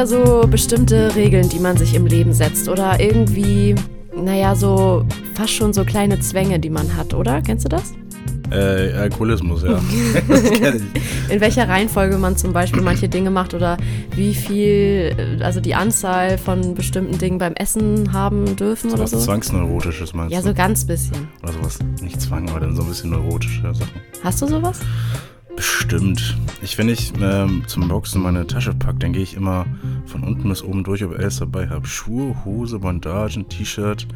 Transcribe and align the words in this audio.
ja 0.00 0.06
so 0.06 0.46
bestimmte 0.48 1.14
Regeln, 1.14 1.50
die 1.50 1.58
man 1.58 1.76
sich 1.76 1.94
im 1.94 2.06
Leben 2.06 2.32
setzt 2.32 2.70
oder 2.70 2.98
irgendwie, 3.00 3.74
naja, 4.16 4.54
so 4.54 5.04
fast 5.34 5.52
schon 5.52 5.74
so 5.74 5.84
kleine 5.84 6.18
Zwänge, 6.20 6.58
die 6.58 6.70
man 6.70 6.96
hat, 6.96 7.12
oder? 7.12 7.42
Kennst 7.42 7.66
du 7.66 7.68
das? 7.68 7.92
Äh, 8.50 8.94
Alkoholismus, 8.94 9.62
ja. 9.62 9.78
das 10.26 10.42
kenn 10.52 10.90
ich. 10.94 11.32
In 11.34 11.40
welcher 11.42 11.68
Reihenfolge 11.68 12.16
man 12.16 12.34
zum 12.38 12.54
Beispiel 12.54 12.80
manche 12.80 13.10
Dinge 13.10 13.30
macht 13.30 13.52
oder 13.52 13.76
wie 14.16 14.34
viel, 14.34 15.38
also 15.42 15.60
die 15.60 15.74
Anzahl 15.74 16.38
von 16.38 16.74
bestimmten 16.74 17.18
Dingen 17.18 17.36
beim 17.36 17.52
Essen 17.52 18.12
haben 18.14 18.56
dürfen 18.56 18.88
So 18.88 18.94
oder 18.94 19.04
was 19.04 19.10
so? 19.10 19.18
Zwangsneurotisches 19.18 20.14
meinst 20.14 20.32
Ja, 20.32 20.40
du? 20.40 20.48
so 20.48 20.54
ganz 20.54 20.84
bisschen. 20.86 21.28
Oder 21.42 21.52
sowas. 21.52 21.78
Nicht 22.00 22.20
Zwang, 22.22 22.48
aber 22.48 22.60
dann 22.60 22.74
so 22.74 22.82
ein 22.82 22.88
bisschen 22.88 23.10
neurotische 23.10 23.60
Sachen. 23.60 23.90
Hast 24.24 24.40
du 24.40 24.46
sowas? 24.46 24.80
Bestimmt. 25.60 26.38
Ich, 26.62 26.78
wenn 26.78 26.88
ich 26.88 27.12
ähm, 27.20 27.64
zum 27.66 27.86
Boxen 27.86 28.22
meine 28.22 28.46
Tasche 28.46 28.72
packe, 28.72 29.00
dann 29.00 29.12
gehe 29.12 29.22
ich 29.22 29.34
immer 29.34 29.66
von 30.06 30.24
unten 30.24 30.48
bis 30.48 30.62
oben 30.62 30.84
durch, 30.84 31.04
ob 31.04 31.12
ich 31.12 31.18
alles 31.18 31.38
dabei 31.38 31.68
habe. 31.68 31.86
Schuhe, 31.86 32.34
Hose, 32.46 32.78
Bandagen, 32.78 33.46
T-Shirt. 33.46 34.06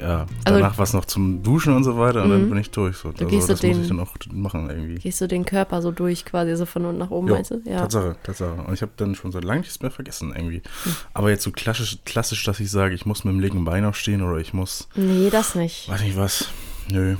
Ja, 0.00 0.20
Also- 0.46 0.58
danach 0.58 0.78
was 0.78 0.94
noch 0.94 1.04
zum 1.04 1.42
Duschen 1.42 1.76
und 1.76 1.84
so 1.84 1.98
weiter 1.98 2.22
und 2.24 2.30
dann 2.30 2.44
Mhm. 2.46 2.48
bin 2.48 2.58
ich 2.58 2.70
durch. 2.70 2.96
So. 2.96 3.10
Du 3.12 3.16
Also, 3.24 3.26
gehst 3.26 3.48
so 3.48 3.52
das 3.52 3.62
muss 3.62 3.70
den- 3.72 3.82
ich 3.82 3.88
dann 3.88 4.00
auch 4.00 4.14
machen 4.32 4.70
irgendwie. 4.70 4.94
Gehst 4.94 5.20
du 5.20 5.28
den 5.28 5.44
Körper 5.44 5.82
so 5.82 5.90
durch, 5.92 6.24
quasi 6.24 6.56
so 6.56 6.64
von 6.64 6.86
unten 6.86 6.98
nach 7.00 7.10
oben, 7.10 7.28
Jo, 7.28 7.34
meinst 7.34 7.50
du? 7.50 7.60
Ja. 7.66 7.80
Tatsache, 7.80 8.16
Tatsache. 8.22 8.54
Und 8.66 8.72
ich 8.72 8.80
habe 8.80 8.92
dann 8.96 9.14
schon 9.14 9.30
seit 9.30 9.44
langem 9.44 9.60
nichts 9.60 9.82
mehr 9.82 9.90
vergessen 9.90 10.32
irgendwie. 10.34 10.62
Hm. 10.84 10.92
Aber 11.12 11.28
jetzt 11.28 11.42
so 11.44 11.50
klassisch, 11.50 11.98
klassisch, 12.06 12.42
dass 12.44 12.58
ich 12.60 12.70
sage, 12.70 12.94
ich 12.94 13.04
muss 13.04 13.24
mit 13.24 13.34
dem 13.34 13.40
linken 13.40 13.66
Bein 13.66 13.84
aufstehen 13.84 14.22
oder 14.22 14.38
ich 14.38 14.54
muss, 14.54 14.88
Nee, 14.96 15.28
das 15.30 15.54
nicht. 15.54 15.90
weiß 15.90 16.00
nicht 16.00 16.16
was. 16.16 16.48
Nö. 16.90 17.16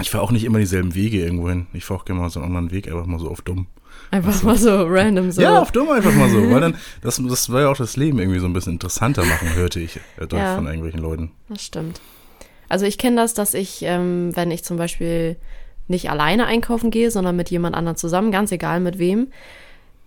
Ich 0.00 0.10
fahre 0.10 0.22
auch 0.24 0.30
nicht 0.30 0.44
immer 0.44 0.58
dieselben 0.58 0.94
Wege 0.94 1.18
irgendwo 1.22 1.48
hin. 1.48 1.66
Ich 1.72 1.84
fahre 1.84 2.00
auch 2.00 2.04
gerne 2.04 2.20
mal 2.20 2.30
so 2.30 2.40
einen 2.40 2.48
anderen 2.48 2.70
Weg, 2.70 2.88
einfach 2.88 3.06
mal 3.06 3.18
so 3.18 3.28
auf 3.28 3.42
dumm. 3.42 3.66
Einfach 4.10 4.42
mal 4.42 4.56
so 4.56 4.84
random 4.86 5.30
so. 5.32 5.42
Ja, 5.42 5.60
auf 5.60 5.72
dumm 5.72 5.90
einfach 5.90 6.14
mal 6.14 6.30
so. 6.30 6.38
Weil 6.50 6.60
dann, 6.60 6.76
das, 7.02 7.20
das 7.28 7.50
war 7.50 7.62
ja 7.62 7.68
auch 7.70 7.76
das 7.76 7.96
Leben 7.96 8.18
irgendwie 8.18 8.38
so 8.38 8.46
ein 8.46 8.52
bisschen 8.52 8.74
interessanter 8.74 9.24
machen, 9.24 9.54
hörte 9.54 9.80
ich 9.80 9.96
äh, 10.18 10.26
Ja. 10.32 10.54
von 10.54 10.66
irgendwelchen 10.66 11.00
Leuten. 11.00 11.32
Das 11.48 11.62
stimmt. 11.62 12.00
Also 12.68 12.86
ich 12.86 12.98
kenne 12.98 13.16
das, 13.16 13.34
dass 13.34 13.54
ich, 13.54 13.80
ähm, 13.82 14.34
wenn 14.34 14.50
ich 14.50 14.62
zum 14.62 14.76
Beispiel 14.76 15.36
nicht 15.88 16.10
alleine 16.10 16.46
einkaufen 16.46 16.90
gehe, 16.90 17.10
sondern 17.10 17.34
mit 17.36 17.50
jemand 17.50 17.74
anderem 17.74 17.96
zusammen, 17.96 18.30
ganz 18.30 18.52
egal 18.52 18.80
mit 18.80 18.98
wem, 18.98 19.28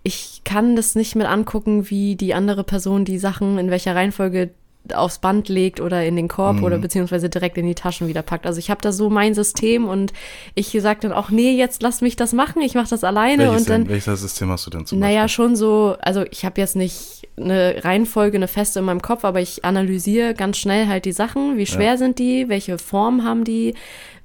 ich 0.03 0.41
kann 0.45 0.75
das 0.75 0.95
nicht 0.95 1.15
mit 1.15 1.27
angucken, 1.27 1.89
wie 1.89 2.15
die 2.15 2.33
andere 2.33 2.63
Person 2.63 3.05
die 3.05 3.19
Sachen 3.19 3.57
in 3.59 3.69
welcher 3.69 3.95
Reihenfolge 3.95 4.51
aufs 4.93 5.19
Band 5.19 5.47
legt 5.47 5.79
oder 5.79 6.03
in 6.05 6.15
den 6.15 6.27
Korb 6.27 6.57
Mhm. 6.57 6.63
oder 6.63 6.77
beziehungsweise 6.79 7.29
direkt 7.29 7.57
in 7.57 7.67
die 7.67 7.75
Taschen 7.75 8.07
wieder 8.07 8.23
packt. 8.23 8.45
Also 8.47 8.57
ich 8.59 8.69
habe 8.71 8.81
da 8.81 8.91
so 8.91 9.09
mein 9.09 9.33
System 9.33 9.87
und 9.87 10.11
ich 10.55 10.69
sage 10.81 11.01
dann 11.01 11.13
auch, 11.13 11.29
nee, 11.29 11.51
jetzt 11.55 11.83
lass 11.83 12.01
mich 12.01 12.15
das 12.15 12.33
machen, 12.33 12.61
ich 12.61 12.73
mache 12.73 12.89
das 12.89 13.03
alleine 13.03 13.43
Welches, 13.43 13.61
und 13.61 13.69
dann 13.69 13.81
denn, 13.83 13.91
welches 13.93 14.21
System 14.21 14.49
hast 14.49 14.65
du 14.65 14.71
denn 14.71 14.85
zum 14.87 14.99
naja, 14.99 15.23
Beispiel? 15.23 15.35
schon 15.45 15.55
so, 15.55 15.95
also 16.01 16.23
ich 16.31 16.45
habe 16.45 16.59
jetzt 16.59 16.75
nicht 16.75 17.27
eine 17.37 17.83
Reihenfolge, 17.83 18.37
eine 18.37 18.47
feste 18.47 18.79
in 18.79 18.85
meinem 18.85 19.01
Kopf, 19.01 19.23
aber 19.23 19.39
ich 19.39 19.63
analysiere 19.63 20.33
ganz 20.33 20.57
schnell 20.57 20.87
halt 20.87 21.05
die 21.05 21.11
Sachen. 21.11 21.57
Wie 21.57 21.65
schwer 21.67 21.91
Ja. 21.91 21.97
sind 21.97 22.19
die? 22.19 22.49
Welche 22.49 22.77
Form 22.77 23.23
haben 23.23 23.43
die? 23.43 23.75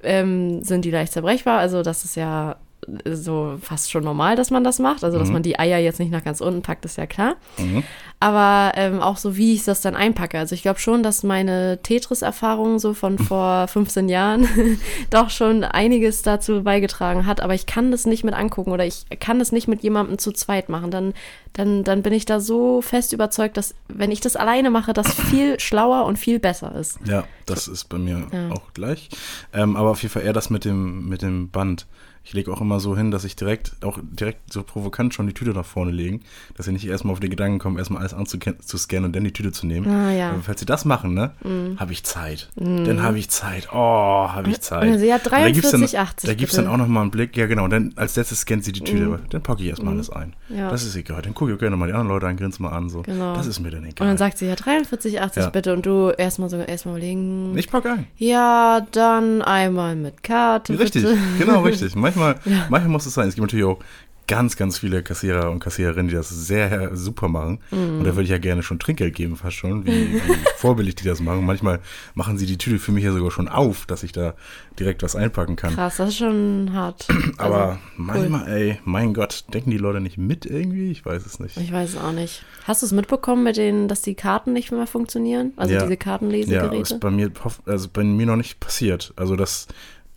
Ähm, 0.03 0.63
sind 0.63 0.85
die 0.85 0.91
leicht 0.91 1.13
zerbrechbar? 1.13 1.59
Also 1.59 1.81
das 1.83 2.03
ist 2.03 2.15
ja 2.15 2.57
so 3.05 3.57
fast 3.61 3.91
schon 3.91 4.03
normal, 4.03 4.35
dass 4.35 4.49
man 4.51 4.63
das 4.63 4.79
macht. 4.79 5.03
Also 5.03 5.17
dass 5.19 5.27
Mhm. 5.27 5.33
man 5.35 5.43
die 5.43 5.59
Eier 5.59 5.79
jetzt 5.79 5.99
nicht 5.99 6.11
nach 6.11 6.23
ganz 6.23 6.41
unten 6.41 6.61
packt, 6.61 6.85
ist 6.85 6.97
ja 6.97 7.05
klar. 7.05 7.35
Mhm. 7.57 7.83
Aber 8.19 8.71
ähm, 8.75 8.99
auch 9.01 9.17
so, 9.17 9.35
wie 9.37 9.53
ich 9.53 9.63
das 9.65 9.81
dann 9.81 9.95
einpacke. 9.95 10.39
Also 10.39 10.55
ich 10.55 10.61
glaube 10.63 10.79
schon, 10.79 11.03
dass 11.03 11.21
meine 11.23 11.79
Tetris-Erfahrung 11.83 12.79
so 12.79 12.93
von 12.93 13.17
vor 13.19 13.67
15 13.67 14.09
Jahren 14.09 14.47
doch 15.09 15.29
schon 15.29 15.63
einiges 15.63 16.21
dazu 16.21 16.63
beigetragen 16.63 17.25
hat. 17.25 17.41
Aber 17.41 17.53
ich 17.53 17.65
kann 17.65 17.91
das 17.91 18.05
nicht 18.05 18.23
mit 18.23 18.33
angucken 18.33 18.71
oder 18.71 18.85
ich 18.85 19.05
kann 19.19 19.39
das 19.39 19.51
nicht 19.51 19.67
mit 19.67 19.83
jemandem 19.83 20.17
zu 20.17 20.31
zweit 20.31 20.69
machen. 20.69 20.89
Dann, 20.89 21.13
dann, 21.53 21.83
dann 21.83 22.01
bin 22.03 22.13
ich 22.13 22.25
da 22.25 22.39
so 22.39 22.81
fest 22.81 23.11
überzeugt, 23.13 23.57
dass 23.57 23.75
wenn 23.87 24.11
ich 24.11 24.21
das 24.21 24.35
alleine 24.35 24.69
mache, 24.69 24.93
das 24.93 25.13
viel 25.29 25.59
schlauer 25.59 26.05
und 26.05 26.17
viel 26.17 26.39
besser 26.39 26.73
ist. 26.75 26.99
Ja, 27.05 27.25
das 27.45 27.67
ist 27.67 27.85
bei 27.89 27.97
mir 27.97 28.27
Ja. 28.31 28.49
auch 28.51 28.73
gleich. 28.73 29.09
Ähm, 29.53 29.75
aber 29.75 29.89
auf 29.91 30.01
jeden 30.01 30.13
Fall 30.13 30.23
eher 30.23 30.33
das 30.33 30.49
mit 30.49 30.63
dem, 30.65 31.07
mit 31.09 31.21
dem 31.21 31.49
Band. 31.49 31.85
Ich 32.27 32.33
lege 32.33 32.51
auch 32.51 32.59
immer 32.59 32.81
so 32.81 32.97
hin, 32.97 33.09
dass 33.09 33.23
ich 33.23 33.37
direkt, 33.37 33.71
auch 33.85 33.99
direkt 34.01 34.51
so 34.51 34.61
provokant 34.61 35.13
schon 35.13 35.27
die 35.27 35.33
Tüte 35.33 35.51
nach 35.51 35.63
vorne 35.65 35.91
legen, 35.91 36.19
dass 36.57 36.67
ich 36.67 36.73
nicht 36.73 36.85
erstmal 36.85 37.13
auf 37.13 37.21
den 37.21 37.29
Gedanken 37.29 37.57
komme, 37.57 37.79
erstmal 37.79 38.01
alles 38.01 38.13
anzuscannen 38.13 39.05
und 39.05 39.15
dann 39.15 39.23
die 39.23 39.31
Tüte 39.31 39.53
zu 39.53 39.65
nehmen. 39.65 39.87
Ah, 39.89 40.11
ja. 40.11 40.31
Aber 40.31 40.41
falls 40.41 40.59
sie 40.59 40.65
das 40.65 40.83
machen, 40.83 41.13
ne, 41.13 41.31
habe 41.77 41.93
ich 41.93 42.03
Zeit. 42.03 42.49
Dann 42.57 43.01
habe 43.01 43.17
ich 43.17 43.29
Zeit. 43.29 43.69
Oh, 43.71 43.77
habe 43.77 44.49
ich 44.49 44.59
Zeit. 44.59 44.83
Und 44.83 44.89
dann 44.89 44.99
sie 44.99 45.13
hat 45.13 45.25
Und 45.25 45.31
da 45.31 45.49
gibt's 45.49 45.71
dann, 45.71 45.83
43,80 45.83 46.25
Da 46.25 46.33
gibt 46.33 46.51
es 46.51 46.57
bitte. 46.57 46.63
dann 46.63 46.67
auch 46.73 46.77
nochmal 46.77 47.03
einen 47.03 47.11
Blick. 47.11 47.37
Ja, 47.37 47.45
genau. 47.45 47.63
Und 47.63 47.69
dann 47.69 47.93
als 47.95 48.17
letztes 48.17 48.41
scannt 48.41 48.65
sie 48.65 48.73
die 48.73 48.81
Tüte. 48.81 49.05
aber 49.05 49.19
Dann 49.29 49.41
packe 49.41 49.63
ich 49.63 49.69
erstmal 49.69 49.93
alles 49.93 50.09
ein. 50.09 50.35
Ja. 50.49 50.69
Das 50.69 50.83
ist 50.83 50.97
egal. 50.97 51.21
Dann 51.21 51.33
gucke 51.33 51.53
ich 51.53 51.59
gerne 51.59 51.77
mal 51.77 51.87
die 51.87 51.93
anderen 51.93 52.09
Leute 52.09 52.27
an, 52.27 52.35
grinse 52.35 52.61
mal 52.61 52.71
an. 52.71 52.89
So. 52.89 53.03
Genau. 53.03 53.35
Das 53.35 53.47
ist 53.47 53.61
mir 53.61 53.71
dann 53.71 53.83
Und 53.83 53.87
egal. 53.91 54.05
dann 54.05 54.17
sagt 54.17 54.37
sie 54.37 54.47
ja 54.47 54.55
43,80 54.55 55.39
Ja. 55.39 55.49
bitte 55.49 55.71
und 55.73 55.85
du 55.85 56.09
erstmal 56.09 56.49
so 56.49 56.57
erstmal 56.57 56.97
überlegen. 56.97 57.57
ich 57.57 57.69
packe 57.69 57.89
ein. 57.91 58.07
Ja, 58.17 58.85
dann 58.91 59.41
einmal 59.43 59.95
mit 59.95 60.23
Karte. 60.23 60.77
Richtig, 60.77 61.03
bitte. 61.03 61.17
genau, 61.39 61.61
richtig. 61.63 61.95
Manchmal, 61.95 62.16
manchmal 62.69 62.87
muss 62.87 63.05
es 63.05 63.13
sein. 63.13 63.27
Es 63.27 63.35
gibt 63.35 63.43
natürlich 63.47 63.65
auch 63.65 63.79
ganz, 64.29 64.57
ganz 64.57 64.77
viele 64.79 65.03
Kassierer 65.03 65.49
und 65.51 65.59
Kassiererinnen, 65.61 66.09
die 66.09 66.13
das 66.15 66.27
sehr 66.27 66.93
super 66.97 67.29
machen. 67.29 67.59
Und 67.71 67.99
da 68.03 68.07
würde 68.13 68.23
ich 68.23 68.29
ja 68.29 68.39
gerne 68.39 68.61
schon 68.61 68.77
Trinkgeld 68.77 69.15
geben, 69.15 69.37
fast 69.37 69.55
schon, 69.55 69.85
wie, 69.85 69.89
wie 70.15 70.21
vorbildlich 70.57 70.95
die 70.95 71.05
das 71.05 71.21
machen. 71.21 71.45
Manchmal 71.45 71.79
machen 72.13 72.37
sie 72.37 72.45
die 72.45 72.57
Tüte 72.57 72.77
für 72.77 72.91
mich 72.91 73.05
ja 73.05 73.13
sogar 73.13 73.31
schon 73.31 73.47
auf, 73.47 73.85
dass 73.85 74.03
ich 74.03 74.11
da 74.11 74.33
direkt 74.77 75.01
was 75.01 75.15
einpacken 75.15 75.55
kann. 75.55 75.73
Krass, 75.75 75.95
das 75.95 76.09
ist 76.09 76.17
schon 76.17 76.71
hart. 76.73 77.07
Aber 77.37 77.67
Also, 77.67 77.79
manchmal, 77.95 78.49
ey, 78.49 78.79
mein 78.83 79.13
Gott, 79.13 79.45
denken 79.53 79.71
die 79.71 79.77
Leute 79.77 80.01
nicht 80.01 80.17
mit 80.17 80.45
irgendwie? 80.45 80.91
Ich 80.91 81.05
weiß 81.05 81.25
es 81.25 81.39
nicht. 81.39 81.55
Ich 81.55 81.71
weiß 81.71 81.91
es 81.91 81.97
auch 81.97 82.11
nicht. 82.11 82.43
Hast 82.65 82.81
du 82.81 82.85
es 82.85 82.91
mitbekommen 82.91 83.45
mit 83.45 83.55
denen, 83.55 83.87
dass 83.87 84.01
die 84.01 84.15
Karten 84.15 84.51
nicht 84.51 84.73
mehr 84.73 84.87
funktionieren? 84.87 85.53
Also 85.55 85.73
Ja. 85.73 85.79
diese 85.83 85.93
Ja, 85.93 85.95
Kartenlesegeräte? 85.99 86.75
ist 86.95 86.99
bei 86.99 87.11
mir, 87.11 87.31
also 87.65 87.87
bei 87.93 88.03
mir 88.03 88.25
noch 88.25 88.35
nicht 88.35 88.59
passiert. 88.59 89.13
Also 89.15 89.37
das 89.37 89.67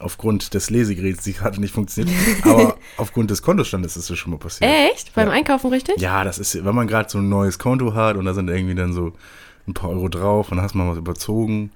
aufgrund 0.01 0.55
des 0.55 0.71
Lesegeräts 0.71 1.23
die 1.25 1.33
Karte 1.35 1.61
nicht 1.61 1.73
funktioniert. 1.75 2.17
Aber 2.45 2.77
aufgrund 2.97 3.31
des 3.31 3.43
Kontostandes 3.43 3.97
ist 3.97 4.11
es 4.11 4.19
schon 4.19 4.33
mal 4.33 4.39
passiert. 4.39 4.71
Echt? 4.93 5.15
Beim 5.15 5.29
Ja. 5.29 5.35
Einkaufen 5.35 5.71
richtig? 5.71 5.99
Ja, 6.01 6.25
das 6.25 6.39
ist, 6.39 6.65
wenn 6.65 6.75
man 6.75 6.87
gerade 6.87 7.09
so 7.09 7.19
ein 7.19 7.29
neues 7.29 7.59
Konto 7.59 7.95
hat 7.95 8.17
und 8.17 8.25
da 8.25 8.35
sind 8.35 8.49
irgendwie 8.49 8.75
dann 8.75 8.93
so 8.93 9.13
ein 9.69 9.75
paar 9.75 9.91
Euro 9.91 10.09
drauf 10.09 10.51
und 10.51 10.57
dann 10.57 10.65
hast 10.65 10.75
mal 10.75 10.89
was 10.91 10.99
überzogen. 10.99 11.71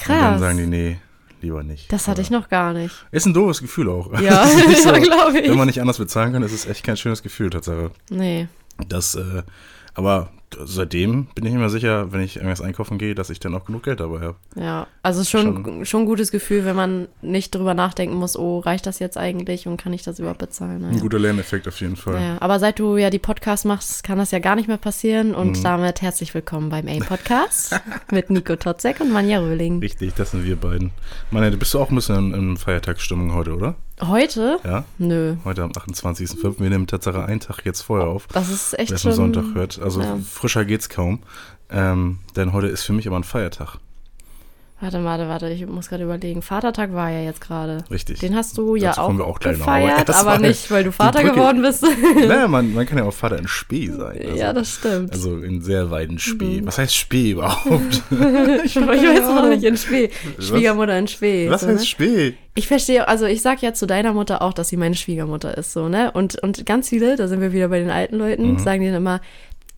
Und 0.00 0.08
dann 0.08 0.18
Krass. 0.32 0.40
sagen 0.40 0.58
die, 0.58 0.66
nee, 0.66 0.98
lieber 1.42 1.62
nicht. 1.62 1.92
Das 1.92 2.08
hatte 2.08 2.20
ich 2.22 2.30
noch 2.30 2.48
gar 2.48 2.72
nicht. 2.72 2.94
Ist 3.12 3.26
ein 3.26 3.34
doofes 3.34 3.60
Gefühl 3.60 3.88
auch. 3.88 4.12
Ja, 4.20 4.44
Es 4.44 4.54
ist 4.56 4.66
nicht 4.68 4.84
ja, 4.84 4.98
glaub 4.98 5.34
ich. 5.34 5.48
Wenn 5.48 5.56
man 5.58 5.66
nicht 5.66 5.80
anders 5.80 5.98
bezahlen 5.98 6.32
kann, 6.32 6.42
ist 6.42 6.52
es 6.52 6.66
echt 6.66 6.84
kein 6.84 6.96
schönes 6.96 7.22
Gefühl, 7.22 7.50
Tatsache. 7.50 7.90
Nee. 8.10 8.48
Das, 8.88 9.14
äh, 9.14 9.42
aber 9.94 10.30
seitdem 10.64 11.26
bin 11.34 11.46
ich 11.46 11.52
mir 11.54 11.70
sicher, 11.70 12.12
wenn 12.12 12.20
ich 12.20 12.36
irgendwas 12.36 12.60
einkaufen 12.60 12.98
gehe, 12.98 13.14
dass 13.14 13.30
ich 13.30 13.40
dann 13.40 13.54
auch 13.54 13.64
genug 13.64 13.82
Geld 13.84 14.00
dabei 14.00 14.20
habe. 14.20 14.36
Ja, 14.56 14.86
also 15.02 15.22
schon, 15.24 15.84
schon. 15.84 16.02
ein 16.02 16.06
gutes 16.06 16.30
Gefühl, 16.30 16.64
wenn 16.64 16.76
man 16.76 17.08
nicht 17.22 17.54
drüber 17.54 17.74
nachdenken 17.74 18.16
muss, 18.16 18.36
oh, 18.36 18.58
reicht 18.60 18.86
das 18.86 18.98
jetzt 18.98 19.16
eigentlich 19.16 19.66
und 19.66 19.76
kann 19.80 19.92
ich 19.92 20.02
das 20.02 20.18
überhaupt 20.18 20.38
bezahlen? 20.40 20.84
Ein 20.84 20.90
Naja. 20.90 21.00
guter 21.02 21.18
Lerneffekt 21.18 21.68
auf 21.68 21.80
jeden 21.80 21.96
Fall. 21.96 22.20
Ja, 22.20 22.36
aber 22.40 22.58
seit 22.58 22.78
du 22.78 22.96
ja 22.96 23.10
die 23.10 23.18
Podcasts 23.18 23.64
machst, 23.64 24.02
kann 24.04 24.18
das 24.18 24.30
ja 24.30 24.38
gar 24.38 24.56
nicht 24.56 24.68
mehr 24.68 24.76
passieren. 24.78 25.34
Und 25.34 25.58
Mhm. 25.58 25.62
damit 25.62 26.02
herzlich 26.02 26.34
willkommen 26.34 26.68
beim 26.70 26.86
A-Podcast 26.88 27.80
mit 28.10 28.30
Nico 28.30 28.56
Totzek 28.56 29.00
und 29.00 29.12
Manja 29.12 29.38
Röhling. 29.40 29.78
Richtig, 29.80 30.14
das 30.14 30.32
sind 30.32 30.44
wir 30.44 30.56
beiden. 30.56 30.90
Meine, 31.30 31.50
du 31.50 31.56
bist 31.56 31.74
auch 31.76 31.90
ein 31.90 31.94
bisschen 31.94 32.32
in, 32.32 32.50
in 32.50 32.56
Feiertagsstimmung 32.56 33.34
heute, 33.34 33.54
oder? 33.54 33.74
Heute? 34.02 34.58
Ja? 34.64 34.84
Nö. 34.98 35.36
Heute 35.44 35.62
am 35.62 35.72
28.05. 35.72 36.60
Wir 36.60 36.70
nehmen 36.70 36.86
Tatsache 36.86 37.24
einen 37.24 37.40
Tag 37.40 37.64
jetzt 37.64 37.82
vorher 37.82 38.08
auf. 38.08 38.26
Das 38.28 38.50
ist 38.50 38.78
echt 38.78 38.90
Wer 38.92 38.98
schon. 38.98 39.12
Sonntag 39.12 39.54
hört. 39.54 39.78
Also 39.78 40.00
ja. 40.00 40.18
frischer 40.18 40.64
geht's 40.64 40.88
kaum. 40.88 41.20
Ähm, 41.70 42.18
denn 42.36 42.52
heute 42.52 42.66
ist 42.68 42.82
für 42.82 42.92
mich 42.92 43.06
aber 43.06 43.16
ein 43.16 43.24
Feiertag. 43.24 43.78
Warte, 44.82 45.04
warte, 45.04 45.28
warte, 45.28 45.48
ich 45.50 45.66
muss 45.66 45.90
gerade 45.90 46.04
überlegen. 46.04 46.40
Vatertag 46.40 46.94
war 46.94 47.10
ja 47.10 47.20
jetzt 47.20 47.42
gerade. 47.42 47.84
Richtig. 47.90 48.18
Den 48.20 48.34
hast 48.34 48.56
du 48.56 48.76
ja 48.76 48.88
Dazu 48.90 49.00
auch, 49.02 49.12
wir 49.16 49.24
auch 49.26 49.38
noch, 49.40 49.44
aber 49.44 49.50
gefeiert, 49.52 50.08
aber 50.10 50.24
mal 50.30 50.38
nicht, 50.40 50.70
weil 50.70 50.84
du 50.84 50.92
Vater 50.92 51.22
geworden 51.22 51.60
bist. 51.60 51.84
naja, 52.26 52.48
man, 52.48 52.72
man 52.72 52.86
kann 52.86 52.96
ja 52.96 53.04
auch 53.04 53.12
Vater 53.12 53.38
in 53.38 53.46
Spee 53.46 53.88
sein. 53.88 54.18
Also, 54.24 54.36
ja, 54.36 54.52
das 54.54 54.76
stimmt. 54.76 55.12
Also 55.12 55.36
in 55.36 55.60
sehr 55.60 55.90
weiten 55.90 56.14
Mhm. 56.14 56.18
Spee. 56.18 56.60
Was 56.64 56.78
heißt 56.78 56.96
Spee 56.96 57.32
überhaupt? 57.32 58.02
ich 58.64 58.76
weiß 58.76 59.22
noch 59.34 59.48
nicht 59.50 59.64
in 59.64 59.76
Spee. 59.76 60.08
Schwiegermutter 60.38 60.98
in 60.98 61.08
Spee. 61.08 61.50
Was 61.50 61.60
so, 61.60 61.66
ne? 61.66 61.74
heißt 61.74 61.86
Spee? 61.88 62.34
Ich 62.54 62.66
verstehe, 62.66 63.06
also 63.06 63.26
ich 63.26 63.42
sag 63.42 63.62
ja 63.62 63.74
zu 63.74 63.86
deiner 63.86 64.12
Mutter 64.14 64.40
auch, 64.42 64.52
dass 64.54 64.70
sie 64.70 64.76
meine 64.76 64.94
Schwiegermutter 64.96 65.56
ist, 65.56 65.72
so, 65.72 65.88
ne? 65.88 66.10
Und, 66.10 66.36
und 66.42 66.66
ganz 66.66 66.88
viele, 66.88 67.16
da 67.16 67.28
sind 67.28 67.40
wir 67.40 67.52
wieder 67.52 67.68
bei 67.68 67.78
den 67.78 67.90
alten 67.90 68.16
Leuten, 68.16 68.52
Mhm. 68.52 68.58
sagen 68.58 68.84
dann 68.84 68.94
immer, 68.94 69.20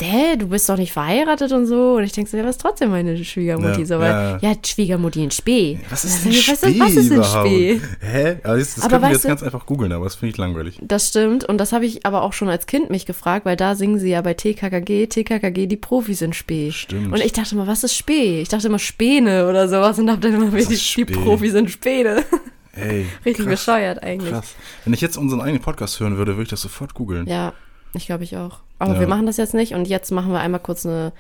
Dä, 0.03 0.37
du 0.37 0.49
bist 0.49 0.69
doch 0.69 0.77
nicht 0.77 0.93
verheiratet 0.93 1.53
und 1.53 1.67
so. 1.67 1.95
Und 1.95 2.05
ich 2.05 2.13
denke 2.13 2.31
so, 2.31 2.37
ja, 2.37 2.45
was 2.45 2.53
ist 2.57 2.61
trotzdem 2.61 2.91
meine 2.91 3.23
Schwiegermutti? 3.25 3.81
Ja, 3.81 3.87
so, 3.87 3.99
weil, 3.99 4.11
ja. 4.11 4.39
ja, 4.41 4.55
Schwiegermutti 4.65 5.23
in 5.25 5.31
Spee. 5.31 5.79
Was 5.91 6.05
ist 6.05 6.25
dann 6.25 6.33
denn 6.33 6.41
Spee 6.43 6.53
was, 6.53 6.63
was 6.81 6.95
ist 6.97 7.11
denn 7.11 7.17
überhaupt? 7.19 7.47
Spee? 7.49 7.81
Hä? 8.01 8.37
Also 8.43 8.59
das, 8.59 8.75
das 8.75 8.85
Aber 8.85 8.91
können 8.91 9.03
wir 9.03 9.11
jetzt 9.13 9.25
du- 9.25 9.29
ganz 9.29 9.43
einfach 9.43 9.67
googeln, 9.67 9.93
aber 9.93 10.05
das 10.05 10.15
finde 10.17 10.31
ich 10.33 10.37
langweilig. 10.39 10.79
Das 10.83 11.09
stimmt. 11.09 11.45
Und 11.45 11.59
das 11.59 11.73
habe 11.73 11.87
ich 11.87 12.05
aber 12.05 12.23
auch 12.23 12.33
schon 12.33 12.49
als 12.49 12.67
Kind 12.67 12.91
mich 12.91 13.07
gefragt, 13.07 13.47
weil 13.47 13.57
da 13.57 13.75
singen 13.75 13.99
sie 13.99 14.11
ja 14.11 14.21
bei 14.23 14.35
TKKG, 14.35 15.07
TKKG, 15.07 15.67
die 15.67 15.77
Profis 15.77 16.21
in 16.23 16.33
Spee. 16.33 16.73
Stimmt. 16.73 17.13
Und 17.13 17.21
ich 17.25 17.33
dachte 17.33 17.55
mal, 17.57 17.67
was 17.67 17.85
ist 17.85 17.97
Spee? 17.97 18.41
Ich 18.43 18.49
dachte 18.49 18.67
immer 18.67 18.79
Späne 18.79 19.49
oder 19.49 19.69
sowas 19.69 19.99
und 19.99 20.07
dachte 20.09 20.29
immer, 20.29 20.53
Was 20.53 20.67
die, 20.69 20.75
ist 20.75 20.97
die? 20.97 21.05
Profis 21.05 21.55
in 21.55 21.69
Späne. 21.69 22.25
Ey, 22.75 23.07
Richtig 23.27 23.45
krass, 23.47 23.67
bescheuert 23.67 24.03
eigentlich. 24.03 24.33
krass. 24.33 24.55
Wenn 24.85 24.95
ich 24.95 25.01
jetzt 25.03 25.19
unseren 25.19 25.43
eigenen 25.43 25.61
Podcast 25.61 26.01
hören 26.01 26.17
würde, 26.17 26.33
würde 26.33 26.45
ich 26.45 26.49
das 26.49 26.63
sofort 26.63 26.95
googeln. 26.95 27.27
Ja, 27.27 27.53
ich 27.95 28.07
glaube 28.07 28.25
ich 28.25 28.35
auch. 28.39 28.61
Aber 28.83 28.95
Ja. 28.95 29.01
wir 29.01 29.07
machen 29.07 29.27
das 29.27 29.37
jetzt 29.37 29.55
nicht 29.55 29.75
und 29.75 29.87
jetzt 29.87 30.11
machen 30.11 30.33
wir 30.33 30.41
einmal 30.41 30.61
kurz 30.61 30.85
eine 30.85 31.13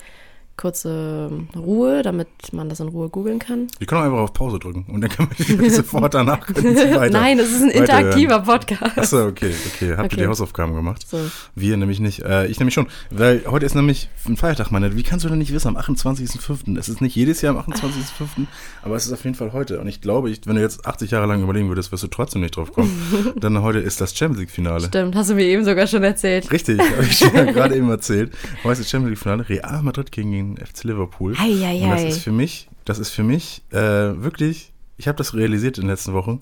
kurze 0.56 1.30
Ruhe, 1.56 2.02
damit 2.02 2.28
man 2.52 2.68
das 2.68 2.80
in 2.80 2.88
Ruhe 2.88 3.08
googeln 3.08 3.38
kann. 3.38 3.68
Wir 3.78 3.86
können 3.86 4.00
auch 4.02 4.04
einfach 4.06 4.18
auf 4.18 4.32
Pause 4.32 4.58
drücken 4.58 4.84
und 4.92 5.00
dann 5.00 5.10
können 5.10 5.28
wir 5.36 5.70
sofort 5.72 6.14
danach 6.14 6.48
weiter. 6.48 7.10
Nein, 7.10 7.38
es 7.38 7.50
ist 7.52 7.62
ein 7.62 7.70
interaktiver 7.70 8.40
Podcast. 8.40 8.98
Achso, 8.98 9.26
okay, 9.26 9.52
okay. 9.74 9.92
Habt 9.96 10.12
Okay. 10.12 10.16
ihr 10.16 10.22
die 10.24 10.28
Hausaufgaben 10.28 10.74
gemacht? 10.74 11.06
So. 11.08 11.18
Wir 11.54 11.76
nämlich 11.76 12.00
nicht. 12.00 12.20
Äh, 12.20 12.46
ich 12.46 12.58
nämlich 12.58 12.74
schon. 12.74 12.86
Weil 13.10 13.42
heute 13.46 13.64
ist 13.66 13.74
nämlich 13.74 14.08
ein 14.26 14.36
Feiertag, 14.36 14.70
meine. 14.70 14.96
Wie 14.96 15.02
kannst 15.02 15.24
du 15.24 15.28
denn 15.28 15.38
nicht 15.38 15.52
wissen, 15.52 15.68
am 15.68 15.76
28.05.? 15.76 16.78
Es 16.78 16.88
ist 16.88 17.00
nicht 17.00 17.16
jedes 17.16 17.40
Jahr 17.40 17.56
am 17.56 17.72
28.05., 17.72 18.46
aber 18.82 18.96
es 18.96 19.06
ist 19.06 19.12
auf 19.12 19.24
jeden 19.24 19.36
Fall 19.36 19.52
heute. 19.52 19.80
Und 19.80 19.88
ich 19.88 20.00
glaube, 20.00 20.30
ich, 20.30 20.40
wenn 20.46 20.56
du 20.56 20.60
jetzt 20.62 20.86
80 20.86 21.10
Jahre 21.10 21.26
lang 21.26 21.42
überlegen 21.42 21.68
würdest, 21.68 21.92
wirst 21.92 22.02
du 22.02 22.08
trotzdem 22.08 22.42
nicht 22.42 22.56
drauf 22.56 22.72
kommen. 22.72 23.32
Denn 23.36 23.60
heute 23.62 23.78
ist 23.78 24.00
das 24.00 24.16
Champions 24.16 24.40
League-Finale. 24.40 24.86
Stimmt, 24.86 25.14
hast 25.14 25.30
du 25.30 25.34
mir 25.34 25.44
eben 25.46 25.64
sogar 25.64 25.86
schon 25.86 26.02
erzählt. 26.02 26.50
Richtig, 26.52 26.78
habe 26.80 27.04
ich 27.04 27.18
dir 27.18 27.30
gerade 27.52 27.76
eben 27.76 27.88
erzählt. 27.90 28.32
Heute 28.64 28.72
ist 28.72 28.80
das 28.82 28.90
Champions 28.90 29.10
League-Finale. 29.10 29.48
Real 29.48 29.82
Madrid 29.82 30.12
gegen 30.12 30.32
den 30.42 30.66
FC 30.66 30.84
Liverpool. 30.84 31.34
Ei, 31.38 31.64
ei, 31.64 31.82
Und 31.82 31.90
das 31.90 32.02
ist 32.04 32.22
für 32.22 32.32
mich, 32.32 32.68
das 32.84 32.98
ist 32.98 33.10
für 33.10 33.22
mich 33.22 33.62
äh, 33.70 33.78
wirklich, 33.78 34.72
ich 34.96 35.08
habe 35.08 35.18
das 35.18 35.34
realisiert 35.34 35.78
in 35.78 35.84
den 35.84 35.90
letzten 35.90 36.12
Wochen, 36.12 36.40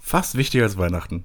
fast 0.00 0.36
wichtiger 0.36 0.64
als 0.64 0.76
Weihnachten. 0.76 1.24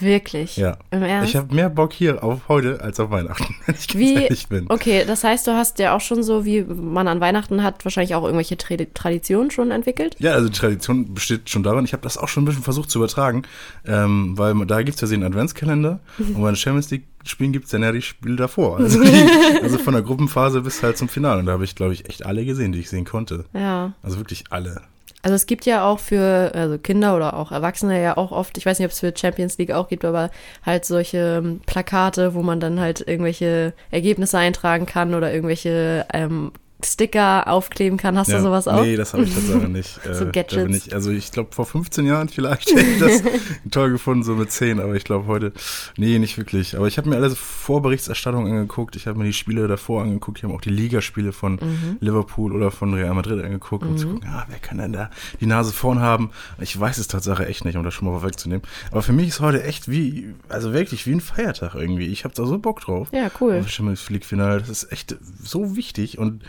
Wirklich. 0.00 0.56
Ja. 0.56 0.78
Im 0.90 1.02
Ernst? 1.02 1.30
Ich 1.30 1.36
habe 1.36 1.54
mehr 1.54 1.70
Bock 1.70 1.92
hier 1.92 2.22
auf 2.22 2.48
heute 2.48 2.80
als 2.80 3.00
auf 3.00 3.10
Weihnachten, 3.10 3.54
wenn 3.66 3.74
ich 3.74 3.88
ganz 3.88 3.98
Wie, 3.98 4.14
ehrlich 4.14 4.48
bin. 4.48 4.66
okay, 4.68 5.04
das 5.06 5.24
heißt, 5.24 5.46
du 5.46 5.52
hast 5.52 5.78
ja 5.78 5.94
auch 5.96 6.00
schon 6.00 6.22
so, 6.22 6.44
wie 6.44 6.62
man 6.62 7.08
an 7.08 7.20
Weihnachten 7.20 7.62
hat, 7.62 7.84
wahrscheinlich 7.84 8.14
auch 8.14 8.24
irgendwelche 8.24 8.56
Tra 8.56 8.76
Traditionen 8.94 9.50
schon 9.50 9.70
entwickelt. 9.70 10.16
Ja, 10.18 10.32
also 10.32 10.48
die 10.48 10.58
Tradition 10.58 11.14
besteht 11.14 11.50
schon 11.50 11.62
darin, 11.62 11.84
ich 11.84 11.92
habe 11.92 12.02
das 12.02 12.18
auch 12.18 12.28
schon 12.28 12.42
ein 12.42 12.46
bisschen 12.46 12.62
versucht 12.62 12.90
zu 12.90 12.98
übertragen, 12.98 13.42
ähm, 13.86 14.36
weil 14.36 14.54
da 14.66 14.82
gibt 14.82 15.02
es 15.02 15.10
ja 15.10 15.14
einen 15.14 15.24
Adventskalender 15.24 16.00
und 16.18 16.40
bei 16.40 16.50
den 16.50 16.56
Champions 16.56 16.90
League 16.90 17.04
Spielen 17.24 17.52
gibt 17.52 17.66
es 17.66 17.72
dann 17.72 17.82
ja 17.82 17.92
die 17.92 18.02
Spiele 18.02 18.36
davor. 18.36 18.78
Also, 18.88 19.02
die, 19.02 19.60
also 19.62 19.76
von 19.76 19.92
der 19.92 20.02
Gruppenphase 20.02 20.62
bis 20.62 20.82
halt 20.82 20.96
zum 20.96 21.08
Finale. 21.08 21.40
Und 21.40 21.46
da 21.46 21.52
habe 21.52 21.64
ich, 21.64 21.74
glaube 21.74 21.92
ich, 21.92 22.08
echt 22.08 22.24
alle 22.24 22.44
gesehen, 22.44 22.72
die 22.72 22.78
ich 22.78 22.88
sehen 22.88 23.04
konnte. 23.04 23.44
Ja. 23.52 23.92
Also 24.02 24.16
wirklich 24.18 24.44
alle. 24.50 24.80
Also 25.28 25.34
es 25.34 25.44
gibt 25.44 25.66
ja 25.66 25.84
auch 25.84 25.98
für 25.98 26.52
also 26.54 26.78
Kinder 26.78 27.14
oder 27.14 27.34
auch 27.34 27.52
Erwachsene 27.52 28.02
ja 28.02 28.16
auch 28.16 28.32
oft, 28.32 28.56
ich 28.56 28.64
weiß 28.64 28.78
nicht, 28.78 28.86
ob 28.86 28.92
es 28.92 29.00
für 29.00 29.12
Champions 29.14 29.58
League 29.58 29.72
auch 29.72 29.88
gibt, 29.88 30.06
aber 30.06 30.30
halt 30.64 30.86
solche 30.86 31.42
ähm, 31.44 31.60
Plakate, 31.66 32.32
wo 32.32 32.42
man 32.42 32.60
dann 32.60 32.80
halt 32.80 33.06
irgendwelche 33.06 33.74
Ergebnisse 33.90 34.38
eintragen 34.38 34.86
kann 34.86 35.14
oder 35.14 35.30
irgendwelche 35.30 36.06
ähm, 36.14 36.52
Sticker 36.84 37.48
aufkleben 37.48 37.98
kann. 37.98 38.16
Hast 38.16 38.30
du 38.30 38.40
sowas 38.40 38.68
auch? 38.68 38.82
Nee, 38.82 38.96
das 38.96 39.12
habe 39.12 39.24
ich 39.24 39.34
tatsächlich 39.34 39.68
nicht. 39.68 40.00
So 40.12 40.24
Äh, 40.26 40.30
Gadgets. 40.32 40.54
Da 40.54 40.62
bin 40.64 40.74
ich, 40.74 40.94
also 40.94 41.10
ich 41.10 41.32
glaube 41.32 41.52
vor 41.54 41.66
15 41.66 42.06
Jahren 42.06 42.28
vielleicht 42.28 42.70
hätte 42.70 42.80
ich 42.82 42.98
das 42.98 43.22
toll 43.70 43.90
gefunden, 43.90 44.22
so 44.22 44.34
mit 44.34 44.50
10, 44.52 44.78
aber 44.80 44.94
ich 44.94 45.04
glaube 45.04 45.26
heute, 45.26 45.52
nee, 45.96 46.18
nicht 46.18 46.38
wirklich. 46.38 46.76
Aber 46.76 46.86
ich 46.86 46.96
habe 46.98 47.08
mir 47.08 47.16
alle 47.16 47.30
Vorberichterstattungen 47.30 48.52
angeguckt, 48.52 48.96
ich 48.96 49.06
habe 49.06 49.18
mir 49.18 49.24
die 49.24 49.32
Spiele 49.32 49.66
davor 49.68 50.02
angeguckt, 50.02 50.38
ich 50.38 50.44
habe 50.44 50.54
auch 50.54 50.60
die 50.60 50.70
Ligaspiele 50.70 51.32
von 51.32 51.58
Mhm. 51.58 51.96
Liverpool 52.00 52.54
oder 52.54 52.70
von 52.70 52.94
Real 52.94 53.12
Madrid 53.14 53.44
angeguckt, 53.44 53.84
um 53.84 53.96
zu 53.98 54.08
gucken, 54.08 54.28
ah, 54.28 54.46
wer 54.48 54.58
kann 54.58 54.78
denn 54.78 54.92
da 54.92 55.10
die 55.40 55.46
Nase 55.46 55.72
vorn 55.72 56.00
haben? 56.00 56.30
Ich 56.60 56.78
weiß 56.78 56.98
es 56.98 57.08
tatsächlich 57.08 57.48
echt 57.48 57.64
nicht, 57.64 57.76
um 57.76 57.84
das 57.84 57.94
schon 57.94 58.08
mal 58.10 58.22
wegzunehmen. 58.22 58.62
Aber 58.90 59.02
für 59.02 59.12
mich 59.12 59.28
ist 59.28 59.40
heute 59.40 59.62
echt 59.64 59.90
wie, 59.90 60.34
also 60.48 60.72
wirklich 60.72 61.06
wie 61.06 61.12
ein 61.12 61.20
Feiertag 61.20 61.74
irgendwie. 61.74 62.06
Ich 62.06 62.24
habe 62.24 62.34
da 62.34 62.46
so 62.46 62.58
Bock 62.58 62.80
drauf. 62.80 63.08
Ja, 63.12 63.30
cool. 63.40 63.64
Champions 63.66 64.08
das 64.08 64.68
ist 64.68 64.92
echt 64.92 65.16
so 65.42 65.76
wichtig 65.76 66.18
und 66.18 66.42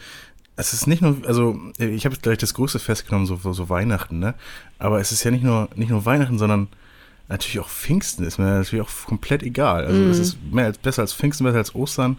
es 0.60 0.74
ist 0.74 0.88
nicht 0.88 1.02
nur, 1.02 1.18
also 1.26 1.58
ich 1.78 2.06
habe 2.06 2.14
jetzt 2.16 2.24
gleich 2.24 2.38
das 2.38 2.54
größte 2.54 2.80
festgenommen, 2.80 3.26
so, 3.26 3.38
so 3.54 3.70
Weihnachten, 3.70 4.20
ne? 4.20 4.34
Aber 4.78 5.00
es 5.00 5.12
ist 5.12 5.24
ja 5.24 5.32
nicht 5.32 5.44
nur, 5.44 5.70
nicht 5.76 5.90
nur 5.90 6.06
Weihnachten, 6.06 6.38
sondern 6.38 6.68
natürlich 7.28 7.60
auch 7.60 7.70
Pfingsten 7.70 8.24
ist 8.26 8.38
mir 8.40 8.46
natürlich 8.46 8.86
auch 8.86 9.06
komplett 9.06 9.44
egal. 9.44 9.86
Also 9.86 10.00
Mhm. 10.00 10.10
es 10.12 10.20
ist 10.20 10.38
mehr 10.52 10.66
als 10.66 10.78
besser 10.78 11.02
als 11.04 11.14
Pfingsten, 11.14 11.44
besser 11.44 11.58
als 11.60 11.76
Ostern. 11.76 12.18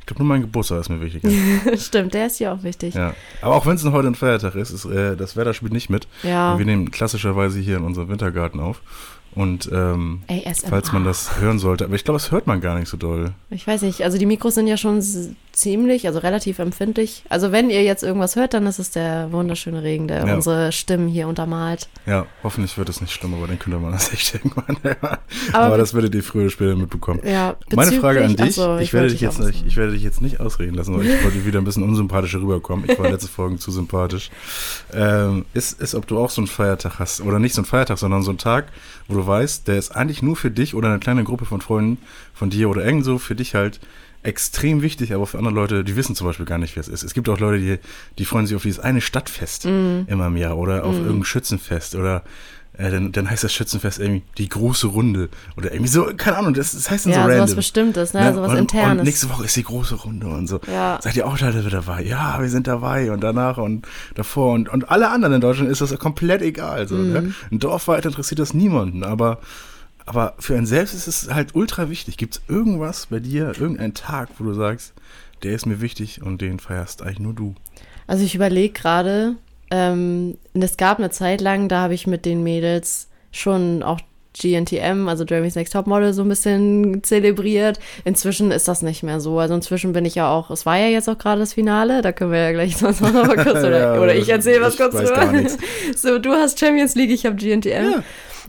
Ich 0.00 0.06
glaube, 0.06 0.22
nur 0.22 0.28
mein 0.28 0.42
Geburtstag 0.42 0.80
ist 0.80 0.90
mir 0.90 1.00
wichtiger. 1.00 1.30
Stimmt, 1.78 2.12
der 2.12 2.26
ist 2.26 2.38
ja 2.38 2.52
auch 2.52 2.62
wichtig. 2.62 2.94
ja. 2.94 3.14
Aber 3.40 3.54
auch 3.54 3.64
wenn 3.64 3.76
es 3.76 3.84
heute 3.84 4.08
ein 4.08 4.14
Feiertag 4.14 4.54
ist, 4.54 4.70
ist 4.70 4.84
äh, 4.84 5.16
das 5.16 5.34
Wetter 5.36 5.54
spielt 5.54 5.72
nicht 5.72 5.88
mit. 5.88 6.06
Ja. 6.22 6.58
Wir 6.58 6.66
nehmen 6.66 6.90
klassischerweise 6.90 7.58
hier 7.60 7.78
in 7.78 7.84
unserem 7.84 8.08
Wintergarten 8.08 8.60
auf. 8.60 8.82
Und 9.34 9.68
ähm, 9.72 10.22
ASMR. 10.28 10.68
falls 10.70 10.92
man 10.92 11.04
das 11.04 11.40
hören 11.40 11.58
sollte, 11.58 11.84
aber 11.84 11.94
ich 11.96 12.04
glaube, 12.04 12.18
das 12.18 12.30
hört 12.30 12.46
man 12.46 12.60
gar 12.60 12.78
nicht 12.78 12.88
so 12.88 12.96
doll. 12.96 13.32
Ich 13.50 13.66
weiß 13.66 13.82
nicht, 13.82 14.02
also 14.02 14.16
die 14.16 14.26
Mikros 14.26 14.54
sind 14.54 14.66
ja 14.68 14.76
schon 14.76 15.02
ziemlich, 15.52 16.06
also 16.06 16.18
relativ 16.20 16.58
empfindlich. 16.58 17.24
Also 17.28 17.52
wenn 17.52 17.70
ihr 17.70 17.82
jetzt 17.82 18.02
irgendwas 18.02 18.36
hört, 18.36 18.54
dann 18.54 18.66
ist 18.66 18.78
es 18.78 18.90
der 18.90 19.30
wunderschöne 19.32 19.82
Regen, 19.82 20.08
der 20.08 20.26
Ja. 20.26 20.34
unsere 20.34 20.72
Stimmen 20.72 21.08
hier 21.08 21.26
untermalt. 21.28 21.88
Ja, 22.06 22.26
hoffentlich 22.42 22.76
wird 22.78 22.88
es 22.88 23.00
nicht 23.00 23.12
schlimm, 23.12 23.34
aber 23.34 23.46
dann 23.46 23.58
könnte 23.58 23.78
man 23.78 23.92
das 23.92 24.12
echt 24.12 24.34
irgendwann. 24.34 24.76
Aber, 25.52 25.64
Aber- 25.66 25.78
das 25.78 25.94
werdet 25.94 26.14
ihr 26.14 26.22
früher 26.22 26.42
oder 26.42 26.50
später 26.50 26.76
mitbekommen. 26.76 27.20
Ja, 27.24 27.56
Meine 27.74 27.92
Frage 27.92 28.24
an 28.24 28.36
dich, 28.36 28.40
Achso, 28.58 28.78
ich, 28.78 28.92
werde 28.92 29.04
wollte 29.06 29.12
dich 29.14 29.20
jetzt 29.20 29.38
nicht, 29.40 29.64
ich 29.66 29.76
werde 29.76 29.92
dich 29.92 30.02
jetzt 30.02 30.20
nicht 30.22 30.40
ausreden 30.40 30.74
lassen, 30.74 30.96
weil 30.96 31.06
ich 31.06 31.24
wollte 31.24 31.44
wieder 31.44 31.60
ein 31.60 31.64
bisschen 31.64 31.82
unsympathischer 31.82 32.40
rüberkommen. 32.40 32.88
Ich 32.88 32.98
war 32.98 33.08
letzte 33.10 33.28
Folge 33.32 33.58
zu 33.58 33.70
sympathisch. 33.70 34.30
Ähm, 34.92 35.44
ist, 35.54 35.80
ist, 35.80 35.94
ob 35.94 36.06
du 36.06 36.18
auch 36.18 36.30
so 36.30 36.40
einen 36.40 36.46
Feiertag 36.48 36.98
hast, 36.98 37.20
oder 37.20 37.38
nicht 37.38 37.54
so 37.54 37.60
einen 37.62 37.66
Feiertag, 37.66 37.98
sondern 37.98 38.22
so 38.22 38.30
einen 38.30 38.38
Tag, 38.38 38.66
wo 39.08 39.14
du 39.14 39.23
weißt, 39.26 39.68
der 39.68 39.76
ist 39.78 39.90
eigentlich 39.96 40.22
nur 40.22 40.36
für 40.36 40.50
dich 40.50 40.74
oder 40.74 40.88
eine 40.88 40.98
kleine 40.98 41.24
Gruppe 41.24 41.44
von 41.44 41.60
Freunden 41.60 41.98
von 42.34 42.50
dir 42.50 42.68
oder 42.70 42.84
irgend 42.84 43.04
so 43.04 43.18
für 43.18 43.34
dich 43.34 43.54
halt 43.54 43.80
extrem 44.22 44.80
wichtig, 44.80 45.12
aber 45.12 45.26
für 45.26 45.36
andere 45.36 45.52
Leute, 45.54 45.84
die 45.84 45.96
wissen 45.96 46.14
zum 46.16 46.26
Beispiel 46.26 46.46
gar 46.46 46.56
nicht, 46.58 46.76
wer 46.76 46.80
es 46.80 46.88
ist. 46.88 47.02
Es 47.02 47.12
gibt 47.12 47.28
auch 47.28 47.38
Leute, 47.38 47.58
die, 47.60 47.78
die 48.18 48.24
freuen 48.24 48.46
sich 48.46 48.56
auf 48.56 48.62
dieses 48.62 48.80
eine 48.80 49.02
Stadtfest 49.02 49.66
Mhm. 49.66 50.04
immer 50.06 50.28
im 50.28 50.36
Jahr 50.38 50.56
oder 50.56 50.84
auf 50.84 50.96
irgendein 50.96 51.24
Schützenfest 51.24 51.94
oder 51.94 52.22
äh, 52.76 52.90
dann, 52.90 53.12
dann 53.12 53.30
heißt 53.30 53.44
das 53.44 53.52
Schützenfest 53.52 53.98
irgendwie 54.00 54.22
die 54.38 54.48
große 54.48 54.88
Runde 54.88 55.28
oder 55.56 55.72
irgendwie 55.72 55.90
so, 55.90 56.06
keine 56.16 56.38
Ahnung, 56.38 56.54
das, 56.54 56.72
das 56.72 56.90
heißt 56.90 57.06
dann 57.06 57.12
Ja, 57.12 57.18
so 57.22 57.28
sowas 57.28 57.38
random. 57.40 57.56
Bestimmtes, 57.56 58.14
ne? 58.14 58.20
Ne? 58.22 58.34
Sowas 58.34 58.50
und, 58.52 58.58
Internes. 58.58 58.98
Und 58.98 59.04
nächste 59.04 59.30
Woche 59.30 59.44
ist 59.44 59.56
die 59.56 59.62
große 59.62 59.94
Runde 59.94 60.26
und 60.26 60.46
so. 60.48 60.60
Ja. 60.70 60.98
Seid 61.02 61.16
ihr 61.16 61.26
auch 61.26 61.38
Leute 61.38 61.62
dabei? 61.70 62.02
Ja, 62.02 62.40
wir 62.40 62.48
sind 62.50 62.66
dabei 62.66 63.10
und 63.12 63.20
danach 63.22 63.58
und 63.58 63.86
davor 64.14 64.52
und, 64.54 64.68
und 64.68 64.90
alle 64.90 65.10
anderen 65.10 65.34
in 65.34 65.40
Deutschland 65.40 65.70
ist 65.70 65.80
das 65.80 65.96
komplett 65.98 66.42
egal. 66.42 66.88
So, 66.88 66.96
Mhm. 66.96 67.12
ne? 67.12 67.34
Ein 67.50 67.58
Dorf 67.60 67.86
weiter 67.88 68.08
interessiert 68.08 68.38
das 68.40 68.54
niemanden, 68.54 69.04
aber, 69.04 69.38
aber 70.06 70.34
für 70.38 70.56
einen 70.56 70.66
selbst 70.66 70.94
ist 70.94 71.06
es 71.06 71.32
halt 71.32 71.54
ultra 71.54 71.88
wichtig. 71.90 72.16
Gibt 72.16 72.34
es 72.36 72.42
irgendwas 72.48 73.06
bei 73.06 73.20
dir, 73.20 73.52
irgendeinen 73.58 73.94
Tag, 73.94 74.28
wo 74.38 74.44
du 74.44 74.52
sagst, 74.54 74.92
der 75.42 75.52
ist 75.52 75.66
mir 75.66 75.80
wichtig 75.80 76.22
und 76.22 76.40
den 76.40 76.58
feierst 76.58 77.02
eigentlich 77.02 77.20
nur 77.20 77.34
du? 77.34 77.54
Also 78.06 78.24
ich 78.24 78.34
überlege 78.34 78.72
gerade, 78.72 79.36
ähm, 79.70 80.38
es 80.54 80.76
gab 80.76 80.98
eine 80.98 81.10
Zeit 81.10 81.40
lang, 81.40 81.68
da 81.68 81.82
habe 81.82 81.94
ich 81.94 82.06
mit 82.06 82.24
den 82.24 82.42
Mädels 82.42 83.08
schon 83.30 83.82
auch 83.82 84.00
GNTM, 84.36 85.08
also 85.08 85.24
Jeremy's 85.24 85.54
Next 85.54 85.72
Topmodel, 85.72 86.12
so 86.12 86.22
ein 86.22 86.28
bisschen 86.28 87.02
zelebriert. 87.04 87.78
Inzwischen 88.04 88.50
ist 88.50 88.66
das 88.66 88.82
nicht 88.82 89.02
mehr 89.02 89.20
so. 89.20 89.38
Also 89.38 89.54
inzwischen 89.54 89.92
bin 89.92 90.04
ich 90.04 90.16
ja 90.16 90.28
auch, 90.28 90.50
es 90.50 90.66
war 90.66 90.76
ja 90.76 90.88
jetzt 90.88 91.08
auch 91.08 91.18
gerade 91.18 91.40
das 91.40 91.54
Finale, 91.54 92.02
da 92.02 92.10
können 92.10 92.32
wir 92.32 92.40
ja 92.40 92.52
gleich 92.52 92.76
sonst 92.76 93.00
noch 93.00 93.12
mal 93.12 93.36
kurz, 93.36 93.58
oder, 93.64 93.94
Ja, 93.94 94.00
oder 94.00 94.14
ich 94.14 94.28
erzähle 94.28 94.60
was 94.60 94.76
kurz 94.76 94.96
drüber. 94.96 95.32
So, 95.96 96.18
du 96.18 96.32
hast 96.32 96.58
Champions 96.58 96.94
League, 96.94 97.10
ich 97.10 97.26
habe 97.26 97.36
GNTM. 97.36 97.92
Ja. 97.92 98.02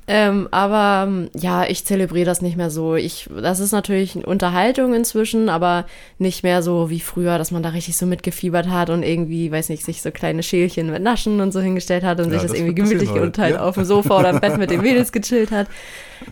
Ähm, 0.08 0.48
aber 0.52 1.28
ja, 1.36 1.66
ich 1.66 1.86
zelebriere 1.86 2.26
das 2.26 2.42
nicht 2.42 2.58
mehr 2.58 2.70
so. 2.70 2.96
Ich, 2.96 3.30
das 3.42 3.60
ist 3.60 3.72
natürlich 3.72 4.16
eine 4.16 4.26
Unterhaltung 4.26 4.94
inzwischen, 4.94 5.50
aber 5.50 5.86
nicht 6.20 6.44
mehr 6.44 6.62
so 6.62 6.90
wie 6.90 7.00
früher, 7.00 7.38
dass 7.38 7.52
man 7.52 7.64
da 7.64 7.70
richtig 7.70 7.98
so 7.98 8.06
mitgefiebert 8.06 8.70
hat 8.70 8.90
und 8.90 9.04
irgendwie, 9.04 9.52
weiß 9.52 9.70
nicht, 9.70 9.84
sich 9.84 10.02
so 10.02 10.12
kleine 10.12 10.44
Schälchen 10.44 10.92
mit 10.92 11.02
Naschen 11.02 11.42
und 11.42 11.52
so 11.52 11.60
hingestellt 11.60 12.04
hat 12.04 12.20
und 12.20 12.26
Ja, 12.26 12.34
sich 12.34 12.42
das, 12.42 12.52
das 12.52 12.60
irgendwie 12.60 12.76
gemütlich 12.76 13.10
und 13.10 13.38
halt 13.38 13.56
Ja. 13.56 13.62
auf 13.64 13.76
dem 13.76 13.86
Sofa 13.86 14.20
oder 14.20 14.30
im 14.32 14.40
Bett 14.40 14.58
mit 14.58 14.70
den 14.70 14.82
Mädels 14.84 15.12
gechillt 15.12 15.52
hat. 15.52 15.68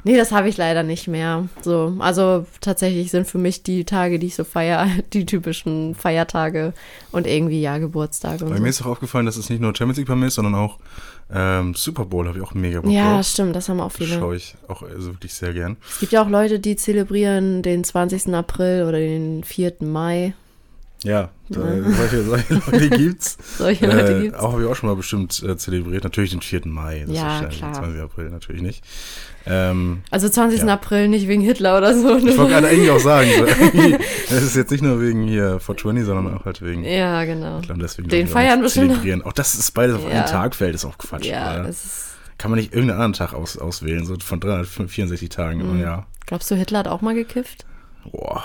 Nee, 0.03 0.17
das 0.17 0.31
habe 0.31 0.49
ich 0.49 0.57
leider 0.57 0.83
nicht 0.83 1.07
mehr. 1.07 1.47
So, 1.61 1.93
also 1.99 2.45
tatsächlich 2.61 3.11
sind 3.11 3.27
für 3.27 3.37
mich 3.37 3.63
die 3.63 3.83
Tage, 3.85 4.19
die 4.19 4.27
ich 4.27 4.35
so 4.35 4.43
feier, 4.43 4.87
die 5.13 5.25
typischen 5.25 5.95
Feiertage 5.95 6.73
und 7.11 7.27
irgendwie 7.27 7.61
ja 7.61 7.77
Geburtstage 7.79 8.45
Bei 8.45 8.55
so. 8.57 8.61
mir 8.61 8.69
ist 8.69 8.81
auch 8.81 8.87
aufgefallen, 8.87 9.25
dass 9.25 9.37
es 9.37 9.49
nicht 9.49 9.61
nur 9.61 9.75
Champions 9.75 9.97
League 9.97 10.07
bei 10.07 10.15
mir 10.15 10.27
ist, 10.27 10.35
sondern 10.35 10.55
auch 10.55 10.77
ähm, 11.31 11.73
Super 11.75 12.05
Bowl 12.05 12.27
habe 12.27 12.37
ich 12.39 12.43
auch 12.43 12.53
mega 12.53 12.81
Bock 12.81 12.91
Ja, 12.91 13.15
drauf. 13.17 13.25
stimmt, 13.27 13.55
das 13.55 13.69
haben 13.69 13.79
auch 13.79 13.91
viele. 13.91 14.15
Schaue 14.19 14.35
ich 14.35 14.55
auch 14.67 14.81
also 14.83 15.13
wirklich 15.13 15.33
sehr 15.33 15.53
gern. 15.53 15.77
Es 15.89 15.99
gibt 15.99 16.11
ja 16.11 16.23
auch 16.23 16.29
Leute, 16.29 16.59
die 16.59 16.75
zelebrieren 16.75 17.61
den 17.61 17.83
20. 17.83 18.33
April 18.33 18.83
oder 18.83 18.99
den 18.99 19.43
4. 19.43 19.73
Mai. 19.81 20.33
Ja, 21.03 21.29
da, 21.49 21.59
solche, 21.61 22.23
solche 22.23 22.53
Leute 22.71 22.89
gibt's. 22.91 23.37
Solche 23.57 23.87
Leute 23.87 24.17
äh, 24.17 24.21
gibt's. 24.23 24.39
Auch 24.39 24.53
habe 24.53 24.63
ich 24.63 24.69
auch 24.69 24.75
schon 24.75 24.89
mal 24.89 24.95
bestimmt 24.95 25.43
äh, 25.43 25.57
zelebriert. 25.57 26.03
Natürlich 26.05 26.31
den 26.31 26.41
4. 26.41 26.61
Mai. 26.65 27.03
Das 27.07 27.15
Ja, 27.15 27.39
ist 27.41 27.57
klar. 27.57 27.71
Den 27.73 27.83
20. 27.83 28.01
April 28.01 28.29
natürlich 28.29 28.61
nicht. 28.61 28.83
Ähm, 29.45 30.01
Also 30.11 30.29
20. 30.29 30.61
Ja. 30.61 30.67
April 30.67 31.09
nicht 31.09 31.27
wegen 31.27 31.41
Hitler 31.41 31.77
oder 31.77 31.93
so. 31.93 32.15
ich 32.17 32.37
wollte 32.37 32.51
gerade 32.53 32.67
eigentlich 32.69 32.89
auch 32.89 32.99
sagen, 32.99 33.29
es 34.27 34.31
ist 34.43 34.55
jetzt 34.55 34.71
nicht 34.71 34.81
nur 34.83 35.01
wegen 35.01 35.23
hier 35.27 35.59
420, 35.59 36.05
sondern 36.05 36.37
auch 36.37 36.45
halt 36.45 36.61
wegen. 36.61 36.83
ja, 36.85 37.25
genau. 37.25 37.59
Ich 37.59 37.65
glaube, 37.65 37.81
deswegen 37.81 38.07
Den 38.07 38.25
glaub 38.27 38.33
feiern 38.37 38.61
bestimmt 38.61 38.91
zelebrieren. 38.91 39.21
Auch 39.23 39.33
das 39.33 39.55
ist 39.55 39.71
beides 39.73 39.97
auf 39.97 40.03
Ja. 40.03 40.09
einen 40.21 40.25
Tag 40.27 40.55
fällt, 40.55 40.75
ist 40.75 40.85
auch 40.85 40.97
Quatsch. 40.97 41.25
Ja, 41.25 41.65
es 41.65 41.83
ist, 41.83 42.05
Kann 42.37 42.49
man 42.51 42.59
nicht 42.59 42.73
irgendeinen 42.73 43.01
anderen 43.01 43.13
Tag 43.13 43.33
aus, 43.33 43.57
auswählen, 43.57 44.05
so 44.05 44.15
von 44.23 44.39
364 44.39 45.27
Tagen 45.27 45.59
Mhm. 45.61 45.71
im 45.75 45.81
Jahr. 45.81 46.07
glaubst 46.25 46.49
du, 46.49 46.55
Hitler 46.55 46.79
hat 46.79 46.87
auch 46.87 47.01
mal 47.01 47.13
gekifft? 47.13 47.65
Boah. 48.09 48.43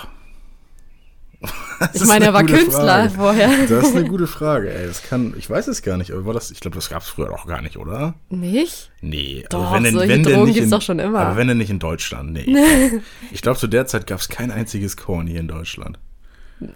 Das 1.79 1.95
Ich 1.95 2.05
meine, 2.05 2.25
er 2.25 2.33
war 2.33 2.43
Künstler 2.43 3.09
Frage. 3.09 3.09
vorher. 3.11 3.49
Das 3.69 3.87
ist 3.87 3.95
eine 3.95 4.07
gute 4.07 4.27
Frage, 4.27 4.73
ey. 4.73 4.85
Das 4.87 5.03
kann, 5.03 5.33
ich 5.37 5.49
weiß 5.49 5.67
es 5.67 5.81
gar 5.81 5.95
nicht, 5.97 6.11
aber 6.11 6.25
war 6.25 6.33
das, 6.33 6.51
ich 6.51 6.59
glaube, 6.59 6.75
das 6.75 6.89
gab 6.89 7.01
es 7.01 7.07
früher 7.09 7.31
auch 7.31 7.45
gar 7.47 7.61
nicht, 7.61 7.77
oder? 7.77 8.15
Nicht? 8.29 8.91
Nee, 9.01 9.45
Doch, 9.49 9.71
denn, 9.81 9.93
solche 9.93 10.07
denn 10.09 10.23
Drogen 10.23 10.47
gibt's 10.47 10.63
in, 10.65 10.69
doch 10.71 10.81
schon 10.81 10.99
immer. 10.99 11.19
Aber 11.19 11.37
wenn 11.37 11.47
denn 11.47 11.57
nicht 11.57 11.69
in 11.69 11.79
Deutschland, 11.79 12.33
nee. 12.33 12.45
ich 13.31 13.41
glaube, 13.41 13.57
zu 13.57 13.67
der 13.67 13.85
Zeit 13.87 14.05
gab 14.07 14.19
es 14.19 14.27
kein 14.27 14.51
einziges 14.51 14.97
Korn 14.97 15.27
hier 15.27 15.39
in 15.39 15.47
Deutschland. 15.47 15.97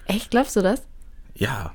Echt, 0.06 0.32
glaubst 0.32 0.56
du 0.56 0.62
das? 0.62 0.82
Ja. 1.36 1.74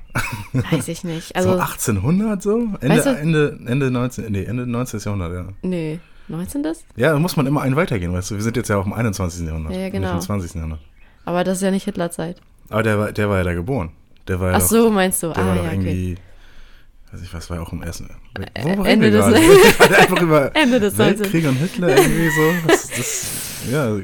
Weiß 0.53 0.87
ich 0.87 1.03
nicht. 1.03 1.31
Also, 1.35 1.51
so 1.53 1.59
1800 1.59 2.41
so? 2.41 2.57
Ende, 2.57 2.79
Weißt 2.89 3.05
du- 3.05 3.09
Ende, 3.11 3.59
Ende 3.67 3.91
19, 3.91 4.31
nee, 4.31 4.43
Ende 4.45 4.65
19. 4.65 4.99
Jahrhundert, 5.01 5.33
ja. 5.33 5.45
nee. 5.61 5.99
19. 6.27 6.63
das? 6.63 6.83
Ja, 6.95 7.11
da 7.11 7.19
muss 7.19 7.35
man 7.37 7.45
immer 7.47 7.61
einen 7.61 7.75
weitergehen, 7.75 8.13
weißt 8.13 8.31
du. 8.31 8.35
Wir 8.35 8.41
sind 8.43 8.55
jetzt 8.55 8.69
ja 8.69 8.77
auch 8.77 8.85
im 8.85 8.93
21. 8.93 9.45
Jahrhundert. 9.47 9.73
Ja, 9.73 9.89
genau. 9.89 10.13
Im 10.13 10.21
20. 10.21 10.53
Jahrhundert. 10.55 10.79
Aber 11.25 11.43
das 11.43 11.57
ist 11.57 11.63
ja 11.63 11.71
nicht 11.71 11.83
Hitlerzeit. 11.85 12.39
Aber 12.69 12.83
der 12.83 12.99
war, 12.99 13.11
der 13.11 13.29
war 13.29 13.37
ja 13.37 13.43
da 13.43 13.53
geboren. 13.53 13.91
Der 14.27 14.39
war 14.39 14.51
ja 14.51 14.55
Ach 14.57 14.59
doch, 14.61 14.67
so, 14.67 14.89
meinst 14.91 15.23
du? 15.23 15.27
der 15.33 15.37
ah, 15.43 15.47
war 15.47 15.55
doch 15.55 15.63
ja, 15.63 15.69
okay. 15.69 15.75
irgendwie, 15.77 16.15
weiß 17.11 17.21
ich 17.23 17.33
was, 17.33 17.49
war 17.49 17.57
ja 17.57 17.63
auch 17.63 17.73
im 17.73 17.81
ersten. 17.81 18.09
Äh, 18.53 18.63
Worüber 18.63 18.85
Ende 18.89 19.11
des- 19.11 19.25
Ende 20.53 20.79
des 20.79 20.97
19. 20.97 21.19
Weltkrieg 21.19 21.47
und 21.47 21.55
Hitler 21.55 21.89
irgendwie 21.97 22.29
so. 22.29 22.53
Das, 22.67 22.87
das 22.89 23.58
ja, 23.71 23.97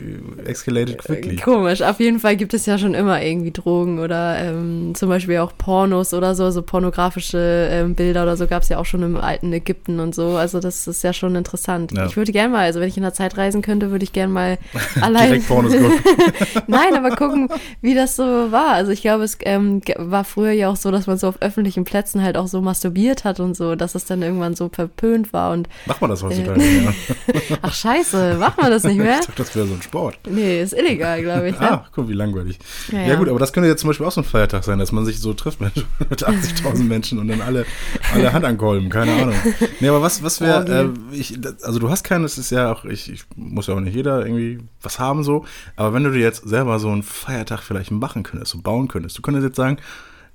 escalated 0.46 0.98
quickly. 0.98 1.36
Komisch. 1.38 1.82
Auf 1.82 2.00
jeden 2.00 2.20
Fall 2.20 2.36
gibt 2.36 2.54
es 2.54 2.66
ja 2.66 2.78
schon 2.78 2.94
immer 2.94 3.22
irgendwie 3.22 3.52
Drogen 3.52 4.00
oder 4.00 4.38
ähm, 4.40 4.94
zum 4.96 5.10
Beispiel 5.10 5.38
auch 5.38 5.54
Pornos 5.58 6.14
oder 6.14 6.36
so, 6.36 6.50
so 6.52 6.62
pornografische 6.62 7.70
ähm, 7.72 7.96
Bilder 7.96 8.24
oder 8.24 8.38
so 8.38 8.48
gab 8.48 8.64
es 8.64 8.70
ja 8.70 8.78
auch 8.78 8.86
schon 8.86 9.04
im 9.04 9.18
alten 9.18 9.54
Ägypten 9.54 10.00
und 10.00 10.16
so. 10.16 10.36
Also 10.36 10.60
das 10.60 10.88
ist 10.88 11.04
ja 11.04 11.14
schon 11.14 11.36
interessant. 11.36 11.92
Ja. 11.92 12.06
Ich 12.06 12.18
würde 12.18 12.32
gerne 12.32 12.50
mal, 12.50 12.64
also 12.66 12.80
wenn 12.80 12.88
ich 12.88 12.98
in 12.98 13.04
der 13.04 13.14
Zeit 13.14 13.38
reisen 13.38 13.62
könnte, 13.62 13.92
würde 13.92 14.04
ich 14.04 14.14
gerne 14.14 14.34
mal 14.34 14.58
allein. 15.02 15.28
Direkt 15.28 15.48
Pornos 15.48 15.74
gucken. 15.74 16.00
Nein, 16.68 16.96
aber 16.96 17.16
gucken, 17.16 17.50
wie 17.82 17.96
das 17.96 18.16
so 18.16 18.24
war. 18.24 18.72
Also 18.72 18.92
ich 18.92 19.02
glaube, 19.02 19.24
es 19.24 19.38
ähm, 19.42 19.82
war 19.98 20.24
früher 20.24 20.52
ja 20.52 20.70
auch 20.70 20.76
so, 20.76 20.92
dass 20.92 21.08
man 21.08 21.18
so 21.18 21.28
auf 21.28 21.42
öffentlichen 21.42 21.84
Plätzen 21.84 22.22
halt 22.22 22.38
auch 22.38 22.48
so 22.48 22.62
masturbiert 22.62 23.24
hat 23.24 23.40
und 23.40 23.56
so, 23.56 23.76
dass 23.76 23.96
es 23.96 24.06
dann 24.06 24.22
irgendwann 24.22 24.56
so 24.56 24.70
verpönt 24.70 25.34
war 25.34 25.54
und 25.54 25.70
Macht 25.86 26.02
man 26.02 26.10
das 26.10 26.24
heutzutage? 26.24 26.62
ja. 26.62 26.94
ach 27.62 27.74
scheiße, 27.74 28.38
macht 28.40 28.62
man 28.62 28.72
das 28.72 28.84
nicht 28.84 28.98
mehr? 28.98 29.20
Ich 29.20 29.26
dachte, 29.28 29.45
das 29.46 29.56
wäre 29.56 29.68
so 29.68 29.74
ein 29.74 29.82
Sport. 29.82 30.18
Nee, 30.30 30.62
ist 30.62 30.74
illegal, 30.74 31.22
glaube 31.22 31.50
ich. 31.50 31.56
Ne? 31.60 31.72
Ah, 31.72 31.86
guck, 31.94 32.08
wie 32.10 32.14
langweilig. 32.14 32.60
Ja, 32.92 33.00
Ja, 33.00 33.08
ja. 33.08 33.16
gut, 33.16 33.30
aber 33.30 33.40
das 33.40 33.54
könnte 33.54 33.70
jetzt 33.70 33.82
zum 33.82 33.90
Beispiel 33.90 34.06
auch 34.06 34.12
so 34.12 34.22
ein 34.22 34.26
Feiertag 34.26 34.64
sein, 34.64 34.80
dass 34.80 34.92
man 34.92 35.06
sich 35.06 35.20
so 35.20 35.34
trifft 35.34 35.62
mit, 35.62 35.74
mit 36.10 36.28
80.000 36.28 36.84
Menschen 36.84 37.20
und 37.20 37.28
dann 37.28 37.42
alle, 37.42 37.66
alle 38.14 38.34
Hand 38.34 38.44
ankolben, 38.46 38.90
keine 38.90 39.14
Ahnung. 39.14 39.36
Nee, 39.80 39.88
aber 39.90 40.02
was, 40.02 40.22
was 40.24 40.42
wäre, 40.42 40.92
äh, 41.12 41.16
ich, 41.16 41.40
das- 41.40 41.64
also 41.64 41.80
du 41.80 41.90
hast 41.90 42.04
keinen, 42.04 42.24
es 42.26 42.38
ist 42.38 42.50
ja 42.52 42.72
auch, 42.72 42.86
ich, 42.86 43.12
ich 43.12 43.24
muss 43.36 43.68
ja 43.68 43.74
auch 43.76 43.80
nicht 43.80 43.96
jeder 43.96 44.26
irgendwie 44.26 44.60
was 44.82 45.00
haben 45.00 45.24
so, 45.24 45.46
aber 45.76 45.94
wenn 45.94 46.04
du 46.04 46.12
dir 46.12 46.20
jetzt 46.22 46.48
selber 46.48 46.80
so 46.80 46.90
einen 46.90 47.04
Feiertag 47.04 47.62
vielleicht 47.64 47.92
machen 47.92 48.24
könntest, 48.24 48.52
so 48.52 48.60
bauen 48.62 48.88
könntest, 48.88 49.18
du 49.18 49.22
könntest 49.22 49.46
jetzt 49.46 49.56
sagen, 49.58 49.78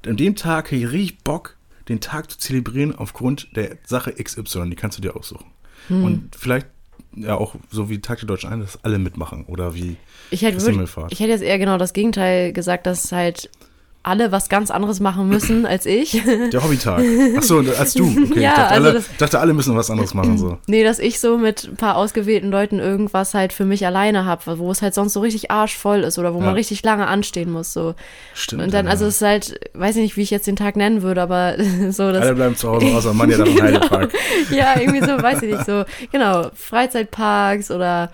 an 0.07 0.17
dem 0.17 0.35
Tag 0.37 0.67
krieg 0.67 0.83
ich 0.85 0.93
richtig 0.93 1.25
Bock, 1.25 1.57
den 1.89 2.01
Tag 2.01 2.31
zu 2.31 2.39
zelebrieren 2.39 2.95
aufgrund 2.95 3.55
der 3.57 3.77
Sache 3.85 4.13
XY, 4.13 4.71
die 4.71 4.77
kannst 4.77 4.97
du 4.99 5.03
dir 5.03 5.17
aussuchen. 5.17 5.47
Hm. 5.89 6.05
Und 6.05 6.37
vielleicht 6.37 6.69
ja 7.15 7.37
auch 7.37 7.55
so 7.71 7.91
wie 7.91 8.01
Tag 8.01 8.19
der 8.21 8.29
Deutschen 8.29 8.51
Einheit, 8.53 8.69
dass 8.69 8.85
alle 8.85 8.99
mitmachen 8.99 9.45
oder 9.47 9.75
wie 9.75 9.97
Ich 10.31 10.43
hätte, 10.43 10.65
Himmelfahrt. 10.65 11.13
ich 11.13 11.21
hätte 11.21 11.31
jetzt 11.31 11.43
eher 11.43 11.59
genau 11.59 11.77
das 11.79 11.93
Gegenteil 11.93 12.53
gesagt, 12.53 12.87
dass 12.87 13.13
halt 13.13 13.51
alle 14.03 14.33
was 14.33 14.49
ganz 14.49 14.71
anderes 14.71 14.99
machen 14.99 15.29
müssen 15.29 15.67
als 15.67 15.85
ich. 15.85 16.23
Der 16.53 16.65
Hobbytag. 16.65 17.03
Ach 17.37 17.43
so, 17.43 17.59
als 17.79 17.93
du. 17.95 18.05
Okay, 18.31 18.41
Ja, 18.41 18.51
ich 18.53 18.57
dachte, 18.57 18.69
also 18.69 18.87
alle, 18.89 18.93
das- 18.95 19.05
dachte, 19.19 19.41
alle 19.41 19.53
müssen 19.53 19.77
was 19.77 19.91
anderes 19.91 20.15
machen. 20.15 20.39
So. 20.39 20.59
nee, 20.67 20.83
dass 20.85 20.99
ich 20.99 21.21
so 21.21 21.37
mit 21.37 21.65
ein 21.71 21.77
paar 21.77 21.97
ausgewählten 21.97 22.51
Leuten 22.51 22.79
irgendwas 22.79 23.35
halt 23.35 23.53
für 23.53 23.65
mich 23.67 23.85
alleine 23.85 24.25
habe, 24.25 24.59
wo 24.59 24.71
es 24.71 24.81
halt 24.83 24.95
sonst 24.95 25.13
so 25.13 25.21
richtig 25.21 25.51
arschvoll 25.51 26.01
ist 26.01 26.19
oder 26.19 26.33
wo 26.35 26.39
Ja. 26.39 26.47
man 26.47 26.55
richtig 26.55 26.83
lange 26.83 27.07
anstehen 27.07 27.51
muss. 27.53 27.73
So. 27.75 27.95
Stimmt. 28.35 28.63
Und 28.63 28.73
dann, 28.75 28.87
ja. 28.87 28.91
also 28.93 29.05
es 29.07 29.17
ist 29.17 29.23
halt, 29.27 29.61
weiß 29.75 29.97
ich 29.97 30.03
nicht, 30.03 30.17
wie 30.17 30.23
ich 30.23 30.31
jetzt 30.31 30.47
den 30.47 30.57
Tag 30.57 30.77
nennen 30.77 31.03
würde, 31.03 31.21
aber 31.21 31.57
so 31.91 32.11
das. 32.11 32.23
alle 32.23 32.35
bleiben 32.35 32.57
zu 32.57 32.71
Hause, 32.71 32.87
außer 32.87 33.13
Mann, 33.13 33.29
ja 33.31 33.37
dann 33.39 33.49
im 33.49 33.63
Heidepark. 33.63 34.13
ja, 34.51 34.81
irgendwie 34.81 35.01
so, 35.01 35.23
weiß 35.23 35.43
ich 35.43 35.53
nicht, 35.53 35.67
so, 35.67 35.85
genau, 36.11 36.51
Freizeitparks 36.55 37.71
oder 37.71 38.11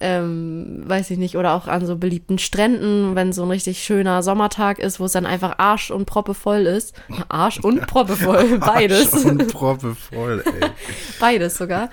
ähm, 0.00 0.82
weiß 0.86 1.10
ich 1.10 1.18
nicht, 1.18 1.36
oder 1.36 1.52
auch 1.54 1.66
an 1.68 1.84
so 1.86 1.96
beliebten 1.96 2.38
Stränden, 2.38 3.14
wenn 3.14 3.32
so 3.32 3.42
ein 3.42 3.50
richtig 3.50 3.82
schöner 3.82 4.22
Sommertag 4.22 4.78
ist, 4.78 4.98
wo 4.98 5.04
es 5.04 5.12
dann 5.12 5.26
einfach 5.26 5.58
Arsch 5.58 5.90
und 5.90 6.06
Proppe 6.06 6.34
voll 6.34 6.60
ist. 6.62 6.94
Arsch 7.28 7.60
und 7.60 7.86
Proppe 7.86 8.16
voll, 8.16 8.58
beides. 8.60 9.12
Arsch 9.12 9.24
und 9.26 9.48
Proppe 9.52 9.94
voll, 9.94 10.42
ey. 10.46 10.68
Beides 11.20 11.58
sogar. 11.58 11.90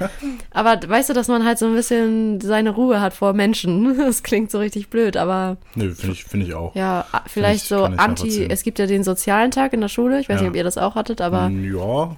Aber 0.51 0.79
weißt 0.87 1.09
du, 1.09 1.13
dass 1.13 1.27
man 1.27 1.43
halt 1.45 1.59
so 1.59 1.65
ein 1.67 1.73
bisschen 1.75 2.39
seine 2.41 2.69
Ruhe 2.69 3.01
hat 3.01 3.13
vor 3.13 3.33
Menschen? 3.33 3.97
Das 3.97 4.23
klingt 4.23 4.51
so 4.51 4.59
richtig 4.59 4.89
blöd, 4.89 5.17
aber 5.17 5.57
Nö, 5.75 5.93
finde 5.93 6.13
ich, 6.13 6.23
finde 6.23 6.45
ich 6.45 6.53
auch. 6.53 6.73
ja, 6.75 7.05
vielleicht 7.27 7.63
ich- 7.63 7.67
so 7.69 7.83
anti, 7.83 8.45
es 8.49 8.63
gibt 8.63 8.79
ja 8.79 8.85
den 8.87 9.03
sozialen 9.03 9.51
Tag 9.51 9.73
in 9.73 9.81
der 9.81 9.89
Schule, 9.89 10.19
ich 10.21 10.29
weiß 10.29 10.37
Ja. 10.37 10.41
nicht, 10.43 10.49
ob 10.51 10.55
ihr 10.55 10.63
das 10.63 10.77
auch 10.77 10.95
hattet, 10.95 11.19
aber 11.19 11.49
Ja. 11.49 12.15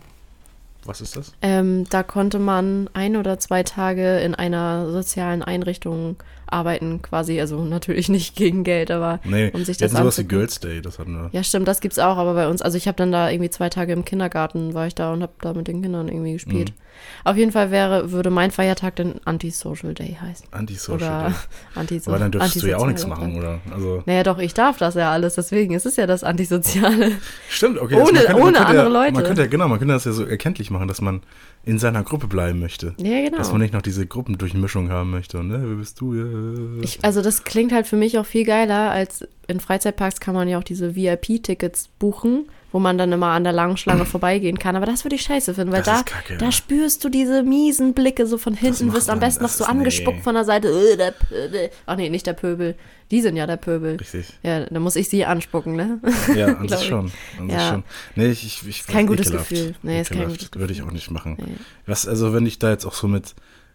Was 0.86 1.01
ist 1.01 1.15
das? 1.15 1.33
Ähm, 1.41 1.86
da 1.89 2.03
konnte 2.03 2.39
man 2.39 2.89
ein 2.93 3.15
oder 3.17 3.38
zwei 3.39 3.63
Tage 3.63 4.19
in 4.19 4.33
einer 4.36 4.89
sozialen 4.91 5.43
Einrichtung 5.43 6.15
arbeiten, 6.51 7.01
quasi. 7.01 7.39
Also 7.39 7.63
natürlich 7.63 8.10
nicht 8.10 8.36
gegen 8.36 8.63
Geld, 8.63 8.91
aber 8.91 9.20
Nee, 9.24 9.51
um 9.53 9.63
sich 9.65 9.77
das 9.77 9.91
sowas 9.91 10.18
wie. 10.18 10.24
Girls 10.25 10.60
Day, 10.60 10.82
das 10.82 11.00
hatten 11.00 11.13
wir. 11.13 11.29
Ja, 11.32 11.44
stimmt, 11.44 11.68
das 11.68 11.79
gibt's 11.82 12.00
auch, 12.00 12.18
aber 12.18 12.34
bei 12.34 12.48
uns, 12.48 12.62
also 12.62 12.77
ich 12.77 12.88
habe 12.88 12.96
dann 12.98 13.12
da 13.12 13.29
irgendwie 13.29 13.50
zwei 13.50 13.70
Tage 13.70 13.94
im 13.94 14.06
Kindergarten, 14.06 14.74
war 14.74 14.88
ich 14.88 14.96
da 14.96 15.13
und 15.13 15.22
habe 15.22 15.34
da 15.41 15.53
mit 15.53 15.68
den 15.68 15.82
Kindern 15.82 16.08
irgendwie 16.08 16.34
gespielt. 16.34 16.72
Mhm. 16.72 16.75
Auf 17.24 17.38
jeden 17.38 17.51
Fall 17.53 17.72
wäre, 17.72 18.12
würde 18.12 18.29
mein 18.29 18.51
Feiertag 18.51 18.98
dann 18.98 19.22
Anti-Social 19.24 19.94
Day 19.94 20.18
heißen. 20.22 20.48
Antisocial 20.51 20.98
Oder 20.98 21.29
Day. 21.29 21.36
Anti-So 21.75 22.12
Aber 22.12 22.20
dann 22.20 22.32
dürftest 22.32 22.62
du 22.62 22.68
ja 22.68 22.77
auch 22.77 22.88
nichts 22.88 23.08
machen, 23.08 23.38
oder? 23.38 23.60
Also, 23.74 24.03
Naja, 24.06 24.24
doch, 24.24 24.38
ich 24.39 24.53
darf 24.53 24.77
das 24.77 24.96
ja 24.96 25.10
alles, 25.12 25.36
deswegen 25.36 25.74
ist 25.74 25.86
es 25.86 25.96
ja 25.96 26.08
das 26.08 26.24
Antisoziale. 26.25 27.12
stimmt, 27.50 27.79
okay. 27.79 27.96
Ohne- 27.96 28.03
man 28.03 28.13
könnte, 28.15 28.34
ohne 28.36 28.44
könnte 28.44 28.65
andere 28.65 28.84
ja, 28.88 28.89
Leute. 28.91 29.13
Man 29.13 29.24
könnte 29.24 29.41
ja, 29.44 29.48
genau, 29.48 29.68
man 29.70 29.79
könnte 29.79 29.94
das 29.94 30.06
ja 30.06 30.12
so 30.12 30.25
erkenntlich 30.25 30.72
machen, 30.72 30.88
dass 30.89 31.00
man 31.00 31.22
in 31.70 31.78
seiner 31.78 32.04
Gruppe 32.04 32.28
bleiben 32.28 32.60
möchte. 32.60 32.96
Ja, 32.98 33.22
genau. 33.22 33.38
Dass 33.38 33.52
man 33.52 33.62
nicht 33.62 33.74
noch 33.74 33.84
diese 33.84 34.06
Gruppendurchmischung 34.06 34.90
haben 34.90 35.12
möchte. 35.12 35.38
Und, 35.38 35.50
ne, 35.50 35.62
wer 35.64 35.76
bist 35.76 36.02
du? 36.02 36.16
Ja. 36.16 36.84
Ich, 36.84 37.00
also 37.04 37.22
das 37.22 37.44
klingt 37.44 37.72
halt 37.72 37.86
für 37.86 37.96
mich 37.96 38.18
auch 38.18 38.26
viel 38.26 38.44
geiler, 38.44 38.90
als 38.92 39.28
in 39.48 39.60
Freizeitparks 39.60 40.20
kann 40.20 40.34
man 40.34 40.48
ja 40.48 40.58
auch 40.58 40.64
diese 40.64 40.96
VIP-Tickets 40.96 41.90
buchen, 42.00 42.46
wo 42.72 42.80
man 42.80 42.98
dann 42.98 43.12
immer 43.12 43.28
an 43.28 43.44
der 43.44 43.54
langen 43.54 43.78
Schlange 43.78 44.06
vorbeigehen 44.06 44.58
kann. 44.58 44.76
Aber 44.76 44.88
das 44.88 45.06
würde 45.06 45.16
ich 45.16 45.22
scheiße 45.22 45.54
finden, 45.54 45.72
weil 45.72 45.84
Das 45.84 46.00
da, 46.00 46.04
kacke, 46.04 46.38
da 46.38 46.52
spürst 46.52 47.04
du 47.04 47.10
diese 47.10 47.44
miesen 47.44 47.94
Blicke 47.94 48.26
so 48.26 48.40
von 48.40 48.56
hinten, 48.56 48.92
wirst 48.94 49.10
am 49.10 49.20
besten 49.20 49.44
noch 49.44 49.50
so 49.50 49.66
angespuckt 49.66 50.18
nee. 50.18 50.24
von 50.24 50.34
der 50.36 50.46
Seite. 50.46 50.70
Äh, 50.70 50.98
der 50.98 51.12
Pöbel. 51.12 51.70
Ach 51.86 51.96
nee, 51.96 52.10
nicht 52.10 52.26
der 52.26 52.34
Pöbel. 52.34 52.76
Die 53.12 53.22
sind 53.22 53.36
ja 53.36 53.48
der 53.48 53.58
Pöbel. 53.58 53.96
Richtig. 53.96 54.28
Ja, 54.44 54.66
dann 54.66 54.84
muss 54.84 54.96
ich 54.96 55.10
sie 55.10 55.25
anspucken, 55.25 55.75
ne? 55.75 56.00
Ja, 56.36 56.48
an 56.58 56.68
sich 56.70 56.82
ich. 56.82 56.88
schon. 56.88 57.12
An 57.39 57.50
sich 57.50 57.58
Ja. 57.58 57.70
schon. 57.72 57.84
Nee, 58.16 58.28
ich, 58.30 58.44
ich, 58.46 58.68
ich 58.68 58.86
kein 58.88 59.08
gutes 59.08 59.28
ekelhaft. 59.28 59.50
Gefühl. 59.50 59.75
Nee, 59.82 60.01
ist 60.01 60.12
kein 60.12 60.28
gutes 60.28 60.50
Würde 60.54 60.74
ich 60.74 60.84
auch 60.84 60.92
nicht 60.92 61.10
machen. 61.10 61.36
Nee. 61.39 61.54
Was, 61.88 62.08
also 62.08 62.34
wenn 62.34 62.46
ich 62.46 62.60
da 62.60 62.70
jetzt 62.70 62.86
auch 62.86 62.94
so 62.94 63.08
mit, 63.08 63.34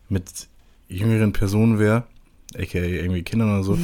mit 0.08 0.24
jüngeren 0.88 1.32
Personen 1.32 1.78
wäre, 1.80 2.04
aka 2.54 2.78
irgendwie 2.78 3.22
Kindern 3.24 3.50
oder 3.54 3.64
so, 3.64 3.76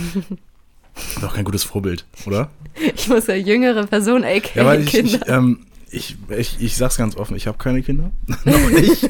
auch 1.26 1.34
kein 1.34 1.44
gutes 1.44 1.64
Vorbild, 1.64 2.04
oder? 2.26 2.50
Ich 2.94 3.08
muss 3.08 3.26
ja 3.26 3.34
jüngere 3.34 3.86
Person, 3.86 4.22
aka 4.22 4.50
Ja, 4.54 4.64
weil 4.64 4.82
ich, 4.82 4.90
Kinder. 4.90 5.20
ich, 5.20 5.28
ähm, 5.28 5.66
ich, 5.90 6.16
ich, 6.28 6.60
ich 6.60 6.76
sag's 6.76 6.96
ganz 6.96 7.16
offen, 7.16 7.36
ich 7.36 7.48
habe 7.48 7.58
keine 7.58 7.82
Kinder. 7.82 8.12
Noch 8.44 8.70
nicht. 8.70 9.08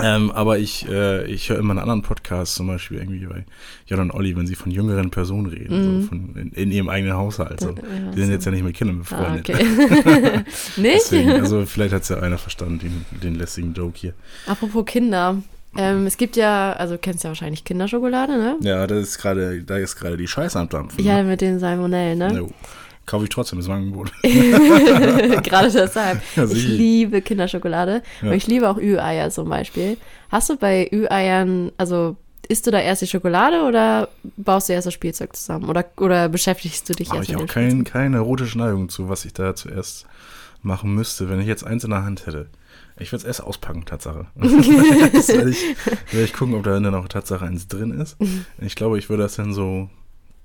Ähm, 0.00 0.30
aber 0.30 0.58
ich, 0.58 0.88
äh, 0.88 1.26
ich 1.26 1.48
höre 1.48 1.58
immer 1.58 1.72
einen 1.72 1.80
anderen 1.80 2.02
Podcast, 2.02 2.54
zum 2.54 2.66
Beispiel 2.66 2.98
irgendwie 2.98 3.26
bei 3.26 3.44
Jan 3.86 4.00
und 4.00 4.10
Olli, 4.12 4.36
wenn 4.36 4.46
sie 4.46 4.54
von 4.54 4.70
jüngeren 4.70 5.10
Personen 5.10 5.46
reden, 5.46 6.02
so 6.02 6.08
von, 6.08 6.34
in, 6.36 6.52
in 6.52 6.70
ihrem 6.70 6.88
eigenen 6.88 7.16
Haushalt. 7.16 7.60
So. 7.60 7.72
Mhm. 7.72 7.76
Ja, 7.76 8.10
die 8.12 8.20
sind 8.20 8.26
so. 8.26 8.32
jetzt 8.32 8.44
ja 8.44 8.50
nicht 8.52 8.64
mit 8.64 8.76
Kindern 8.76 8.96
ah, 8.96 9.00
befreundet. 9.00 9.50
okay. 9.50 10.44
nicht? 10.76 10.96
Deswegen, 10.96 11.30
also 11.32 11.66
vielleicht 11.66 11.94
hat's 11.94 12.08
ja 12.08 12.20
einer 12.20 12.38
verstanden, 12.38 12.78
den, 12.78 13.20
den 13.22 13.34
lästigen 13.34 13.74
Joke 13.74 13.98
hier. 13.98 14.14
Apropos 14.46 14.84
Kinder. 14.84 15.42
Ähm, 15.76 16.06
es 16.06 16.16
gibt 16.16 16.36
ja, 16.36 16.72
also 16.72 16.94
du 16.94 16.98
kennst 16.98 17.24
ja 17.24 17.30
wahrscheinlich 17.30 17.62
Kinderschokolade, 17.64 18.38
ne? 18.38 18.56
Ja, 18.60 18.86
das 18.86 19.00
ist 19.00 19.18
gerade, 19.18 19.62
da 19.62 19.76
ist 19.76 19.96
gerade 19.96 20.16
die 20.16 20.26
Scheiße 20.26 20.58
am 20.58 20.68
Dampfen. 20.68 21.04
Ja, 21.04 21.22
mit 21.22 21.40
den 21.40 21.58
Salmonellen, 21.58 22.18
ne? 22.18 22.32
No. 22.32 22.50
Kaufe 23.08 23.24
ich 23.24 23.30
trotzdem, 23.30 23.58
ein 23.58 23.70
Angebot. 23.70 24.12
Gerade 24.22 25.70
deshalb. 25.72 26.20
Ja, 26.36 26.44
ich 26.44 26.68
liebe 26.68 27.22
Kinderschokolade. 27.22 28.02
Ja. 28.20 28.28
Und 28.28 28.34
ich 28.34 28.46
liebe 28.46 28.68
auch 28.68 28.76
Ü-Eier 28.76 29.30
zum 29.30 29.48
Beispiel. 29.48 29.96
Hast 30.28 30.50
du 30.50 30.56
bei 30.56 30.90
Ü-Eiern, 30.92 31.72
also 31.78 32.16
isst 32.48 32.66
du 32.66 32.70
da 32.70 32.78
erst 32.78 33.00
die 33.00 33.06
Schokolade 33.06 33.62
oder 33.62 34.10
baust 34.36 34.68
du 34.68 34.74
erst 34.74 34.86
das 34.86 34.92
Spielzeug 34.92 35.34
zusammen? 35.34 35.70
Oder, 35.70 35.86
oder 35.96 36.28
beschäftigst 36.28 36.86
du 36.86 36.92
dich 36.92 37.08
Habe 37.08 37.20
erst 37.20 37.30
ich 37.30 37.36
mit 37.36 37.44
auch 37.48 37.54
kein, 37.54 37.84
keine 37.84 38.16
erotische 38.16 38.58
Neigung 38.58 38.90
zu, 38.90 39.08
was 39.08 39.24
ich 39.24 39.32
da 39.32 39.54
zuerst 39.54 40.04
machen 40.60 40.94
müsste, 40.94 41.30
wenn 41.30 41.40
ich 41.40 41.46
jetzt 41.46 41.64
eins 41.64 41.84
in 41.84 41.90
der 41.90 42.04
Hand 42.04 42.26
hätte. 42.26 42.48
Ich 42.98 43.10
würde 43.10 43.22
es 43.22 43.26
erst 43.26 43.42
auspacken, 43.42 43.86
Tatsache. 43.86 44.26
Jetzt 44.36 45.28
werde 45.28 45.50
ich, 45.50 45.64
werde 46.10 46.24
ich 46.24 46.32
gucken, 46.34 46.56
ob 46.56 46.64
da 46.64 46.78
dann 46.78 46.92
noch 46.92 47.08
Tatsache 47.08 47.46
eins 47.46 47.68
drin 47.68 47.92
ist. 47.92 48.16
Ich 48.58 48.74
glaube, 48.74 48.98
ich 48.98 49.08
würde 49.08 49.22
das 49.22 49.36
dann 49.36 49.54
so 49.54 49.88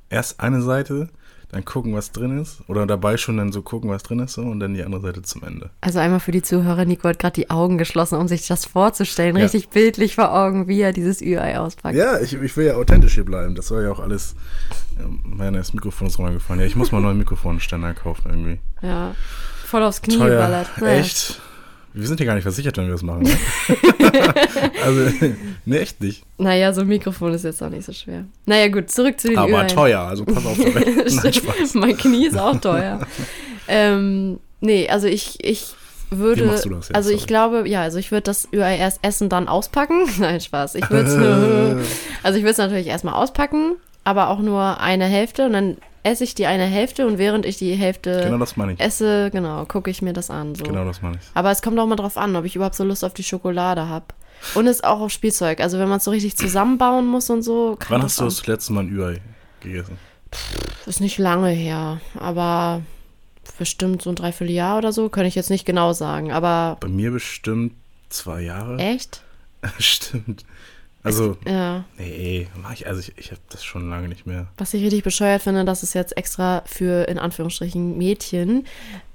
erst 0.09 0.39
eine 0.39 0.61
Seite, 0.61 1.09
dann 1.53 1.63
gucken, 1.65 1.93
was 1.95 2.11
drin 2.11 2.37
ist. 2.39 2.57
Oder 2.67 2.85
dabei 2.85 3.15
schon 3.17 3.37
dann 3.37 3.51
so 3.51 3.61
gucken, 3.61 3.89
was 3.89 4.03
drin 4.03 4.19
ist 4.19 4.33
so 4.33 4.41
und 4.41 4.59
dann 4.59 4.73
die 4.73 4.83
andere 4.83 5.01
Seite 5.01 5.21
zum 5.21 5.43
Ende. 5.43 5.69
Also 5.81 5.99
einmal 5.99 6.19
für 6.19 6.31
die 6.31 6.41
Zuhörer, 6.41 6.85
Nico 6.85 7.07
hat 7.07 7.19
gerade 7.19 7.33
die 7.35 7.49
Augen 7.49 7.77
geschlossen, 7.77 8.17
um 8.17 8.27
sich 8.27 8.45
das 8.47 8.65
vorzustellen, 8.65 9.35
Ja. 9.37 9.43
richtig 9.43 9.69
bildlich 9.69 10.15
vor 10.15 10.33
Augen, 10.33 10.67
wie 10.67 10.81
er 10.81 10.91
dieses 10.93 11.21
Ü-Ei 11.21 11.57
auspackt. 11.59 11.95
Ja, 11.95 12.19
ich, 12.19 12.33
ich 12.33 12.57
will 12.57 12.65
ja 12.65 12.75
authentisch 12.75 13.13
hier 13.13 13.25
bleiben. 13.25 13.55
Das 13.55 13.67
soll 13.67 13.83
ja 13.83 13.91
auch 13.91 13.99
alles. 13.99 14.35
Ähm, 14.99 15.19
Meine, 15.23 15.57
das 15.59 15.73
Mikrofon 15.73 16.07
ist 16.07 16.19
runtergefallen. 16.19 16.59
Ja, 16.61 16.67
ich 16.67 16.75
muss 16.75 16.91
mal 16.91 16.97
einen 16.97 17.05
neuen 17.05 17.17
Mikrofonständer 17.19 17.93
kaufen 17.93 18.29
irgendwie. 18.29 18.59
Ja. 18.81 19.15
Voll 19.65 19.83
aufs 19.83 20.01
Knie 20.01 20.17
Teuer. 20.17 20.29
geballert. 20.35 20.69
Naja. 20.79 20.99
Echt? 20.99 21.41
Wir 21.93 22.07
sind 22.07 22.17
hier 22.17 22.25
gar 22.25 22.33
nicht 22.33 22.43
versichert, 22.43 22.75
wenn 22.77 22.85
wir 22.85 22.93
das 22.93 23.03
machen. 23.03 23.23
Ne? 23.23 23.37
also, 24.83 25.27
nee, 25.65 25.77
echt 25.77 26.01
nicht. 26.01 26.23
Naja, 26.37 26.73
so 26.73 26.81
ein 26.81 26.87
Mikrofon 26.87 27.33
ist 27.33 27.43
jetzt 27.43 27.61
auch 27.61 27.69
nicht 27.69 27.85
so 27.85 27.93
schwer. 27.93 28.25
Naja, 28.45 28.67
gut, 28.69 28.89
zurück 28.89 29.19
zu 29.19 29.29
den 29.29 29.37
Aber 29.37 29.49
Ü-Eien. 29.51 29.67
teuer, 29.67 29.99
also 29.99 30.25
pass 30.25 30.45
auf. 30.45 30.57
Nein, 31.23 31.63
mein 31.73 31.97
Knie 31.97 32.27
ist 32.27 32.37
auch 32.37 32.59
teuer. 32.59 32.99
ähm, 33.67 34.39
nee, 34.59 34.89
also 34.89 35.07
ich, 35.07 35.37
ich 35.43 35.75
würde. 36.09 36.45
Wie 36.45 36.47
machst 36.47 36.65
du 36.65 36.69
das 36.69 36.89
jetzt? 36.89 36.95
Also 36.95 37.11
ich 37.11 37.27
glaube, 37.27 37.67
ja, 37.67 37.83
also 37.83 37.99
ich 37.99 38.11
würde 38.11 38.23
das 38.23 38.47
Ü-Ei 38.51 38.77
erst 38.77 38.99
essen, 39.03 39.29
dann 39.29 39.47
auspacken. 39.47 40.07
Nein, 40.19 40.41
Spaß. 40.41 40.75
Ich 40.75 40.89
würde 40.89 41.81
es 41.81 41.87
Also 42.23 42.37
ich 42.37 42.43
würde 42.43 42.53
es 42.53 42.57
natürlich 42.57 42.87
erstmal 42.87 43.13
auspacken, 43.13 43.75
aber 44.03 44.29
auch 44.29 44.39
nur 44.39 44.79
eine 44.79 45.05
Hälfte 45.05 45.45
und 45.45 45.53
dann 45.53 45.77
esse 46.03 46.23
ich 46.23 46.35
die 46.35 46.45
eine 46.45 46.65
Hälfte 46.65 47.07
und 47.07 47.17
während 47.17 47.45
ich 47.45 47.57
die 47.57 47.73
Hälfte 47.75 48.21
Genau 48.25 48.37
das 48.37 48.55
meine 48.57 48.73
ich. 48.73 48.79
esse, 48.79 49.29
genau, 49.31 49.65
gucke 49.65 49.89
ich 49.89 50.01
mir 50.01 50.13
das 50.13 50.29
an. 50.29 50.55
So. 50.55 50.63
Genau 50.63 50.85
das 50.85 51.01
meine 51.01 51.15
ich. 51.15 51.21
Aber 51.33 51.51
es 51.51 51.61
kommt 51.61 51.79
auch 51.79 51.87
mal 51.87 51.95
drauf 51.95 52.17
an, 52.17 52.35
ob 52.35 52.45
ich 52.45 52.55
überhaupt 52.55 52.75
so 52.75 52.83
Lust 52.83 53.03
auf 53.03 53.13
die 53.13 53.23
Schokolade 53.23 53.87
habe. 53.87 54.05
Und 54.55 54.67
es 54.67 54.77
ist 54.77 54.83
auch 54.83 54.99
auf 54.99 55.11
Spielzeug. 55.11 55.61
Also 55.61 55.79
wenn 55.79 55.87
man 55.87 55.97
es 55.97 56.03
so 56.03 56.11
richtig 56.11 56.35
zusammenbauen 56.37 57.05
muss 57.07 57.29
und 57.29 57.43
so. 57.43 57.77
kann 57.79 57.91
Wann 57.91 58.03
hast 58.03 58.19
du 58.19 58.25
das 58.25 58.45
letzte 58.47 58.73
Mal 58.73 58.81
ein 58.81 58.89
Ü-Ei 58.89 59.21
gegessen? 59.61 59.97
Ist 60.85 60.99
nicht 60.99 61.17
lange 61.17 61.49
her, 61.49 62.01
aber 62.19 62.81
bestimmt 63.57 64.01
so 64.01 64.09
ein 64.09 64.15
Dreivierteljahr 64.15 64.77
oder 64.77 64.91
so, 64.91 65.09
kann 65.09 65.25
ich 65.25 65.35
jetzt 65.35 65.49
nicht 65.49 65.65
genau 65.65 65.93
sagen. 65.93 66.31
Aber 66.31 66.77
Bei 66.79 66.87
mir 66.87 67.11
bestimmt 67.11 67.73
zwei 68.09 68.41
Jahre. 68.41 68.77
echt? 68.77 69.21
Stimmt. 69.79 70.43
Also, 71.03 71.37
Ja. 71.45 71.83
nee, 71.97 72.47
mach 72.61 72.73
ich, 72.73 72.87
also 72.87 72.99
ich, 73.01 73.11
ich 73.17 73.31
habe 73.31 73.41
das 73.49 73.63
schon 73.63 73.89
lange 73.89 74.07
nicht 74.07 74.25
mehr. 74.25 74.47
Was 74.57 74.73
ich 74.73 74.81
richtig 74.83 75.03
bescheuert 75.03 75.41
finde, 75.41 75.65
dass 75.65 75.83
es 75.83 75.93
jetzt 75.93 76.15
extra 76.15 76.63
für, 76.65 77.07
in 77.09 77.19
Anführungsstrichen, 77.19 77.97
Mädchen 77.97 78.65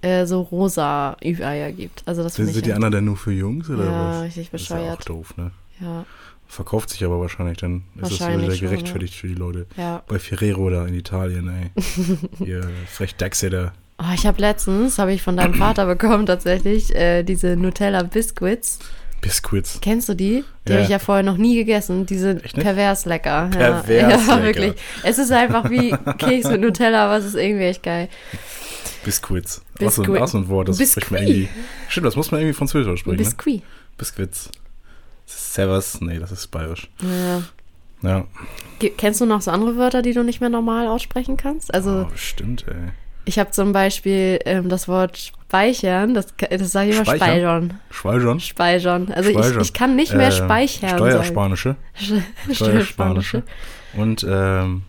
äh, 0.03 0.27
so 0.27 0.43
rosa 0.43 1.17
Ü-Eier 1.25 1.73
gibt. 1.73 2.03
Also 2.07 2.23
das 2.23 2.35
Sind, 2.35 2.55
die 2.65 2.69
ja, 2.69 2.75
anderen 2.77 2.93
denn 2.93 3.05
nur 3.07 3.17
für 3.17 3.33
Jungs 3.33 3.71
oder 3.71 3.85
ja, 3.85 4.11
was? 4.11 4.23
richtig 4.25 4.51
Das 4.51 4.63
ist 4.63 4.69
ja 4.69 4.77
auch 4.77 4.81
bescheuert. 4.99 5.09
doof, 5.09 5.37
ne? 5.37 5.51
Ja, 5.81 6.05
Verkauft 6.51 6.89
sich 6.91 7.05
aber 7.05 7.21
wahrscheinlich, 7.21 7.59
dann 7.59 7.85
ist 7.97 8.11
es 8.13 8.21
Wahrscheinlich 8.21 8.47
wieder 8.49 8.57
schon, 8.57 8.69
gerechtfertigt 8.69 9.15
für 9.15 9.29
die 9.29 9.35
Leute. 9.35 9.67
ja. 9.77 10.03
Bei 10.09 10.19
Ferrero 10.19 10.71
da 10.71 10.87
in 10.87 10.95
Italien, 10.95 11.49
ey. 11.49 11.71
Ihr 12.47 12.69
Frechdachse 12.87 13.51
da. 13.51 13.73
Oh, 13.99 14.13
ich 14.15 14.27
habe 14.27 14.41
letztens, 14.41 14.99
habe 14.99 15.13
ich 15.13 15.21
von 15.23 15.37
deinem 15.37 15.55
Vater 15.59 15.85
bekommen 15.87 16.25
tatsächlich, 16.25 16.95
äh, 16.95 17.23
diese 17.23 17.57
Nutella 17.57 18.03
Biscuits. 18.03 18.79
Biscuits. 19.21 19.79
Kennst 19.81 20.09
du 20.09 20.15
die? 20.15 20.45
Die 20.67 20.71
Ja. 20.71 20.77
habe 20.77 20.85
ich 20.85 20.91
ja 20.91 20.99
vorher 20.99 21.23
noch 21.25 21.37
nie 21.37 21.57
gegessen. 21.57 22.07
Die 22.07 22.19
sind 22.19 22.43
pervers 22.55 23.05
lecker. 23.05 23.49
Pervers 23.53 23.89
ja, 23.89 24.09
lecker. 24.09 24.37
Ja, 24.37 24.43
wirklich. 24.43 24.75
Es 25.03 25.19
ist 25.19 25.33
einfach 25.33 25.71
wie 25.71 25.95
Keks 26.19 26.49
mit 26.49 26.61
Nutella, 26.61 27.07
aber 27.07 27.17
es 27.19 27.25
ist 27.25 27.35
irgendwie 27.35 27.65
echt 27.65 27.83
geil. 27.83 28.09
Biscuits. 29.05 29.63
Biscuit. 29.79 30.21
auch 30.21 30.29
so 30.29 30.39
ein 30.39 30.49
Wort, 30.49 30.69
das 30.69 30.79
Biscuit. 30.79 31.05
spricht 31.05 31.11
man 31.11 31.23
irgendwie. 31.29 31.49
Stimmt, 31.89 32.07
das 32.07 32.17
muss 32.17 32.31
man 32.31 32.41
irgendwie 32.41 32.55
französisch 32.57 32.93
aussprechen, 32.93 33.17
ne? 33.17 33.23
Biscuit. 33.25 33.63
Biscuits. 33.97 34.51
Servus. 35.27 36.01
Nee, 36.01 36.19
das 36.19 36.33
ist 36.33 36.49
bayerisch. 36.49 36.91
Ja. 37.03 37.43
Ja. 38.03 38.27
Kennst 38.97 39.21
du 39.21 39.27
noch 39.27 39.41
so 39.41 39.51
andere 39.51 39.77
Wörter, 39.77 40.03
die 40.03 40.13
du 40.13 40.23
nicht 40.23 40.41
mehr 40.41 40.51
normal 40.51 40.87
aussprechen 40.87 41.37
kannst? 41.37 41.75
Also 41.75 42.07
oh, 42.09 42.13
stimmt, 42.17 42.65
ey. 42.69 42.93
Ich 43.29 43.39
habe 43.39 43.51
zum 43.51 43.73
Beispiel 43.73 44.39
ähm, 44.47 44.69
das 44.71 44.89
Wort 44.89 45.19
speichern, 45.19 46.15
das, 46.15 46.29
das 46.51 46.73
sage 46.73 46.91
ich 46.91 46.97
immer 46.97 47.05
Speichern? 47.05 47.79
speichern. 47.91 48.41
Speichern. 48.41 49.13
Also 49.13 49.29
ich, 49.31 49.37
Speichern. 49.37 49.61
ich 49.61 49.73
kann 49.75 49.97
nicht 49.97 50.15
mehr 50.15 50.29
Äh, 50.29 50.33
speichern 50.33 50.97
Steuerspanische. 50.97 51.77
sagen. 52.09 52.25
Steuerspanische. 52.53 53.43
Und 53.95 54.27
ähm, 54.29 54.83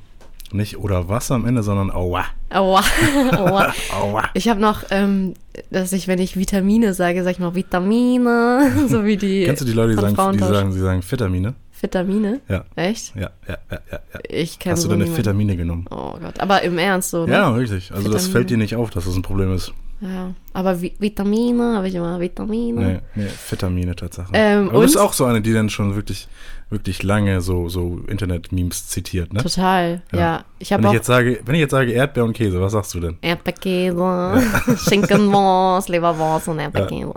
nicht 0.52 0.78
oder 0.78 1.10
was 1.10 1.32
am 1.32 1.46
Ende, 1.46 1.64
sondern 1.64 1.92
aua. 1.92 2.26
Aua. 2.50 2.82
Aua. 3.38 3.74
Aua. 3.94 4.24
Ich 4.34 4.48
habe 4.48 4.60
noch, 4.60 4.84
ähm, 4.90 5.34
dass 5.70 5.92
ich, 5.92 6.08
wenn 6.08 6.20
ich 6.20 6.38
Vitamine 6.38 6.94
sage, 6.94 7.20
sage 7.24 7.34
ich 7.34 7.40
noch 7.40 7.56
Vitamine, 7.56 8.72
so 8.88 9.06
wie 9.06 9.18
die 9.18 9.44
Kennst 9.44 9.62
du 9.62 9.66
die 9.66 9.74
Leute, 9.74 9.96
die 9.96 10.02
sagen, 10.02 10.38
die 10.38 10.40
sagen, 10.40 10.72
sie 10.72 10.80
sagen 10.80 11.04
Vitamine? 11.08 11.54
Vitamine? 11.82 12.42
Ja. 12.48 12.66
Echt? 12.76 13.16
Ja, 13.16 13.30
ja, 13.48 13.58
ja, 13.72 13.80
ja. 13.92 14.00
Ich 14.30 14.60
kenne 14.60 14.74
Hast 14.74 14.84
du 14.84 14.88
so 14.88 14.90
deine 14.90 15.04
niemanden. 15.04 15.18
Vitamine 15.18 15.56
genommen? 15.58 15.86
Oh 15.92 16.14
Gott, 16.20 16.40
aber 16.40 16.62
im 16.64 16.78
Ernst 16.78 17.12
so, 17.12 17.26
ne? 17.26 17.34
Ja, 17.34 17.50
richtig. 17.52 17.92
Also 17.92 18.04
das 18.12 18.24
Vitamine. 18.24 18.32
fällt 18.32 18.50
dir 18.50 18.58
nicht 18.58 18.76
auf, 18.76 18.90
dass 18.90 19.06
das 19.06 19.16
ein 19.16 19.22
Problem 19.22 19.54
ist. 19.54 19.74
Ja, 20.02 20.34
aber 20.54 20.82
Vi 20.82 20.94
Vitamine 21.00 21.76
habe 21.76 21.90
ich 21.90 21.96
immer 21.96 22.20
Vitamine. 22.20 23.02
Nee, 23.16 23.24
nee, 23.24 23.30
Vitamine 23.50 23.96
Tatsache. 23.96 24.30
Ähm, 24.34 24.70
Aber 24.70 24.78
du 24.78 24.82
bist 24.82 24.98
auch 24.98 25.12
so 25.12 25.26
eine, 25.26 25.42
die 25.42 25.52
dann 25.52 25.70
schon 25.70 25.96
wirklich, 25.96 26.30
wirklich 26.70 27.02
lange 27.04 27.42
so, 27.42 27.68
so 27.68 28.00
Internet-Memes 28.08 28.88
zitiert, 28.88 29.34
ne? 29.34 29.42
Total, 29.42 30.02
ja. 30.12 30.20
Ja. 30.20 30.46
Ich 30.62 30.72
Wenn 30.72 30.84
ich, 30.88 30.92
jetzt 30.92 31.08
sage, 31.08 31.40
wenn 31.46 31.56
ich 31.56 31.62
jetzt 31.62 31.72
sage 31.72 31.94
Erdbeer 31.94 32.26
und 32.26 32.34
Käse, 32.34 32.60
was 32.60 32.74
sagst 32.74 32.94
du 32.94 33.00
denn? 33.00 33.18
Erdbeerkäse, 33.22 34.42
Schinkenwurst, 34.90 35.88
Leberwurst 35.88 36.50
und 36.50 36.60
Erdbeerkäse. 36.60 37.14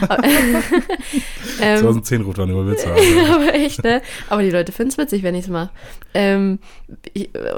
ähm, 1.62 1.78
2010 1.78 2.20
ruft 2.22 2.38
an, 2.40 2.50
über 2.50 2.66
Witze 2.66 2.88
haben. 2.90 3.32
aber 3.32 3.54
echt, 3.54 3.82
ne? 3.82 4.02
Aber 4.28 4.42
die 4.42 4.50
Leute 4.50 4.70
finden 4.70 4.90
es 4.92 4.98
witzig, 4.98 5.22
wenn 5.22 5.34
ich 5.34 5.44
es 5.44 5.50
mache. 5.50 5.70
Ähm, 6.12 6.58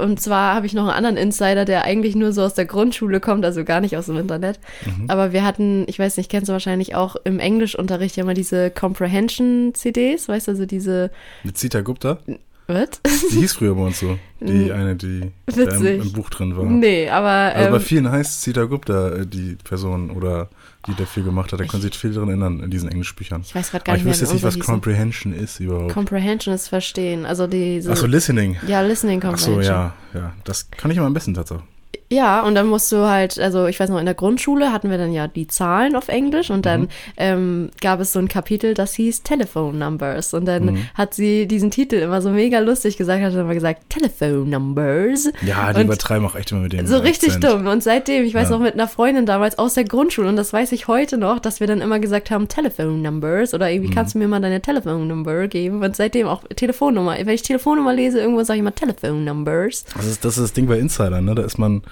und 0.01 0.21
zwar 0.21 0.55
habe 0.55 0.67
ich 0.67 0.75
noch 0.75 0.85
einen 0.85 0.93
anderen 0.93 1.17
Insider, 1.17 1.65
der 1.65 1.83
eigentlich 1.83 2.15
nur 2.15 2.33
so 2.33 2.43
aus 2.43 2.55
der 2.55 2.67
Grundschule 2.67 3.19
kommt, 3.19 3.45
also 3.45 3.65
gar 3.65 3.81
nicht 3.81 3.97
aus 3.97 4.07
dem 4.07 4.19
Internet. 4.19 4.61
Mhm. 4.85 5.11
Aber 5.11 5.33
wir 5.33 5.45
hatten, 5.45 5.87
ich 5.89 5.99
weiß 5.99 6.17
nicht, 6.19 6.31
kennst 6.31 6.49
du 6.49 6.53
wahrscheinlich 6.53 6.95
auch 6.95 7.17
im 7.25 7.41
Englischunterricht 7.41 8.17
ja 8.17 8.25
mal 8.25 8.35
diese 8.35 8.71
Comprehension-CDs, 8.71 10.29
weißt 10.29 10.47
du, 10.47 10.53
also 10.53 10.67
diese, 10.67 11.11
Mit 11.45 11.57
Zita 11.59 11.81
Gupta? 11.81 12.19
was? 12.69 12.89
Die 13.31 13.37
hieß 13.41 13.53
früher 13.53 13.75
bei 13.77 13.83
uns 13.83 14.01
so. 14.01 14.19
Die 14.41 14.73
eine, 14.73 14.97
die 14.97 15.31
im, 15.55 15.87
im 15.87 16.13
Buch 16.13 16.29
drin 16.31 16.57
war. 16.57 16.65
nee, 16.65 17.09
aber 17.09 17.55
Also 17.55 17.71
bei 17.71 17.77
ähm, 17.77 17.83
vielen 17.83 18.11
heißt 18.11 18.43
Zita 18.43 18.65
Gupta 18.65 19.11
äh, 19.11 19.27
die 19.27 19.57
Person 19.63 20.11
oder 20.11 20.49
die 20.89 20.95
dafür 20.97 21.23
gemacht 21.23 21.53
hat. 21.53 21.61
Da 21.61 21.65
können 21.65 21.83
sich 21.83 21.97
viel 21.97 22.13
dran 22.13 22.29
erinnern 22.29 22.61
in 22.61 22.71
diesen 22.71 22.89
Englischbüchern. 22.89 23.43
ich 23.47 23.55
weiß 23.55 23.71
gerade 23.71 23.85
gar 23.85 23.93
Aber 23.95 23.99
nicht 23.99 24.01
ich 24.03 24.05
mehr, 24.05 24.13
wüsste 24.13 24.25
jetzt 24.25 24.43
wie 24.43 24.47
nicht, 24.49 24.59
was. 24.59 24.67
Comprehension 24.67 25.33
ist 25.33 25.61
überhaupt. 25.61 25.93
Comprehension 25.93 26.55
ist 26.55 26.67
verstehen, 26.69 27.25
also 27.25 27.47
diese, 27.47 27.93
Achso, 27.93 28.07
Listening. 28.07 28.57
ja, 28.67 28.81
Listening 28.81 29.21
Comprehension. 29.21 29.63
ja, 29.65 29.95
ja. 30.13 30.33
Das 30.45 30.69
kann 30.71 30.91
ich 30.91 30.97
immer 30.97 31.07
am 31.07 31.15
besten 31.15 31.35
tatsächlich. 31.35 31.67
Ja, 32.09 32.43
und 32.43 32.55
dann 32.55 32.69
musst 32.69 32.93
du 32.93 32.99
halt, 33.09 33.39
also 33.41 33.67
ich 33.67 33.81
weiß 33.81 33.91
noch, 33.91 33.99
in 33.99 34.05
der 34.07 34.15
Grundschule 34.15 34.73
hatten 34.73 34.91
wir 34.91 34.99
dann 34.99 35.13
ja 35.13 35.27
die 35.27 35.49
Zahlen 35.49 35.97
auf 35.97 36.07
Englisch 36.07 36.51
und 36.51 36.59
Mhm. 36.59 36.63
dann 36.63 36.89
ähm, 37.17 37.71
gab 37.81 37.99
es 37.99 38.13
so 38.13 38.21
ein 38.21 38.29
Kapitel, 38.29 38.75
das 38.75 38.95
hieß 38.95 39.25
Telephone 39.25 39.79
Numbers. 39.79 40.33
Und 40.33 40.45
dann 40.45 40.67
Mhm. 40.67 40.79
hat 40.95 41.15
sie 41.15 41.47
diesen 41.49 41.71
Titel 41.73 41.97
immer 41.97 42.23
so 42.23 42.31
mega 42.31 42.61
lustig 42.61 42.97
gesagt, 42.97 43.23
hat 43.25 43.33
immer 43.35 43.55
gesagt, 43.55 43.91
Telephone 43.91 44.49
Numbers. 44.51 45.31
Ja, 45.43 45.73
die 45.73 45.81
Und 45.81 45.87
übertreiben 45.87 46.25
auch 46.27 46.37
echt 46.37 46.53
immer 46.53 46.61
mit 46.61 46.73
dem 46.75 46.87
So 46.87 46.99
richtig 46.99 47.35
Akzent. 47.35 47.45
dumm. 47.45 47.67
Und 47.67 47.83
seitdem, 47.83 48.25
ich 48.25 48.35
weiß 48.35 48.51
Ja. 48.51 48.57
noch 48.57 48.63
mit 48.63 48.75
einer 48.75 48.87
Freundin 48.89 49.27
damals 49.27 49.59
aus 49.59 49.75
der 49.75 49.85
Grundschule, 49.85 50.29
und 50.29 50.37
das 50.37 50.53
weiß 50.53 50.71
ich 50.73 50.87
heute 50.89 51.17
noch, 51.19 51.41
dass 51.41 51.59
wir 51.61 51.67
dann 51.67 51.81
immer 51.81 51.99
gesagt 51.99 52.31
haben, 52.31 52.47
Telephone 52.47 53.03
Numbers 53.03 53.53
oder 53.53 53.67
Mhm. 53.67 53.73
irgendwie 53.73 53.95
kannst 53.95 54.15
du 54.15 54.19
mir 54.19 54.29
mal 54.29 54.41
deine 54.41 54.63
Telephone 54.63 55.09
Number 55.09 55.49
geben. 55.49 55.83
Und 55.83 55.97
seitdem 55.97 56.29
auch 56.29 56.45
Telefonnummer. 56.55 57.17
Wenn 57.19 57.29
ich 57.35 57.43
Telefonnummer 57.43 57.93
lese, 57.95 58.21
irgendwo 58.21 58.45
sage 58.45 58.59
ich 58.59 58.61
immer 58.61 58.75
Telephone 58.75 59.25
Numbers. 59.25 59.85
Das 59.97 60.07
ist, 60.07 60.25
das 60.25 60.37
ist 60.39 60.43
das 60.45 60.53
Ding 60.53 60.67
bei 60.67 60.79
Insidern, 60.79 61.25
ne? 61.25 61.35
Da 61.35 61.43
ist 61.43 61.59
man, 61.59 61.83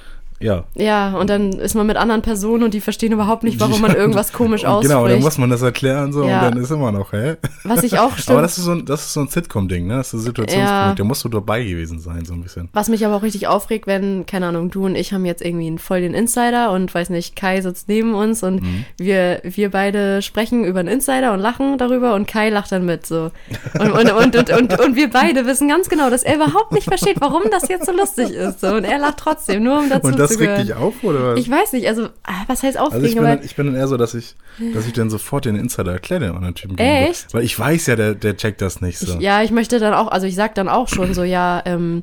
ja. 0.45 0.65
Ja, 0.75 1.15
und 1.17 1.31
dann 1.31 1.53
ist 1.55 1.75
man 1.75 1.87
mit 1.87 1.97
anderen 1.97 2.23
Personen 2.23 2.63
und 2.65 2.75
die 2.75 2.81
verstehen 2.81 3.13
überhaupt 3.13 3.43
nicht, 3.43 3.59
warum 3.61 3.81
man 3.81 3.95
irgendwas 3.95 4.33
komisch 4.33 4.65
ausspricht. 4.65 4.91
Genau, 4.95 5.09
dann 5.09 5.21
muss 5.21 5.39
man 5.39 5.51
das 5.51 5.63
erklären 5.63 6.13
so 6.13 6.25
Ja. 6.25 6.47
und 6.47 6.55
dann 6.55 6.63
ist 6.63 6.71
immer 6.71 6.93
noch, 6.93 7.13
hä? 7.13 7.37
Was 7.65 7.83
ich 7.83 7.99
auch 7.99 8.13
stimmt. 8.17 8.31
Aber 8.31 8.43
das 8.43 8.59
ist 8.59 8.65
so 8.65 8.73
ein, 8.73 8.85
das 8.85 9.03
ist 9.07 9.13
so 9.15 9.21
ein 9.21 9.29
Sitcom-Ding, 9.29 9.87
ne? 9.87 9.97
Das 9.97 10.09
ist 10.09 10.15
ein 10.15 10.21
Situationskomik. 10.21 10.69
Ja. 10.71 10.95
Da 10.95 11.05
musst 11.05 11.25
du 11.25 11.29
dabei 11.29 11.65
gewesen 11.65 11.99
sein, 11.99 12.25
so 12.25 12.35
ein 12.35 12.43
bisschen. 12.43 12.69
Was 12.73 12.89
mich 12.89 13.05
aber 13.07 13.17
auch 13.17 13.23
richtig 13.23 13.47
aufregt, 13.49 13.87
wenn, 13.87 14.27
keine 14.27 14.47
Ahnung, 14.49 14.71
du 14.71 14.85
und 14.85 14.95
ich 14.97 15.13
haben 15.13 15.25
jetzt 15.25 15.43
irgendwie 15.43 15.67
einen 15.67 15.79
voll 15.79 16.01
den 16.03 16.15
Insider 16.15 16.71
und 16.73 16.95
weiß 16.95 17.11
nicht, 17.11 17.37
Kai 17.37 17.61
sitzt 17.61 17.89
neben 17.89 18.15
uns 18.15 18.43
und 18.43 18.63
Mhm. 18.63 18.85
wir, 18.99 19.41
wir 19.45 19.71
beide 19.71 20.23
sprechen 20.23 20.65
über 20.65 20.81
einen 20.81 20.89
Insider 20.89 21.33
und 21.33 21.41
lachen 21.41 21.79
darüber 21.79 22.15
und 22.15 22.27
Kai 22.29 22.51
lacht 22.51 22.71
dann 22.73 22.85
mit 22.85 23.07
so. 23.07 23.31
Und, 23.79 23.91
und, 23.93 24.13
und, 24.13 24.37
und, 24.37 24.51
und, 24.51 24.81
und 24.81 24.97
wir 24.97 25.09
beide 25.11 25.47
wissen 25.47 25.69
ganz 25.69 25.89
genau, 25.89 26.11
dass 26.11 26.23
er 26.23 26.37
überhaupt 26.37 26.73
nicht 26.73 26.85
versteht, 26.85 27.17
warum 27.21 27.43
das 27.51 27.69
jetzt 27.69 27.87
so 27.87 27.93
lustig 27.93 28.31
ist. 28.31 28.61
So. 28.61 28.69
Und 28.75 28.85
er 28.85 28.99
lacht 28.99 29.17
trotzdem, 29.19 29.63
nur 29.65 29.79
um 29.79 29.89
dazu 29.89 30.07
Und 30.09 30.19
das 30.19 30.34
zu 30.35 30.45
regt 30.45 30.69
dich 30.69 30.75
auf, 30.75 31.03
oder? 31.03 31.37
Ich 31.37 31.51
weiß 31.51 31.73
nicht, 31.73 31.87
also, 31.89 32.09
ah, 32.25 32.45
was 32.47 32.63
heißt 32.63 32.79
aufregen? 32.79 33.05
also 33.05 33.07
ich 33.07 33.15
bin, 33.15 33.25
dann, 33.25 33.43
ich 33.45 33.57
bin 33.57 33.67
dann 33.67 33.75
eher 33.75 33.89
so, 33.89 33.97
dass 33.97 34.15
ich, 34.15 34.35
dass 34.75 34.87
ich 34.87 34.93
dann 34.93 35.11
sofort 35.11 35.45
den 35.45 35.57
Insider 35.57 35.93
erkläre 35.93 36.21
den 36.21 36.35
anderen 36.35 36.55
Typen. 36.55 36.79
Echt? 36.79 37.33
Weil 37.33 37.45
ich 37.45 37.59
weiß 37.59 37.87
ja, 37.87 37.97
der, 37.97 38.15
der 38.15 38.37
checkt 38.37 38.61
das 38.61 38.81
nicht 38.81 38.99
so. 38.99 39.15
ich, 39.15 39.21
ja, 39.21 39.43
ich 39.43 39.51
möchte 39.51 39.79
dann 39.79 39.95
auch, 39.95 40.09
also 40.09 40.27
ich 40.27 40.35
sag 40.35 40.55
dann 40.55 40.69
auch 40.69 40.89
schon 40.89 41.15
so, 41.15 41.23
ja, 41.25 41.63
ähm, 41.65 42.03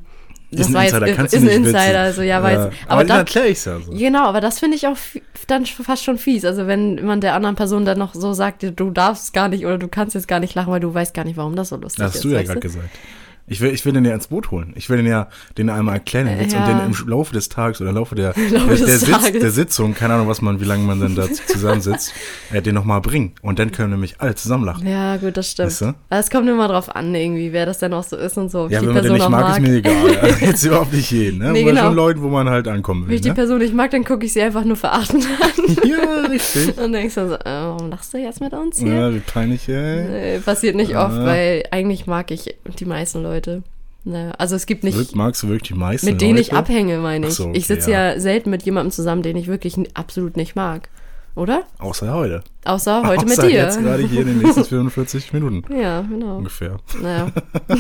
das 0.54 0.67
ist 0.67 0.76
ein 0.76 0.84
Insider, 0.84 1.08
jetzt, 1.08 1.15
kannst 1.15 1.34
ist 1.34 1.41
du 1.41 1.46
ein 1.50 1.62
nicht 1.62 1.74
witzen. 1.74 1.76
Insider, 1.76 2.13
so, 2.13 2.22
ja, 2.24 2.44
weiß. 2.44 2.58
Aber, 2.58 2.72
Aber, 2.88 3.04
dann 3.06 3.17
erkläre 3.20 3.48
ich 3.48 3.58
es 3.60 3.65
ja 3.65 3.80
so. 3.80 3.94
Genau, 3.94 4.26
aber 4.26 4.41
das 4.41 4.60
finde 4.60 4.76
ich 4.76 4.86
auch 4.86 4.98
dann 5.48 5.65
fast 5.65 6.04
schon 6.04 6.17
fies. 6.17 6.44
Also 6.44 6.67
wenn 6.67 7.06
man 7.06 7.22
der 7.22 7.36
anderen 7.36 7.56
Person 7.56 7.86
dann 7.86 7.98
noch 7.98 8.13
so 8.13 8.34
sagt, 8.34 8.63
du 8.78 8.91
darfst 8.91 9.34
gar 9.34 9.48
nicht 9.48 9.65
oder 9.65 9.78
du 9.78 9.88
kannst 9.88 10.13
jetzt 10.13 10.28
gar 10.28 10.41
nicht 10.41 10.54
lachen, 10.54 10.72
weil 10.72 10.82
du 10.82 10.94
weißt 10.94 11.13
gar 11.13 11.24
nicht, 11.24 11.38
warum 11.38 11.56
das 11.56 11.70
so 11.70 11.78
lustig 11.78 12.00
Das 12.00 12.08
hast 12.10 12.15
ist. 12.15 12.24
du 12.26 12.30
ja 12.30 12.44
gerade 12.44 12.60
gesagt. 12.60 12.89
Ich 13.51 13.59
will, 13.59 13.71
ich 13.73 13.83
will 13.85 13.91
den 13.91 14.05
ja 14.05 14.13
ins 14.13 14.27
Boot 14.27 14.49
holen. 14.49 14.71
Ich 14.77 14.89
will 14.89 14.95
den 14.95 15.07
ja 15.07 15.27
den 15.57 15.69
einmal 15.69 15.95
erklären 15.95 16.27
jetzt 16.39 16.53
ja. 16.53 16.63
und 16.65 16.69
den 16.69 16.79
im 17.01 17.07
Laufe 17.09 17.33
des 17.33 17.49
Tages 17.49 17.81
oder 17.81 17.89
im 17.89 17.97
Laufe 17.97 18.15
der, 18.15 18.27
Laufe 18.49 18.75
der, 18.75 18.85
der, 18.85 18.97
Sitz, 18.97 19.31
der 19.33 19.51
Sitzung, 19.51 19.93
keine 19.93 20.13
Ahnung, 20.13 20.29
was 20.29 20.41
man, 20.41 20.61
wie 20.61 20.63
lange 20.63 20.85
man 20.85 21.01
dann 21.01 21.15
da 21.15 21.27
zusammensitzt, 21.29 22.13
äh, 22.53 22.61
den 22.61 22.75
nochmal 22.75 23.01
bringen. 23.01 23.33
Und 23.41 23.59
dann 23.59 23.73
können 23.73 23.89
nämlich 23.91 24.15
alle 24.21 24.35
zusammen 24.35 24.63
lachen. 24.63 24.87
Ja, 24.87 25.17
gut, 25.17 25.35
das 25.35 25.51
stimmt. 25.51 25.67
Weißt 25.67 25.81
du? 25.81 25.93
Es 26.09 26.29
kommt 26.29 26.47
immer 26.47 26.69
drauf 26.69 26.95
an, 26.95 27.13
irgendwie, 27.13 27.51
wer 27.51 27.65
das 27.65 27.79
denn 27.79 27.91
auch 27.93 28.05
so 28.05 28.15
ist 28.15 28.37
und 28.37 28.49
so. 28.49 28.61
Ob 28.63 28.71
Ja, 28.71 28.77
ich 28.79 28.83
die 28.83 28.87
wenn 28.87 28.93
man 28.95 29.03
den 29.03 29.13
nicht 29.15 29.21
auch 29.25 29.29
mag, 29.29 29.57
ist 29.57 29.67
mir 29.67 29.75
egal. 29.75 29.95
Also 30.21 30.45
jetzt 30.45 30.63
überhaupt 30.63 30.93
nicht 30.93 31.11
jeden, 31.11 31.39
ne? 31.39 31.51
Nee, 31.51 31.63
genau. 31.65 31.81
schon 31.87 31.95
Leuten, 31.95 32.21
wo 32.21 32.29
man 32.29 32.49
halt 32.49 32.69
ankommen 32.69 33.01
Wenn 33.03 33.09
will. 33.09 33.15
ich 33.15 33.21
die 33.21 33.29
Ne? 33.29 33.35
Person 33.35 33.57
nicht 33.59 33.73
mag, 33.73 33.91
dann 33.91 34.05
gucke 34.05 34.25
ich 34.25 34.31
sie 34.31 34.41
einfach 34.41 34.63
nur 34.63 34.77
verachtend 34.77 35.25
an. 35.41 35.77
Ja, 35.83 36.21
richtig. 36.29 36.77
Und 36.77 36.93
denkst 36.93 37.15
dann 37.15 37.27
so, 37.29 37.35
äh, 37.35 37.39
warum 37.45 37.89
lachst 37.89 38.13
du 38.13 38.17
jetzt 38.17 38.39
mit 38.39 38.53
uns 38.53 38.79
hier? 38.79 38.93
Ja, 38.93 39.13
wie 39.13 39.19
peinlich, 39.19 39.67
ey. 39.67 40.39
Passiert 40.39 40.77
nicht 40.77 40.95
oft, 40.95 41.15
Ja. 41.17 41.25
weil 41.25 41.63
eigentlich 41.71 42.07
mag 42.07 42.31
ich 42.31 42.55
die 42.79 42.85
meisten 42.85 43.21
Leute. 43.23 43.40
Naja, 44.04 44.32
also 44.38 44.56
es 44.56 44.65
gibt 44.65 44.84
nicht, 44.84 44.97
Wirk- 44.97 45.15
Magst 45.15 45.43
du 45.43 45.47
wirklich 45.49 45.67
die 45.73 45.73
meisten 45.77 46.08
mit 46.08 46.21
denen 46.21 46.38
ich 46.39 46.47
Leute? 46.47 46.58
abhänge, 46.60 46.97
meine 46.97 47.27
ich. 47.27 47.36
So, 47.36 47.45
okay, 47.49 47.58
ich 47.58 47.67
sitze 47.67 47.91
ja. 47.91 48.13
ja. 48.13 48.19
selten 48.19 48.49
mit 48.49 48.63
jemandem 48.63 48.91
zusammen, 48.91 49.21
den 49.21 49.38
ich 49.38 49.45
wirklich 49.47 49.75
absolut 49.93 50.38
nicht 50.38 50.56
mag. 50.56 50.89
Oder? 51.36 51.63
Außer 51.77 52.12
heute. 52.13 52.43
Außer 52.65 53.04
heute 53.08 53.25
Außer 53.25 53.43
mit 53.43 53.51
dir. 53.51 53.60
jetzt 53.62 53.80
gerade 53.80 54.04
hier 54.06 54.21
in 54.21 54.27
den 54.27 54.38
nächsten 54.39 54.65
45 54.65 55.34
Minuten. 55.34 55.63
Ja, 55.80 56.01
genau. 56.01 56.38
Ungefähr. 56.38 56.77
Naja. 57.01 57.32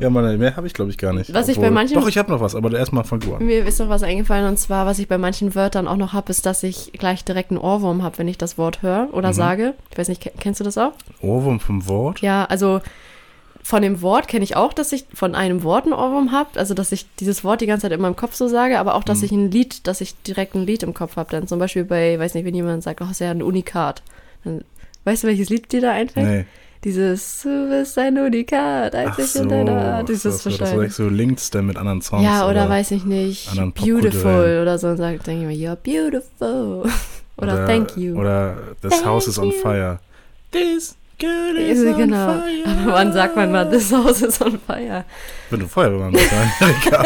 Ja, 0.00 0.10
Mann, 0.10 0.38
mehr 0.38 0.56
habe 0.56 0.66
ich 0.66 0.74
glaube 0.74 0.90
ich 0.90 0.98
gar 0.98 1.12
nicht. 1.12 1.32
Was 1.32 1.46
ich 1.48 1.60
bei 1.60 1.70
manchen- 1.70 1.94
Doch, 1.94 2.08
ich 2.08 2.18
habe 2.18 2.30
noch 2.32 2.40
was, 2.40 2.56
aber 2.56 2.72
erstmal 2.76 3.04
fang 3.04 3.20
du 3.20 3.36
an. 3.36 3.44
Mir 3.46 3.64
ist 3.64 3.78
noch 3.78 3.88
was 3.88 4.02
eingefallen 4.02 4.48
und 4.48 4.58
zwar, 4.58 4.86
was 4.86 4.98
ich 4.98 5.06
bei 5.06 5.18
manchen 5.18 5.54
Wörtern 5.54 5.86
auch 5.86 5.96
noch 5.96 6.12
habe, 6.12 6.30
ist, 6.30 6.44
dass 6.46 6.64
ich 6.64 6.90
gleich 6.94 7.24
direkt 7.24 7.52
einen 7.52 7.58
Ohrwurm 7.60 8.02
habe, 8.02 8.18
wenn 8.18 8.26
ich 8.26 8.36
das 8.36 8.58
Wort 8.58 8.82
höre 8.82 9.08
oder 9.12 9.28
Mhm. 9.28 9.34
sage. 9.34 9.74
Ich 9.92 9.98
weiß 9.98 10.08
nicht, 10.08 10.20
ke- 10.20 10.32
kennst 10.40 10.58
du 10.58 10.64
das 10.64 10.78
auch? 10.78 10.92
Ohrwurm 11.20 11.60
vom 11.60 11.86
Wort? 11.86 12.20
Ja, 12.22 12.44
also 12.46 12.80
von 13.66 13.80
dem 13.80 14.02
Wort 14.02 14.28
kenne 14.28 14.44
ich 14.44 14.56
auch, 14.56 14.74
dass 14.74 14.92
ich 14.92 15.06
von 15.14 15.34
einem 15.34 15.62
Wort 15.62 15.84
einen 15.84 15.94
Ohrwurm 15.94 16.32
habe, 16.32 16.58
also 16.58 16.74
dass 16.74 16.92
ich 16.92 17.06
dieses 17.18 17.44
Wort 17.44 17.62
die 17.62 17.66
ganze 17.66 17.82
Zeit 17.88 17.92
in 17.92 18.00
meinem 18.02 18.14
Kopf 18.14 18.34
so 18.34 18.46
sage, 18.46 18.78
aber 18.78 18.94
auch, 18.94 19.02
dass 19.04 19.18
Mhm. 19.20 19.24
ich 19.24 19.32
ein 19.32 19.50
Lied, 19.50 19.86
dass 19.86 20.02
ich 20.02 20.14
direkt 20.22 20.54
ein 20.54 20.66
Lied 20.66 20.82
im 20.82 20.92
Kopf 20.92 21.16
habe. 21.16 21.30
Dann 21.30 21.48
zum 21.48 21.58
Beispiel 21.58 21.84
bei, 21.84 22.18
weiß 22.18 22.34
nicht, 22.34 22.44
wenn 22.44 22.54
jemand 22.54 22.82
sagt, 22.82 23.00
oh, 23.00 23.06
ist 23.10 23.20
ja 23.20 23.30
ein 23.30 23.42
Unikat. 23.42 24.02
Dann, 24.44 24.62
weißt 25.04 25.22
du, 25.24 25.28
welches 25.28 25.48
Lied 25.48 25.72
dir 25.72 25.80
da 25.80 25.92
einfällt? 25.92 26.26
Nee. 26.26 26.44
Dieses 26.84 27.40
Du 27.42 27.70
bist 27.70 27.96
ein 27.98 28.18
Unikat, 28.18 28.94
einzig 28.94 29.24
so. 29.28 29.42
in 29.42 29.48
deiner 29.48 29.80
Art. 29.94 30.08
Dieses 30.10 30.22
das, 30.22 30.42
das, 30.42 30.52
das 30.52 30.60
wahrscheinlich. 30.60 30.92
so 30.92 31.08
links 31.08 31.48
dann 31.50 31.64
mit 31.64 31.78
anderen 31.78 32.02
Songs. 32.02 32.22
Ja, 32.22 32.46
oder, 32.46 32.68
weiß 32.68 32.90
ich 32.90 33.06
nicht, 33.06 33.48
beautiful 33.74 34.58
oder 34.60 34.76
so 34.78 34.88
und 34.88 34.98
sagt, 34.98 35.26
denke 35.26 35.50
ich 35.50 35.58
mir, 35.58 35.70
you're 35.72 35.76
beautiful. 35.76 36.84
Oder, 37.36 37.66
thank 37.66 37.96
you. 37.96 38.14
Oder 38.16 38.56
das 38.80 38.92
Thank 38.92 39.06
House 39.06 39.26
is 39.26 39.38
on 39.40 39.46
you. 39.46 39.52
fire. 39.52 39.98
This 40.52 40.94
girl 41.18 41.56
is 41.56 41.80
on 41.84 41.96
genau. 41.96 42.26
fire. 42.42 42.64
Aber 42.82 42.92
wann 42.92 43.12
sagt 43.12 43.36
man 43.36 43.50
mal, 43.52 43.68
this 43.70 43.92
house 43.92 44.22
is 44.22 44.40
on 44.40 44.58
fire? 44.58 45.04
Wenn 45.50 45.60
du 45.60 45.68
Feuerwehrmann 45.68 46.12
bist, 46.12 46.30
in 46.32 46.66
Amerika. 46.66 47.04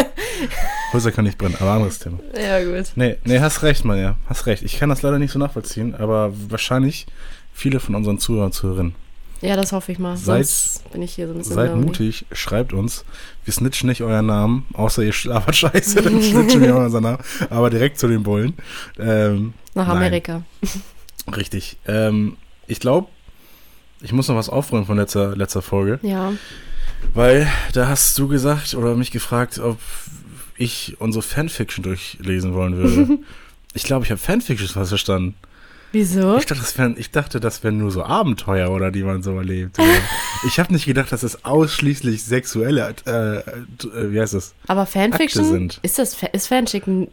Häuser 0.92 1.12
kann 1.12 1.24
nicht 1.24 1.36
brennen, 1.38 1.56
aber 1.60 1.72
anderes 1.72 1.98
Thema. 1.98 2.18
Ja, 2.40 2.62
gut. 2.64 2.92
Nee, 2.96 3.16
nee, 3.24 3.38
hast 3.40 3.62
recht, 3.62 3.84
Mann, 3.84 3.98
ja. 3.98 4.16
Hast 4.26 4.46
recht. 4.46 4.62
Ich 4.62 4.78
kann 4.78 4.88
das 4.88 5.02
leider 5.02 5.18
nicht 5.18 5.32
so 5.32 5.38
nachvollziehen, 5.38 5.94
aber 5.94 6.32
wahrscheinlich 6.48 7.06
viele 7.52 7.78
von 7.80 7.94
unseren 7.94 8.18
Zuhörern 8.18 8.46
und 8.46 8.52
Zuhörerinnen. 8.52 8.94
Ja, 9.40 9.54
das 9.54 9.70
hoffe 9.72 9.92
ich 9.92 9.98
mal. 9.98 10.16
Seid- 10.16 10.46
Sonst 10.46 10.90
bin 10.90 11.02
ich 11.02 11.12
hier 11.14 11.26
so 11.28 11.34
ein 11.34 11.38
bisschen 11.38 11.54
Seid 11.54 11.76
mutig, 11.76 12.24
schreibt 12.32 12.72
uns. 12.72 13.04
Wir 13.44 13.52
snitchen 13.52 13.88
nicht 13.88 14.02
euren 14.02 14.26
Namen, 14.26 14.66
außer 14.72 15.02
ihr 15.02 15.12
labert 15.24 15.54
scheiße, 15.54 16.02
dann 16.02 16.20
snitchen 16.22 16.60
wir 16.62 16.74
unseren 16.76 17.02
Namen. 17.04 17.18
Aber 17.50 17.68
direkt 17.70 17.98
zu 17.98 18.08
den 18.08 18.22
Bullen. 18.22 18.54
Ähm, 18.98 19.52
Nach 19.74 19.86
Nein. 19.88 19.96
Amerika. 19.98 20.42
richtig. 21.36 21.76
Ähm, 21.86 22.36
ich 22.66 22.80
glaube, 22.80 23.08
ich 24.00 24.12
muss 24.12 24.28
noch 24.28 24.36
was 24.36 24.48
aufräumen 24.48 24.86
von 24.86 24.96
letzter, 24.96 25.36
letzter 25.36 25.62
Folge. 25.62 25.98
Ja. 26.02 26.32
Weil 27.14 27.50
da 27.72 27.88
hast 27.88 28.18
du 28.18 28.28
gesagt 28.28 28.74
oder 28.74 28.94
mich 28.94 29.10
gefragt, 29.10 29.58
ob 29.58 29.78
ich 30.56 30.96
unsere 30.98 31.22
Fanfiction 31.22 31.82
durchlesen 31.82 32.54
wollen 32.54 32.76
würde. 32.76 33.18
ich 33.74 33.84
glaube, 33.84 34.04
ich 34.04 34.10
habe 34.10 34.20
Fanfictions 34.20 34.76
was 34.76 34.88
verstanden. 34.88 35.34
Wieso? 35.92 36.36
Ich 36.36 36.46
dachte, 36.46 36.60
das 36.60 36.76
wären, 36.76 36.96
ich 36.98 37.10
dachte, 37.10 37.40
das 37.40 37.64
wären 37.64 37.78
nur 37.78 37.90
so 37.90 38.04
Abenteuer 38.04 38.70
oder 38.70 38.90
die 38.90 39.02
man 39.02 39.22
so 39.22 39.36
erlebt. 39.36 39.78
ich 40.46 40.58
habe 40.58 40.72
nicht 40.72 40.84
gedacht, 40.84 41.12
dass 41.12 41.22
es 41.22 41.44
ausschließlich 41.44 42.22
sexuelle, 42.22 42.94
äh, 43.06 43.38
äh, 43.38 43.42
wie 44.12 44.20
heißt 44.20 44.34
das? 44.34 44.54
Aber 44.66 44.84
Fanfiction? 44.84 45.44
Akte 45.44 45.44
sind. 45.44 45.80
Ist 45.82 45.98
das 45.98 46.16
ist 46.32 46.48
Fanfiction? 46.48 47.08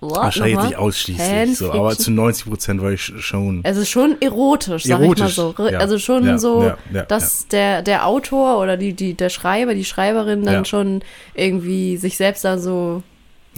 Wahrscheinlich 0.00 0.60
nicht 0.60 0.76
ausschließlich 0.76 1.56
so, 1.56 1.72
aber 1.72 1.96
zu 1.96 2.10
90 2.10 2.46
Prozent 2.46 2.82
war 2.82 2.90
ich 2.90 3.02
schon. 3.02 3.60
Also 3.64 3.84
schon 3.84 4.16
erotisch, 4.20 4.84
sag 4.84 5.00
Erotisch, 5.00 5.30
ich 5.30 5.38
mal 5.38 5.54
so. 5.56 5.68
Ja. 5.68 5.78
Also 5.78 5.98
schon 5.98 6.24
Ja, 6.26 6.38
so, 6.38 6.72
ja, 6.92 7.02
dass 7.02 7.46
Der, 7.48 7.82
der 7.82 8.06
Autor 8.06 8.58
oder 8.60 8.76
die, 8.76 8.92
die, 8.92 9.14
der 9.14 9.28
Schreiber, 9.28 9.74
die 9.74 9.84
Schreiberin 9.84 10.44
dann 10.44 10.64
schon 10.64 11.02
irgendwie 11.34 11.96
sich 11.96 12.16
selbst 12.16 12.44
da 12.44 12.58
so 12.58 13.02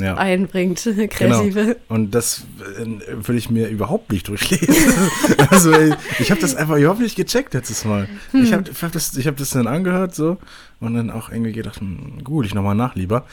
ja. 0.01 0.17
einbringt, 0.17 0.83
Genau. 0.85 1.07
kreative. 1.09 1.77
Und 1.89 2.15
das 2.15 2.45
äh, 2.79 2.87
will 3.27 3.37
ich 3.37 3.51
mir 3.51 3.69
überhaupt 3.69 4.13
nicht 4.13 4.29
durchlesen. 4.29 4.75
also 5.51 5.73
ey, 5.73 5.95
ich 6.19 6.31
habe 6.31 6.41
das 6.41 6.55
einfach 6.55 6.77
überhaupt 6.77 7.01
nicht 7.01 7.17
gecheckt 7.17 7.55
letztes 7.55 7.85
Mal. 7.85 8.09
Hm. 8.33 8.45
Ich 8.45 8.53
habe 8.53 8.65
hab 8.83 8.93
das, 8.93 9.17
ich 9.17 9.27
hab 9.27 9.37
das 9.37 9.51
dann 9.51 9.67
angehört 9.67 10.15
so 10.15 10.39
und 10.81 10.95
dann 10.95 11.11
auch 11.11 11.31
irgendwie 11.31 11.53
gedacht, 11.53 11.81
hm, 11.81 12.23
gut, 12.25 12.47
ich 12.47 12.55
nochmal 12.55 12.75
nach 12.75 12.95
lieber. 12.95 13.25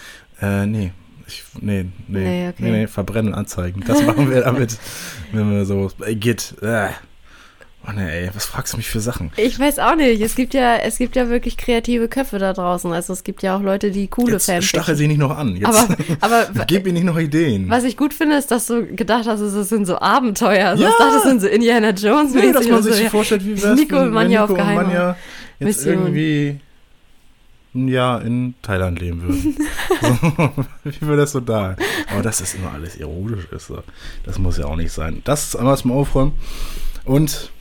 Äh, 0.41 0.65
nee. 0.65 0.91
Ich, 1.27 1.43
nee, 1.59 1.85
nee, 2.07 2.19
Nee, 2.19 2.47
okay. 2.49 2.55
nee, 2.59 2.71
nee, 2.71 2.87
verbrennen, 2.87 3.33
anzeigen. 3.33 3.83
Das 3.85 4.01
machen 4.01 4.29
wir 4.29 4.41
damit, 4.45 4.77
wenn 5.33 5.51
wir 5.51 5.65
so, 5.65 5.91
ey, 5.99 6.15
Git, 6.15 6.55
äh. 6.61 6.87
Oh 7.89 7.93
ne, 7.93 8.11
ey, 8.11 8.29
was 8.33 8.45
fragst 8.45 8.73
du 8.73 8.77
mich 8.77 8.89
für 8.89 8.99
Sachen? 8.99 9.31
Ich 9.37 9.57
weiß 9.57 9.79
auch 9.79 9.95
nicht. 9.95 10.19
Es 10.19 10.35
gibt 10.35 10.53
ja, 10.53 10.75
es 10.75 10.97
gibt 10.97 11.15
ja 11.15 11.29
wirklich 11.29 11.55
kreative 11.55 12.09
Köpfe 12.09 12.37
da 12.37 12.51
draußen. 12.51 12.91
Also 12.91 13.13
es 13.13 13.23
gibt 13.23 13.41
ja 13.43 13.55
auch 13.55 13.61
Leute, 13.61 13.91
die 13.91 14.09
coole 14.09 14.33
Jetzt 14.33 14.47
Fans 14.47 14.65
stachel 14.65 14.95
sie 14.95 15.07
nicht 15.07 15.19
noch 15.19 15.35
an. 15.37 15.55
Jetzt 15.55 15.67
Aber, 15.67 15.87
aber 16.51 16.65
gib 16.65 16.83
mir 16.85 16.91
nicht 16.91 17.05
noch 17.05 17.17
Ideen. 17.17 17.69
was 17.69 17.85
ich 17.85 17.95
gut 17.95 18.13
finde, 18.13 18.35
ist, 18.35 18.51
dass 18.51 18.67
du 18.67 18.85
gedacht 18.87 19.25
hast, 19.25 19.39
es 19.39 19.69
sind 19.69 19.85
so 19.85 19.99
Abenteuer. 19.99 20.67
Also 20.69 20.83
Ja. 20.83 20.89
ich 20.89 20.95
dachte, 20.97 21.15
es 21.17 21.23
sind 21.23 21.39
so 21.41 21.47
Indiana 21.47 21.91
Jones 21.91 22.33
Nee, 22.33 22.51
dass 22.51 22.67
man 22.67 22.83
sich 22.83 22.95
so, 22.95 23.03
ja. 23.03 23.09
vorstellt, 23.09 23.45
wie 23.45 23.61
wär's, 23.63 23.79
Nico 23.79 24.01
und 24.01 24.11
Manja 24.11 24.43
auf 24.43 24.53
Geheimer 24.53 24.83
Manja 24.83 25.15
jetzt 25.59 25.85
Mission. 25.85 25.93
irgendwie 25.93 26.59
ein 27.73 27.87
Jahr 27.87 28.21
in 28.21 28.55
Thailand 28.63 28.99
leben 28.99 29.21
würden. 29.23 29.57
so, 30.01 30.65
wie 30.83 31.07
wäre 31.07 31.17
das 31.17 31.31
so 31.31 31.39
da? 31.39 31.77
Aber 32.11 32.21
dass 32.21 32.39
das 32.39 32.53
immer 32.55 32.73
alles 32.73 32.97
erotisch 32.97 33.45
ist, 33.51 33.71
das 34.25 34.39
muss 34.39 34.57
ja 34.57 34.65
auch 34.65 34.75
nicht 34.75 34.91
sein. 34.91 35.21
Das 35.23 35.55
einmal 35.55 35.77
zum 35.77 35.91
Aufräumen. 35.93 36.33
Und 37.07 37.51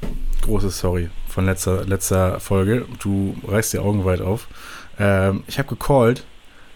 großes 0.42 0.78
Sorry 0.78 1.08
von 1.28 1.46
letzter, 1.46 1.84
letzter 1.84 2.40
Folge. 2.40 2.84
Du 2.98 3.36
reißt 3.46 3.72
die 3.72 3.78
Augen 3.78 4.04
weit 4.04 4.20
auf. 4.20 4.48
Ähm, 4.98 5.44
ich 5.46 5.58
habe 5.58 5.68
gecallt, 5.68 6.24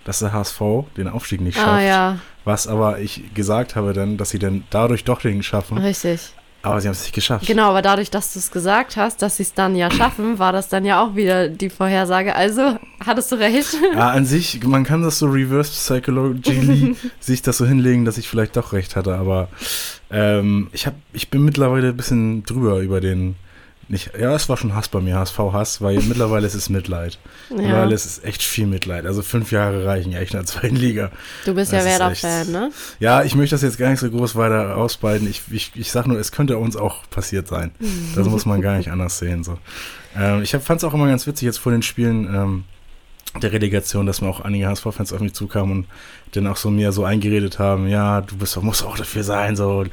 dass 0.04 0.20
der 0.20 0.32
HSV 0.32 0.60
den 0.96 1.08
Aufstieg 1.08 1.40
nicht 1.40 1.56
schafft. 1.56 1.68
Ah 1.68 1.80
ja, 1.82 2.18
Was 2.44 2.68
aber 2.68 3.00
ich 3.00 3.34
gesagt 3.34 3.74
habe 3.74 3.92
dann, 3.92 4.16
dass 4.16 4.30
sie 4.30 4.38
dann 4.38 4.64
dadurch 4.70 5.04
doch 5.04 5.20
den 5.20 5.42
schaffen. 5.42 5.78
richtig. 5.78 6.32
Aber 6.62 6.80
sie 6.80 6.88
haben 6.88 6.92
es 6.92 7.02
nicht 7.02 7.14
geschafft. 7.14 7.46
Genau, 7.46 7.70
aber 7.70 7.80
dadurch, 7.80 8.10
dass 8.10 8.34
du 8.34 8.38
es 8.38 8.50
gesagt 8.50 8.96
hast, 8.96 9.22
dass 9.22 9.38
sie 9.38 9.44
es 9.44 9.54
dann 9.54 9.76
ja 9.76 9.90
schaffen, 9.90 10.38
war 10.38 10.52
das 10.52 10.68
dann 10.68 10.84
ja 10.84 11.02
auch 11.02 11.16
wieder 11.16 11.48
die 11.48 11.70
Vorhersage. 11.70 12.36
Also, 12.36 12.78
hattest 13.04 13.32
du 13.32 13.36
recht. 13.36 13.74
Ja, 13.94 14.10
an 14.10 14.26
sich, 14.26 14.62
man 14.64 14.84
kann 14.84 15.02
das 15.02 15.18
so 15.18 15.26
reverse 15.26 15.70
psychologically 15.70 16.96
sich 17.20 17.40
das 17.40 17.56
so 17.56 17.66
hinlegen, 17.66 18.04
dass 18.04 18.18
ich 18.18 18.28
vielleicht 18.28 18.56
doch 18.56 18.74
recht 18.74 18.94
hatte, 18.94 19.16
aber 19.16 19.48
ähm, 20.10 20.68
ich 20.72 20.86
hab, 20.86 20.94
ich 21.12 21.30
bin 21.30 21.44
mittlerweile 21.44 21.88
ein 21.88 21.96
bisschen 21.96 22.44
drüber 22.44 22.80
über 22.80 23.00
den, 23.00 23.36
nicht, 23.90 24.12
ja, 24.18 24.34
es 24.34 24.48
war 24.48 24.56
schon 24.56 24.74
Hass 24.74 24.88
bei 24.88 25.00
mir, 25.00 25.16
HSV-Hass, 25.16 25.80
weil 25.80 26.00
mittlerweile 26.08 26.46
ist 26.46 26.54
es 26.54 26.68
Mitleid. 26.68 27.18
Ja. 27.50 27.56
Mittlerweile 27.56 27.94
ist 27.94 28.06
es 28.06 28.24
echt 28.24 28.42
viel 28.42 28.66
Mitleid. 28.66 29.04
Also 29.04 29.22
fünf 29.22 29.50
Jahre 29.50 29.84
reichen 29.84 30.12
ja 30.12 30.20
echt 30.20 30.32
in 30.32 30.38
der 30.38 30.46
zweiten 30.50 30.76
Liga. 30.76 31.10
Du 31.44 31.54
bist 31.54 31.72
ja 31.72 31.78
Das 31.78 31.86
ist 31.86 31.98
Werder-Fan, 31.98 32.52
ne? 32.52 32.70
Ja, 33.00 33.22
ich 33.24 33.34
möchte 33.34 33.54
das 33.54 33.62
jetzt 33.62 33.78
gar 33.78 33.90
nicht 33.90 34.00
so 34.00 34.08
groß 34.08 34.36
weiter 34.36 34.76
ausbreiten. 34.76 35.28
Ich, 35.28 35.42
ich, 35.50 35.72
ich 35.74 35.90
sag 35.90 36.06
nur, 36.06 36.18
es 36.18 36.30
könnte 36.30 36.56
uns 36.58 36.76
auch 36.76 37.08
passiert 37.10 37.48
sein. 37.48 37.72
Das 38.14 38.28
muss 38.28 38.44
man 38.44 38.60
gar 38.60 38.76
nicht 38.76 38.90
anders 38.90 39.18
sehen. 39.18 39.44
So. 39.44 39.58
Ähm, 40.16 40.42
ich 40.42 40.50
fand 40.50 40.78
es 40.78 40.84
auch 40.84 40.94
immer 40.94 41.06
ganz 41.06 41.26
witzig 41.26 41.46
jetzt 41.46 41.58
vor 41.58 41.72
den 41.72 41.82
Spielen 41.82 42.24
ähm, 42.34 42.64
der 43.40 43.52
Relegation, 43.52 44.06
dass 44.06 44.20
mir 44.20 44.28
auch 44.28 44.40
einige 44.40 44.66
HSV-Fans 44.66 45.12
auf 45.12 45.20
mich 45.20 45.34
zukamen 45.34 45.72
und 45.72 45.86
dann 46.32 46.46
auch 46.46 46.56
so 46.56 46.70
mir 46.70 46.92
so 46.92 47.04
eingeredet 47.04 47.58
haben, 47.58 47.86
ja, 47.88 48.20
du 48.20 48.36
bist, 48.36 48.60
musst 48.62 48.84
auch 48.84 48.96
dafür 48.96 49.22
sein, 49.22 49.54
so 49.54 49.84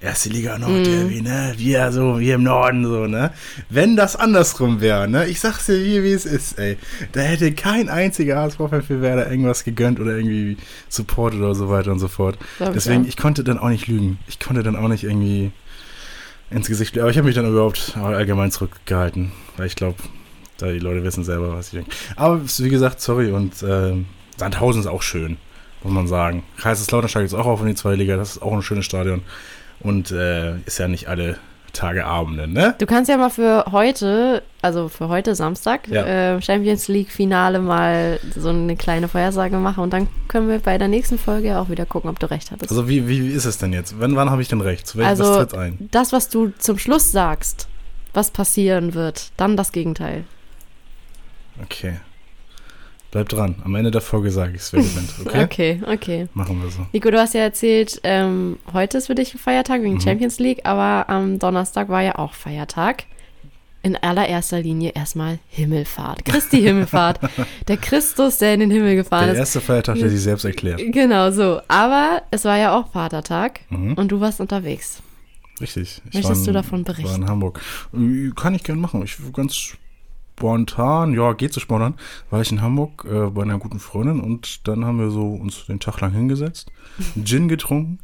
erste 0.00 0.28
Liga 0.28 0.58
Nordderby, 0.58 1.22
ne? 1.22 1.54
Wir 1.56 1.90
so, 1.92 2.20
wir 2.20 2.34
im 2.34 2.42
Norden, 2.42 2.84
so, 2.84 3.06
ne? 3.06 3.32
Wenn 3.70 3.96
das 3.96 4.16
andersrum 4.16 4.80
wäre, 4.80 5.08
ne? 5.08 5.26
Ich 5.26 5.40
sag's 5.40 5.66
dir, 5.66 5.78
wie, 5.82 6.02
wie 6.02 6.12
es 6.12 6.26
ist, 6.26 6.58
ey. 6.58 6.76
Da 7.12 7.20
hätte 7.20 7.52
kein 7.52 7.88
einziger 7.88 8.36
HSV-Fan 8.36 8.82
für 8.82 9.00
Werder 9.00 9.30
irgendwas 9.30 9.64
gegönnt 9.64 10.00
oder 10.00 10.16
irgendwie 10.16 10.56
supportet 10.88 11.40
oder 11.40 11.54
so 11.54 11.70
weiter 11.70 11.92
und 11.92 11.98
so 11.98 12.08
fort. 12.08 12.38
Glaub 12.58 12.74
Deswegen, 12.74 13.06
ich 13.06 13.16
konnte 13.16 13.44
dann 13.44 13.58
auch 13.58 13.68
nicht 13.68 13.86
lügen. 13.86 14.18
Ich 14.26 14.38
konnte 14.38 14.62
dann 14.62 14.76
auch 14.76 14.88
nicht 14.88 15.04
irgendwie 15.04 15.52
ins 16.50 16.68
Gesicht, 16.68 16.98
aber 16.98 17.10
ich 17.10 17.16
habe 17.16 17.26
mich 17.26 17.34
dann 17.34 17.48
überhaupt 17.48 17.96
allgemein 17.96 18.50
zurückgehalten, 18.50 19.32
weil 19.56 19.66
ich 19.66 19.76
glaube, 19.76 19.96
da 20.58 20.70
die 20.70 20.78
Leute 20.78 21.02
wissen 21.02 21.24
selber, 21.24 21.56
was 21.56 21.68
ich 21.68 21.72
denke. 21.72 21.90
Aber 22.16 22.40
wie 22.44 22.68
gesagt, 22.68 23.00
sorry 23.00 23.32
und 23.32 23.54
ähm, 23.66 24.06
Sandhausen 24.36 24.80
ist 24.80 24.86
auch 24.86 25.02
schön, 25.02 25.36
muss 25.82 25.92
man 25.92 26.06
sagen. 26.06 26.44
Kaiserslautern 26.58 27.08
steigt 27.08 27.30
jetzt 27.30 27.40
auch 27.40 27.46
auf 27.46 27.60
in 27.60 27.66
die 27.66 27.74
zweite 27.74 27.96
Liga, 27.96 28.16
das 28.16 28.36
ist 28.36 28.42
auch 28.42 28.52
ein 28.52 28.62
schönes 28.62 28.84
Stadion 28.84 29.22
und 29.80 30.10
äh, 30.10 30.56
ist 30.66 30.78
ja 30.78 30.88
nicht 30.88 31.08
alle 31.08 31.38
Tage, 31.72 32.04
ne? 32.46 32.76
Du 32.78 32.86
kannst 32.86 33.10
ja 33.10 33.16
mal 33.16 33.30
für 33.30 33.64
heute, 33.72 34.44
also 34.62 34.88
für 34.88 35.08
heute 35.08 35.34
Samstag, 35.34 35.88
Ja. 35.88 36.36
äh, 36.36 36.40
Champions 36.40 36.86
League 36.86 37.10
Finale 37.10 37.58
mal 37.58 38.20
so 38.36 38.50
eine 38.50 38.76
kleine 38.76 39.08
Vorhersage 39.08 39.56
machen 39.56 39.82
und 39.82 39.92
dann 39.92 40.06
können 40.28 40.48
wir 40.48 40.60
bei 40.60 40.78
der 40.78 40.86
nächsten 40.86 41.18
Folge 41.18 41.58
auch 41.58 41.68
wieder 41.70 41.84
gucken, 41.84 42.08
ob 42.10 42.20
du 42.20 42.30
recht 42.30 42.52
hattest. 42.52 42.70
Also 42.70 42.88
wie, 42.88 43.08
wie, 43.08 43.24
wie 43.24 43.32
ist 43.32 43.44
es 43.44 43.58
denn 43.58 43.72
jetzt? 43.72 43.98
Wann, 43.98 44.14
wann 44.14 44.30
habe 44.30 44.40
ich 44.40 44.46
denn 44.48 44.60
recht? 44.60 44.86
Zu 44.86 44.98
welchem 44.98 45.10
was 45.18 45.20
Also 45.20 45.36
tritt 45.44 45.54
ein? 45.54 45.88
das, 45.90 46.12
was 46.12 46.28
du 46.28 46.52
zum 46.58 46.78
Schluss 46.78 47.10
sagst, 47.10 47.66
was 48.12 48.30
passieren 48.30 48.94
wird, 48.94 49.32
dann 49.36 49.56
das 49.56 49.72
Gegenteil. 49.72 50.22
Okay. 51.60 51.94
Bleib 53.14 53.28
dran. 53.28 53.54
Am 53.64 53.72
Ende 53.76 53.92
der 53.92 54.00
Folge 54.00 54.32
sage 54.32 54.56
ich 54.56 54.60
es, 54.62 54.72
wer 54.72 54.82
gewinnt. 54.82 55.14
Okay? 55.24 55.44
Okay, 55.44 55.80
okay. 55.86 56.28
Machen 56.34 56.60
wir 56.60 56.68
so. 56.68 56.84
Nico, 56.92 57.12
du 57.12 57.18
hast 57.20 57.32
ja 57.32 57.42
erzählt, 57.42 58.00
ähm, 58.02 58.58
heute 58.72 58.98
ist 58.98 59.06
für 59.06 59.14
dich 59.14 59.32
ein 59.32 59.38
Feiertag 59.38 59.82
wegen 59.82 59.94
Mhm. 59.94 60.00
Champions 60.00 60.40
League, 60.40 60.62
aber 60.66 61.08
am 61.08 61.38
Donnerstag 61.38 61.88
war 61.88 62.02
ja 62.02 62.18
auch 62.18 62.34
Feiertag. 62.34 63.04
In 63.84 63.96
allererster 63.96 64.60
Linie 64.60 64.90
erstmal 64.96 65.38
Himmelfahrt. 65.48 66.24
Christi 66.24 66.60
Himmelfahrt. 66.62 67.20
der 67.68 67.76
Christus, 67.76 68.38
der 68.38 68.54
in 68.54 68.60
den 68.60 68.70
Himmel 68.72 68.96
gefahren 68.96 69.26
Der 69.26 69.34
ist. 69.34 69.38
erste 69.38 69.60
Feiertag, 69.60 69.94
der 69.96 70.10
sich 70.10 70.20
selbst 70.22 70.44
erklärt. 70.44 70.80
Genau 70.90 71.30
so. 71.30 71.60
Aber 71.68 72.22
es 72.32 72.44
war 72.44 72.58
ja 72.58 72.76
auch 72.76 72.90
Vatertag 72.90 73.60
Mhm. 73.70 73.94
und 73.94 74.08
du 74.10 74.18
warst 74.20 74.40
unterwegs. 74.40 75.02
Richtig. 75.60 76.02
Ich 76.08 76.14
Möchtest 76.14 76.28
war 76.30 76.34
du 76.46 76.50
in- 76.50 76.54
davon 76.54 76.78
war 76.84 76.94
berichten? 76.94 77.22
in 77.22 77.28
Hamburg. 77.28 77.60
Äh, 77.92 78.30
Kann 78.34 78.56
ich 78.56 78.64
gern 78.64 78.80
machen. 78.80 79.04
Ich 79.04 79.16
ganz 79.32 79.76
spontan, 80.36 81.14
ja, 81.14 81.32
geht 81.32 81.52
so 81.52 81.60
spontan, 81.60 81.94
war 82.30 82.40
ich 82.40 82.50
in 82.50 82.60
Hamburg 82.60 83.04
äh, 83.08 83.30
bei 83.30 83.42
einer 83.42 83.58
guten 83.58 83.78
Freundin 83.78 84.20
und 84.20 84.66
dann 84.66 84.84
haben 84.84 84.98
wir 84.98 85.10
so 85.10 85.28
uns 85.28 85.66
den 85.66 85.80
Tag 85.80 86.00
lang 86.00 86.12
hingesetzt, 86.12 86.70
Gin 87.22 87.48
getrunken, 87.48 87.98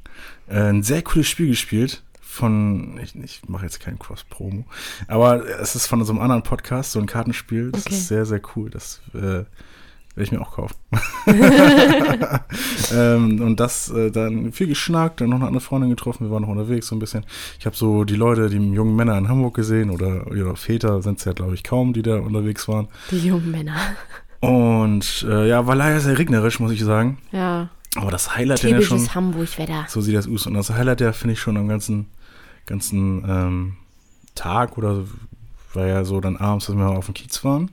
äh, 0.49 0.61
ein 0.61 0.83
sehr 0.83 1.03
cooles 1.03 1.27
Spiel 1.27 1.49
gespielt 1.49 2.03
von, 2.21 2.99
ich, 3.03 3.17
ich 3.17 3.49
mache 3.49 3.65
jetzt 3.65 3.81
keinen 3.81 3.99
Cross-Promo, 3.99 4.65
aber 5.09 5.45
es 5.61 5.75
ist 5.75 5.87
von 5.89 6.05
so 6.05 6.13
einem 6.13 6.23
anderen 6.23 6.43
Podcast, 6.45 6.93
so 6.93 7.01
ein 7.01 7.07
Kartenspiel, 7.07 7.73
das 7.73 7.87
Okay. 7.87 7.95
ist 7.97 8.09
sehr, 8.09 8.25
sehr 8.25 8.41
cool, 8.55 8.71
das 8.71 9.01
äh, 9.15 9.43
werde 10.21 10.25
ich 10.25 10.33
mir 10.33 10.41
auch 10.41 10.53
kaufen. 10.53 10.77
ähm, 12.95 13.41
und 13.41 13.59
das 13.59 13.89
äh, 13.91 14.11
dann 14.11 14.53
viel 14.53 14.67
geschnackt, 14.67 15.21
dann 15.21 15.31
noch 15.31 15.37
eine 15.37 15.47
andere 15.47 15.63
Freundin 15.63 15.91
getroffen, 15.91 16.27
wir 16.27 16.31
waren 16.31 16.43
noch 16.43 16.51
unterwegs 16.51 16.89
so 16.89 16.97
ein 16.97 16.99
bisschen. 16.99 17.25
Ich 17.59 17.65
habe 17.65 17.75
so 17.75 18.05
die 18.05 18.17
Leute, 18.17 18.51
die 18.51 18.57
jungen 18.57 18.97
Männer 18.97 19.17
in 19.17 19.29
Hamburg 19.29 19.55
gesehen 19.55 19.91
oder 19.91 20.31
ihre 20.35 20.57
Väter 20.57 21.01
sind 21.01 21.19
es 21.19 21.25
ja, 21.25 21.33
glaube 21.33 21.55
ich, 21.55 21.65
kaum, 21.65 21.95
die 21.95 22.03
da 22.03 22.19
unterwegs 22.19 22.69
waren. 22.69 22.89
Die 23.11 23.19
jungen 23.19 23.51
Männer. 23.51 23.77
Und 24.41 25.27
äh, 25.29 25.49
ja, 25.49 25.67
war 25.67 25.75
leider 25.75 26.01
sehr 26.01 26.19
regnerisch, 26.19 26.61
muss 26.61 26.73
ich 26.73 26.83
sagen. 26.83 27.19
Ja. 27.33 27.71
Aber 27.97 28.11
das 28.11 28.37
Highlight 28.37 28.63
ja 28.63 28.81
schon, 28.83 29.15
Hamburg-Wetter. 29.15 29.87
so 29.89 30.01
sieht 30.01 30.15
das 30.15 30.29
aus. 30.29 30.47
Und 30.47 30.55
das 30.55 30.71
Highlight 30.71 31.01
ja 31.01 31.13
finde 31.13 31.33
ich 31.33 31.41
schon 31.41 31.57
am 31.57 31.67
ganzen, 31.67 32.07
ganzen 32.67 33.25
ähm, 33.27 33.77
Tag 34.35 34.79
oder 34.79 35.05
war 35.73 35.87
ja 35.87 36.05
so 36.05 36.21
dann 36.21 36.37
abends, 36.37 36.67
dass 36.67 36.77
wir 36.77 36.89
auf 36.89 37.07
dem 37.07 37.15
Kiez 37.15 37.43
waren. 37.43 37.71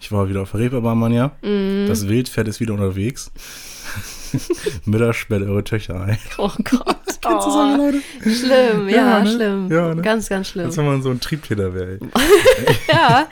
Ich 0.00 0.12
war 0.12 0.28
wieder 0.28 0.42
auf 0.42 0.50
der 0.52 0.60
Reeperbahn, 0.60 1.12
ja. 1.12 1.32
Mhm. 1.42 1.86
Das 1.88 2.08
Wildpferd 2.08 2.48
ist 2.48 2.60
wieder 2.60 2.74
unterwegs. 2.74 3.30
Mittags 4.84 5.16
sperrt 5.18 5.42
eure 5.42 5.64
Töchter 5.64 6.00
ein. 6.00 6.18
Oh 6.38 6.50
Gott. 6.64 6.96
Kennst 7.22 7.46
du 7.46 7.50
solche 7.50 7.76
Leute? 7.76 8.00
Schlimm, 8.22 8.88
ja, 8.88 8.96
Ja, 8.96 9.20
ne? 9.24 9.30
schlimm. 9.30 9.68
Ja, 9.70 9.94
ne? 9.94 10.02
Ganz, 10.02 10.28
ganz 10.28 10.48
schlimm. 10.48 10.66
Als 10.66 10.76
wenn 10.76 10.84
man 10.86 11.02
so 11.02 11.10
ein 11.10 11.20
Triebtäter 11.20 11.74
wäre. 11.74 11.98
Ja, 12.92 13.26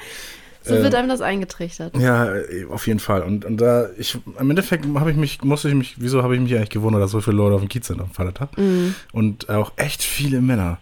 so 0.63 0.75
Äh, 0.75 0.83
wird 0.83 0.95
einem 0.95 1.09
das 1.09 1.21
eingetrichtert. 1.21 1.97
Ja, 1.99 2.33
auf 2.71 2.87
jeden 2.87 2.99
Fall. 3.01 3.23
Und, 3.23 3.45
und 3.45 3.59
da, 3.61 3.89
ich, 3.99 4.17
im 4.41 4.51
Endeffekt 4.51 4.87
habe 4.95 5.11
ich 5.11 5.17
mich, 5.17 5.43
musste 5.43 5.69
ich 5.69 5.75
mich, 5.75 5.95
wieso 5.99 6.23
habe 6.23 6.35
ich 6.35 6.41
mich 6.41 6.55
eigentlich 6.57 6.71
gewundert, 6.71 7.03
dass 7.03 7.11
so 7.11 7.21
viele 7.21 7.37
Leute 7.37 7.57
auf 7.57 7.61
dem 7.61 7.69
Kiez 7.69 7.87
sind 7.87 8.01
am 8.01 8.11
Vatertag? 8.11 8.57
Mhm. 8.57 8.95
Und 9.13 9.51
auch 9.51 9.73
echt 9.77 10.03
viele 10.03 10.41
Männer. 10.41 10.79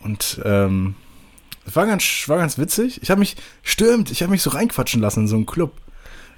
Und 0.00 0.40
ähm, 0.44 0.94
es 1.66 1.74
war 1.74 1.86
ganz, 1.86 2.04
war 2.26 2.38
ganz 2.38 2.58
witzig. 2.58 3.00
Ich 3.02 3.10
habe 3.10 3.18
mich, 3.18 3.36
stimmt, 3.62 4.10
ich 4.10 4.22
habe 4.22 4.30
mich 4.30 4.42
so 4.42 4.50
reinquatschen 4.50 5.00
lassen 5.00 5.20
in 5.20 5.28
so 5.28 5.36
einen 5.36 5.46
Club. 5.46 5.72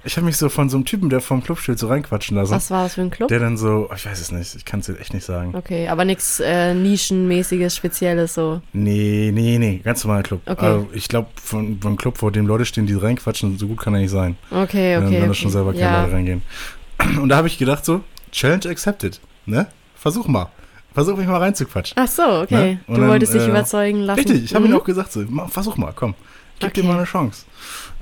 Ich 0.05 0.15
habe 0.15 0.25
mich 0.25 0.37
so 0.37 0.47
von 0.47 0.69
so 0.69 0.77
einem 0.77 0.85
Typen, 0.85 1.09
der 1.09 1.19
vorm 1.19 1.43
Club 1.43 1.59
steht, 1.59 1.77
so 1.77 1.87
reinquatschen 1.87 2.37
lassen. 2.37 2.53
Was 2.53 2.71
war 2.71 2.83
das 2.83 2.93
für 2.93 3.01
ein 3.01 3.09
Club? 3.09 3.27
Der 3.27 3.39
dann 3.39 3.57
so, 3.57 3.89
oh, 3.91 3.93
ich 3.93 4.05
weiß 4.05 4.21
es 4.21 4.31
nicht, 4.31 4.55
ich 4.55 4.63
kann 4.63 4.79
es 4.79 4.85
dir 4.85 4.97
echt 4.97 5.13
nicht 5.13 5.25
sagen. 5.25 5.53
Okay, 5.55 5.89
aber 5.89 6.05
nichts 6.05 6.39
äh, 6.39 6.73
Nischenmäßiges, 6.73 7.75
Spezielles 7.75 8.33
so. 8.33 8.61
Nee, 8.71 9.31
nee, 9.33 9.57
nee, 9.57 9.81
ganz 9.83 10.03
normaler 10.05 10.23
Club. 10.23 10.41
Okay. 10.45 10.65
Also 10.65 10.89
ich 10.93 11.09
glaube, 11.09 11.27
von, 11.35 11.79
von 11.81 11.89
einem 11.89 11.97
Club, 11.97 12.17
vor 12.17 12.31
dem 12.31 12.47
Leute 12.47 12.65
stehen, 12.65 12.87
die 12.87 12.93
reinquatschen, 12.93 13.57
so 13.57 13.67
gut 13.67 13.81
kann 13.81 13.93
er 13.93 13.99
nicht 13.99 14.11
sein. 14.11 14.37
Okay, 14.51 14.95
okay. 14.95 15.05
wenn 15.05 15.07
okay. 15.07 15.27
da 15.27 15.33
schon 15.33 15.51
selber 15.51 15.73
keine 15.73 15.83
ja. 15.83 16.01
Leute 16.03 16.13
reingehen. 16.13 16.41
Und 17.21 17.27
da 17.27 17.35
habe 17.35 17.47
ich 17.49 17.57
gedacht 17.57 17.83
so, 17.83 18.01
Challenge 18.31 18.69
accepted, 18.69 19.19
ne? 19.45 19.67
Versuch 19.95 20.27
mal. 20.27 20.49
Versuch 20.93 21.17
mich 21.17 21.27
mal 21.27 21.37
reinzuquatschen. 21.37 21.95
Ach 21.99 22.07
so, 22.07 22.23
okay. 22.41 22.55
Ne? 22.73 22.79
Du 22.87 22.95
dann, 23.01 23.09
wolltest 23.09 23.33
dich 23.33 23.43
äh, 23.43 23.49
überzeugen 23.49 23.99
lassen. 24.01 24.19
Richtig, 24.19 24.43
ich 24.45 24.55
habe 24.55 24.65
Mhm. 24.67 24.73
ihm 24.73 24.79
auch 24.79 24.83
gesagt 24.83 25.11
so, 25.11 25.23
versuch 25.47 25.77
mal, 25.77 25.93
komm. 25.95 26.15
Gib 26.59 26.69
Okay. 26.71 26.81
dir 26.81 26.87
mal 26.87 26.97
eine 26.97 27.05
Chance. 27.05 27.45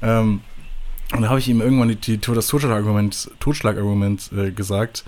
Ähm, 0.01 0.41
und 1.13 1.21
da 1.21 1.29
habe 1.29 1.39
ich 1.39 1.47
ihm 1.47 1.61
irgendwann 1.61 1.89
die, 1.89 1.95
die, 1.95 2.17
das 2.17 2.47
Totschlagargument, 2.47 3.29
Totschlagargument 3.39 4.31
äh, 4.35 4.51
gesagt. 4.51 5.03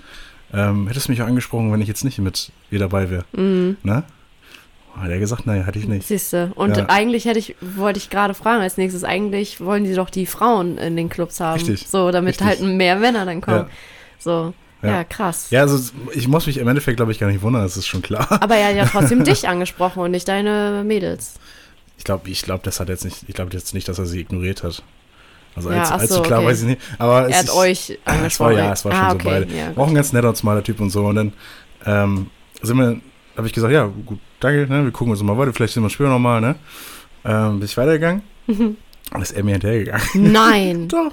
Ähm, 0.52 0.88
hättest 0.88 1.08
du 1.08 1.12
mich 1.12 1.22
auch 1.22 1.26
angesprochen, 1.26 1.72
wenn 1.72 1.80
ich 1.80 1.88
jetzt 1.88 2.04
nicht 2.04 2.18
mit 2.18 2.50
ihr 2.70 2.78
dabei 2.78 3.08
wäre, 3.10 3.24
Mhm. 3.32 3.76
ne? 3.82 4.02
Hat 4.96 5.08
er 5.08 5.18
gesagt, 5.20 5.46
nein, 5.46 5.64
hatte 5.66 5.78
ich 5.78 5.86
nicht. 5.86 6.06
Siehste. 6.06 6.50
Und 6.56 6.76
Ja. 6.76 6.86
eigentlich 6.88 7.24
hätte 7.24 7.38
ich, 7.38 7.54
wollte 7.60 7.98
ich 7.98 8.10
gerade 8.10 8.34
fragen 8.34 8.60
als 8.60 8.76
nächstes, 8.76 9.04
eigentlich 9.04 9.60
wollen 9.60 9.84
die 9.84 9.94
doch 9.94 10.10
die 10.10 10.26
Frauen 10.26 10.78
in 10.78 10.96
den 10.96 11.08
Clubs 11.08 11.38
haben. 11.38 11.58
Richtig. 11.60 11.86
So, 11.88 12.10
damit 12.10 12.30
Richtig. 12.40 12.46
halt 12.46 12.60
mehr 12.62 12.96
Männer 12.96 13.24
dann 13.24 13.40
kommen. 13.40 13.66
Ja. 13.68 13.68
So. 14.18 14.52
Ja. 14.82 14.88
Ja. 14.88 15.04
krass. 15.04 15.48
Ja, 15.50 15.60
also 15.60 15.92
ich 16.14 16.26
muss 16.28 16.46
mich 16.46 16.56
im 16.58 16.68
Endeffekt, 16.68 16.96
glaube 16.96 17.12
ich, 17.12 17.18
gar 17.18 17.26
nicht 17.28 17.42
wundern, 17.42 17.62
das 17.62 17.76
ist 17.76 17.86
schon 17.86 18.02
klar. 18.02 18.26
Aber 18.42 18.56
er 18.56 18.68
hat 18.68 18.76
ja 18.76 18.86
trotzdem 18.86 19.24
dich 19.24 19.48
angesprochen 19.48 20.02
und 20.02 20.10
nicht 20.10 20.26
deine 20.28 20.82
Mädels. 20.84 21.34
Ich 21.98 22.04
glaube, 22.04 22.30
ich 22.30 22.42
glaube, 22.42 22.62
das 22.64 22.80
hat 22.80 22.88
jetzt 22.88 23.04
nicht, 23.04 23.24
ich 23.28 23.34
glaube 23.34 23.52
jetzt 23.52 23.74
nicht, 23.74 23.86
dass 23.88 23.98
er 23.98 24.06
sie 24.06 24.20
ignoriert 24.20 24.62
hat. 24.62 24.82
Also 25.54 25.70
Ja, 25.70 25.80
allzu, 25.80 25.92
ach 25.94 26.00
allzu 26.00 26.14
so, 26.14 26.22
klar 26.22 26.38
okay. 26.40 26.48
weiß 26.48 26.60
ich 26.62 26.66
nicht. 26.68 26.80
Aber 26.98 27.26
es 27.26 27.32
Er 27.32 27.38
hat 27.38 27.44
ist, 27.46 27.54
euch 27.54 27.90
Es 28.04 28.06
war 28.06 28.14
angesprochen. 28.14 28.56
ja, 28.56 28.72
es 28.72 28.84
war 28.84 28.92
schon 28.92 29.00
ah, 29.00 29.10
so 29.10 29.16
okay. 29.16 29.24
beide. 29.28 29.56
Ja, 29.56 29.72
Auch 29.76 29.88
ein 29.88 29.94
ganz 29.94 30.12
netter 30.12 30.28
und 30.30 30.36
smarter 30.36 30.62
Typ 30.62 30.80
und 30.80 30.90
so. 30.90 31.04
Und 31.04 31.16
dann 31.16 31.32
ähm, 31.84 32.30
sind 32.62 32.76
wir, 32.78 33.00
habe 33.36 33.46
ich 33.46 33.52
gesagt, 33.52 33.72
ja, 33.72 33.84
gut, 34.06 34.18
danke, 34.38 34.66
ne, 34.72 34.84
wir 34.84 34.90
gucken 34.92 35.10
uns 35.12 35.22
mal 35.22 35.36
weiter, 35.36 35.52
vielleicht 35.52 35.74
sehen 35.74 35.82
wir 35.82 35.86
uns 35.86 35.92
später 35.92 36.10
nochmal, 36.10 36.40
ne? 36.40 36.54
Ähm, 37.24 37.58
bin 37.58 37.66
ich 37.66 37.76
weitergegangen 37.76 38.22
und 39.12 39.22
ist 39.22 39.32
er 39.32 39.42
mir 39.42 39.52
hinterhergegangen. 39.52 40.06
Nein, 40.14 40.88
Doch. 40.88 41.12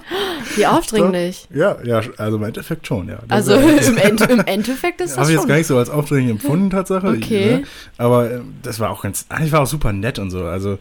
wie 0.56 0.66
aufdringlich. 0.66 1.48
Ja, 1.52 1.76
ja, 1.84 2.02
also 2.16 2.36
im 2.36 2.44
Endeffekt 2.44 2.86
schon, 2.86 3.08
ja. 3.08 3.18
Also 3.28 3.54
im, 3.54 3.96
End, 3.96 4.20
im 4.22 4.40
Endeffekt 4.40 5.00
ist 5.00 5.12
Habe 5.12 5.20
das 5.22 5.28
ich 5.30 5.36
jetzt 5.36 5.48
gar 5.48 5.56
nicht 5.56 5.66
so 5.66 5.76
als 5.78 5.90
aufdringlich 5.90 6.30
empfunden, 6.30 6.70
Tatsache. 6.70 7.08
Okay. 7.08 7.56
Ne? 7.56 7.62
Aber 7.96 8.30
ähm, 8.30 8.54
das 8.62 8.78
war 8.80 8.90
auch 8.90 9.02
ganz, 9.02 9.26
eigentlich 9.28 9.52
war 9.52 9.62
auch 9.62 9.66
super 9.66 9.92
nett 9.92 10.18
und 10.18 10.30
so. 10.30 10.44
Also 10.44 10.78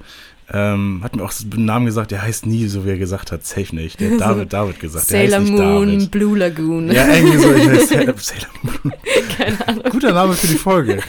ähm, 0.53 1.01
hat 1.03 1.15
mir 1.15 1.23
auch 1.23 1.34
den 1.34 1.65
Namen 1.65 1.88
gesagt, 1.88 2.12
der 2.12 2.21
heißt 2.21 2.45
nie, 2.45 2.67
so 2.67 2.86
wie 2.86 2.91
er 2.91 2.97
gesagt 2.97 3.32
hat, 3.34 3.45
safe 3.45 3.75
nicht. 3.75 3.99
Der 3.99 4.12
hat 4.12 4.21
David, 4.21 4.53
David 4.53 4.80
gesagt. 4.80 5.12
Der 5.12 5.27
Sailor 5.27 5.39
heißt 5.41 5.51
nicht 5.51 5.60
Moon, 5.60 5.88
David. 5.88 6.12
Blue 6.12 6.38
Lagoon. 6.38 6.91
Ja, 6.91 7.08
irgendwie 7.08 7.38
so, 7.38 7.53
ich 7.53 7.67
heiße 7.67 7.88
Sailor, 7.88 8.13
Sailor 8.17 8.49
Moon. 8.62 8.93
Keine 9.38 9.67
Ahnung. 9.67 9.84
Guter 9.89 10.13
Name 10.13 10.34
für 10.34 10.47
die 10.47 10.56
Folge. 10.56 10.99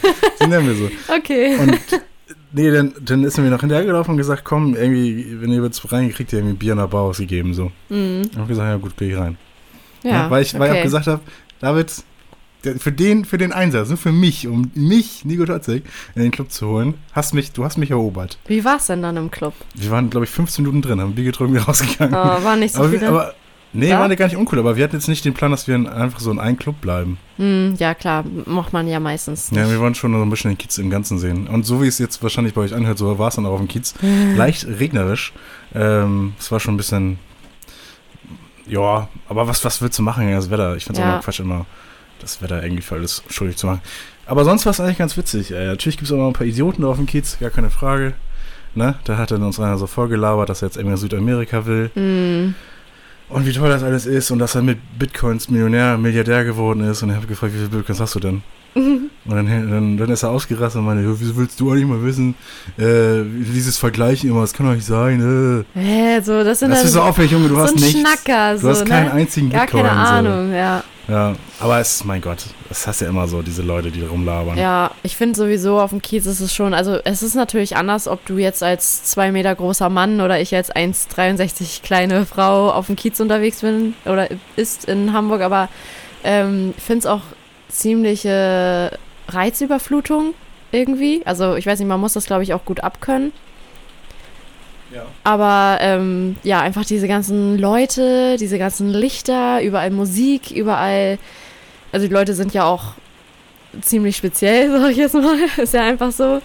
Den 0.41 0.49
nennen 0.49 0.67
wir 0.67 0.75
so. 0.75 0.91
Okay. 1.15 1.55
Und 1.57 1.79
nee, 2.51 2.71
dann, 2.71 2.93
dann 3.01 3.23
ist 3.23 3.37
er 3.37 3.43
mir 3.43 3.49
noch 3.49 3.61
hinterhergelaufen 3.61 4.11
und 4.11 4.17
gesagt, 4.17 4.43
komm, 4.43 4.75
irgendwie, 4.75 5.41
wenn 5.41 5.51
ihr 5.51 5.63
jetzt 5.63 5.91
rein, 5.91 6.11
kriegt 6.11 6.33
ihr 6.33 6.39
irgendwie 6.39 6.57
Bier 6.57 6.73
in 6.73 6.79
der 6.79 6.87
Bar 6.87 7.03
ausgegeben. 7.03 7.53
So. 7.53 7.71
Mhm. 7.89 8.21
Und 8.23 8.31
ich 8.31 8.37
hab 8.37 8.47
gesagt, 8.47 8.69
ja 8.69 8.77
gut, 8.77 8.93
geh 8.97 9.11
ich 9.11 9.17
rein. 9.17 9.37
Ja, 10.03 10.29
weil 10.29 10.43
ich, 10.43 10.57
weil 10.57 10.67
ich 10.67 10.71
okay. 10.71 10.79
auch 10.79 10.83
gesagt 10.83 11.07
habe, 11.07 11.21
David, 11.59 11.91
für 12.61 12.91
den, 12.91 13.25
für 13.25 13.37
den 13.37 13.53
Einsatz, 13.53 13.89
nur 13.89 13.97
für 13.97 14.11
mich, 14.11 14.47
um 14.47 14.71
mich, 14.73 15.23
Nico 15.23 15.45
Totzig, 15.45 15.83
in 16.15 16.21
den 16.21 16.31
Club 16.31 16.51
zu 16.51 16.67
holen, 16.67 16.95
hast 17.13 17.33
mich, 17.33 17.51
du 17.51 17.63
hast 17.63 17.77
mich 17.77 17.91
erobert. 17.91 18.37
Wie 18.47 18.65
war 18.65 18.77
es 18.77 18.87
denn 18.87 19.01
dann 19.01 19.15
im 19.17 19.31
Club? 19.31 19.53
Wir 19.75 19.91
waren, 19.91 20.09
glaube 20.09 20.25
ich, 20.25 20.31
15 20.31 20.63
Minuten 20.63 20.81
drin, 20.81 20.99
haben 20.99 21.15
Bier 21.15 21.25
getrunken, 21.25 21.57
rausgegangen. 21.67 22.13
Oh, 22.13 22.43
war 22.43 22.55
nicht 22.55 22.73
so 22.73 22.79
aber, 22.79 22.91
wir, 22.91 22.99
viele. 22.99 23.11
aber 23.11 23.33
nee, 23.73 23.89
Ja? 23.89 23.99
war 23.99 24.15
gar 24.15 24.25
nicht 24.25 24.35
uncool, 24.37 24.59
aber 24.59 24.75
wir 24.75 24.83
hatten 24.83 24.95
jetzt 24.95 25.07
nicht 25.07 25.23
den 25.25 25.33
Plan, 25.33 25.51
dass 25.51 25.67
wir 25.67 25.75
in, 25.75 25.87
einfach 25.87 26.19
so 26.19 26.31
in 26.31 26.39
einem 26.39 26.57
Club 26.57 26.81
bleiben. 26.81 27.17
Hm, 27.37 27.75
ja, 27.77 27.93
klar, 27.93 28.23
macht 28.45 28.73
man 28.73 28.87
ja 28.87 28.99
meistens. 28.99 29.49
Ja, 29.51 29.63
Nicht. 29.63 29.71
wir 29.73 29.79
wollen 29.79 29.95
schon 29.95 30.13
so 30.13 30.21
ein 30.21 30.29
bisschen 30.29 30.51
den 30.51 30.57
Kiez 30.57 30.77
im 30.77 30.89
Ganzen 30.89 31.19
sehen. 31.19 31.47
Und 31.47 31.65
so 31.65 31.81
wie 31.81 31.87
es 31.87 31.99
jetzt 31.99 32.21
wahrscheinlich 32.23 32.53
bei 32.53 32.61
euch 32.61 32.73
anhört, 32.73 32.97
so 32.97 33.17
war 33.19 33.27
es 33.29 33.35
dann 33.35 33.45
auch 33.45 33.51
auf 33.53 33.59
dem 33.59 33.67
Kiez. 33.67 33.93
Leicht 34.35 34.65
regnerisch. 34.67 35.33
Ähm, 35.75 36.33
es 36.39 36.51
war 36.51 36.59
schon 36.59 36.73
ein 36.73 36.77
bisschen, 36.77 37.19
ja, 38.67 39.07
aber 39.27 39.47
was, 39.47 39.63
was 39.65 39.81
willst 39.81 39.97
du 39.99 40.03
machen 40.03 40.25
gegen 40.25 40.35
das 40.35 40.49
Wetter? 40.49 40.75
Ich 40.75 40.85
finde 40.85 40.99
es 40.99 41.05
Ja. 41.05 41.11
auch 41.11 41.15
mal 41.17 41.23
Quatsch, 41.23 41.39
immer 41.39 41.65
das 42.19 42.41
Wetter 42.41 42.61
irgendwie 42.63 42.81
für 42.81 42.95
alles 42.95 43.23
schuldig 43.29 43.57
zu 43.57 43.67
machen. 43.67 43.81
Aber 44.25 44.43
sonst 44.45 44.65
war 44.65 44.71
es 44.71 44.79
eigentlich 44.79 44.97
ganz 44.97 45.17
witzig. 45.17 45.51
Äh, 45.51 45.67
natürlich 45.67 45.97
gibt 45.97 46.07
es 46.07 46.13
auch 46.13 46.17
noch 46.19 46.27
ein 46.27 46.33
paar 46.33 46.45
Idioten 46.45 46.83
auf 46.83 46.97
dem 46.97 47.05
Kiez, 47.07 47.37
gar 47.39 47.49
keine 47.49 47.69
Frage. 47.69 48.13
Ne? 48.75 48.95
Da 49.05 49.17
hat 49.17 49.31
dann 49.31 49.41
uns 49.41 49.59
einer 49.59 49.77
so 49.79 49.87
vollgelabert, 49.87 50.49
dass 50.49 50.61
er 50.61 50.67
jetzt 50.67 50.77
irgendwie 50.77 50.97
Südamerika 50.97 51.65
will. 51.65 51.89
Hm, 51.95 52.53
Und 53.29 53.45
wie 53.45 53.51
toll 53.51 53.69
das 53.69 53.83
alles 53.83 54.05
ist 54.05 54.31
und 54.31 54.39
dass 54.39 54.55
er 54.55 54.63
mit 54.63 54.79
Bitcoins 54.97 55.49
Millionär, 55.49 55.97
Milliardär 55.97 56.43
geworden 56.43 56.81
ist. 56.81 57.03
Und 57.03 57.09
ich 57.09 57.15
habe 57.15 57.27
gefragt, 57.27 57.53
wie 57.53 57.57
viele 57.57 57.69
Bitcoins 57.69 57.99
hast 57.99 58.15
du 58.15 58.19
denn? 58.19 58.41
Und 59.29 59.35
dann, 59.35 59.45
dann, 59.69 59.97
dann 59.97 60.09
ist 60.09 60.23
er 60.23 60.31
ausgerastet 60.31 60.79
und 60.79 60.85
meinte, 60.85 61.03
"Ja, 61.03 61.13
wieso 61.19 61.37
willst 61.37 61.59
du 61.59 61.71
eigentlich 61.71 61.85
mal 61.85 62.03
wissen, 62.03 62.33
äh, 62.77 63.21
dieses 63.53 63.77
Vergleichen 63.77 64.29
immer, 64.29 64.41
das 64.41 64.53
kann 64.53 64.65
doch 64.65 64.73
nicht 64.73 64.87
sein. 64.87 65.65
Äh. 65.75 65.79
Hä, 65.79 66.19
so, 66.21 66.43
das 66.43 66.59
sind 66.59 66.71
Das 66.71 66.83
ist 66.83 66.93
so 66.93 67.01
aufwendig, 67.01 67.33
Junge, 67.33 67.47
du 67.47 67.55
so 67.55 67.61
hast 67.61 67.75
ein 67.75 67.81
nichts. 67.81 67.99
Schnacker. 67.99 68.53
Du 68.55 68.59
so, 68.61 68.69
hast 68.69 68.85
keinen 68.85 69.05
ne? 69.05 69.13
einzigen 69.13 69.49
Gar 69.51 69.61
Bitcoin. 69.67 69.83
keine 69.85 70.05
so. 70.05 70.11
Ahnung, 70.31 70.53
ja. 70.53 70.83
Ja, 71.07 71.35
aber 71.59 71.79
es, 71.79 72.03
mein 72.03 72.21
Gott, 72.21 72.37
das 72.69 72.85
hast 72.85 73.01
ja 73.01 73.07
immer 73.09 73.27
so, 73.27 73.41
diese 73.41 73.63
Leute, 73.63 73.89
die 73.89 74.01
rumlabern. 74.03 74.57
Ja, 74.59 74.91
ich 75.01 75.15
finde 75.17 75.35
sowieso 75.39 75.79
auf 75.79 75.89
dem 75.89 76.03
Kiez 76.03 76.27
ist 76.27 76.39
es 76.39 76.53
schon, 76.53 76.75
also 76.75 76.99
es 77.03 77.23
ist 77.23 77.33
natürlich 77.33 77.75
anders, 77.77 78.07
ob 78.07 78.23
du 78.27 78.37
jetzt 78.37 78.61
als 78.61 79.05
zwei 79.05 79.31
Meter 79.31 79.55
großer 79.55 79.89
Mann 79.89 80.21
oder 80.21 80.39
ich 80.39 80.53
als 80.55 80.71
1,63 80.71 81.81
kleine 81.81 82.27
Frau 82.27 82.69
auf 82.71 82.85
dem 82.87 82.95
Kiez 82.95 83.19
unterwegs 83.19 83.61
bin 83.61 83.95
oder 84.05 84.27
ist 84.55 84.85
in 84.85 85.11
Hamburg, 85.11 85.41
aber 85.41 85.67
ähm, 86.23 86.75
ich 86.77 86.83
finde 86.83 86.99
es 86.99 87.05
auch 87.07 87.21
ziemliche 87.69 88.91
Reizüberflutung 89.33 90.33
irgendwie. 90.71 91.21
Also 91.25 91.55
ich 91.55 91.65
weiß 91.65 91.79
nicht, 91.79 91.87
man 91.87 91.99
muss 91.99 92.13
das 92.13 92.25
glaube 92.25 92.43
ich 92.43 92.53
auch 92.53 92.65
gut 92.65 92.81
abkönnen. 92.81 93.31
Ja. 94.93 95.05
Aber 95.23 95.77
ähm, 95.81 96.37
ja, 96.43 96.61
einfach 96.61 96.83
diese 96.83 97.07
ganzen 97.07 97.57
Leute, 97.59 98.37
diese 98.37 98.57
ganzen 98.57 98.89
Lichter, 98.89 99.61
überall 99.61 99.91
Musik, 99.91 100.51
überall. 100.51 101.19
Also 101.91 102.07
die 102.07 102.13
Leute 102.13 102.33
sind 102.33 102.53
ja 102.53 102.65
auch 102.65 102.93
ziemlich 103.81 104.17
speziell, 104.17 104.71
sag 104.79 104.91
ich 104.91 104.97
jetzt 104.97 105.13
mal. 105.13 105.37
Ist 105.57 105.73
ja 105.73 105.83
einfach 105.83 106.11
so. 106.11 106.41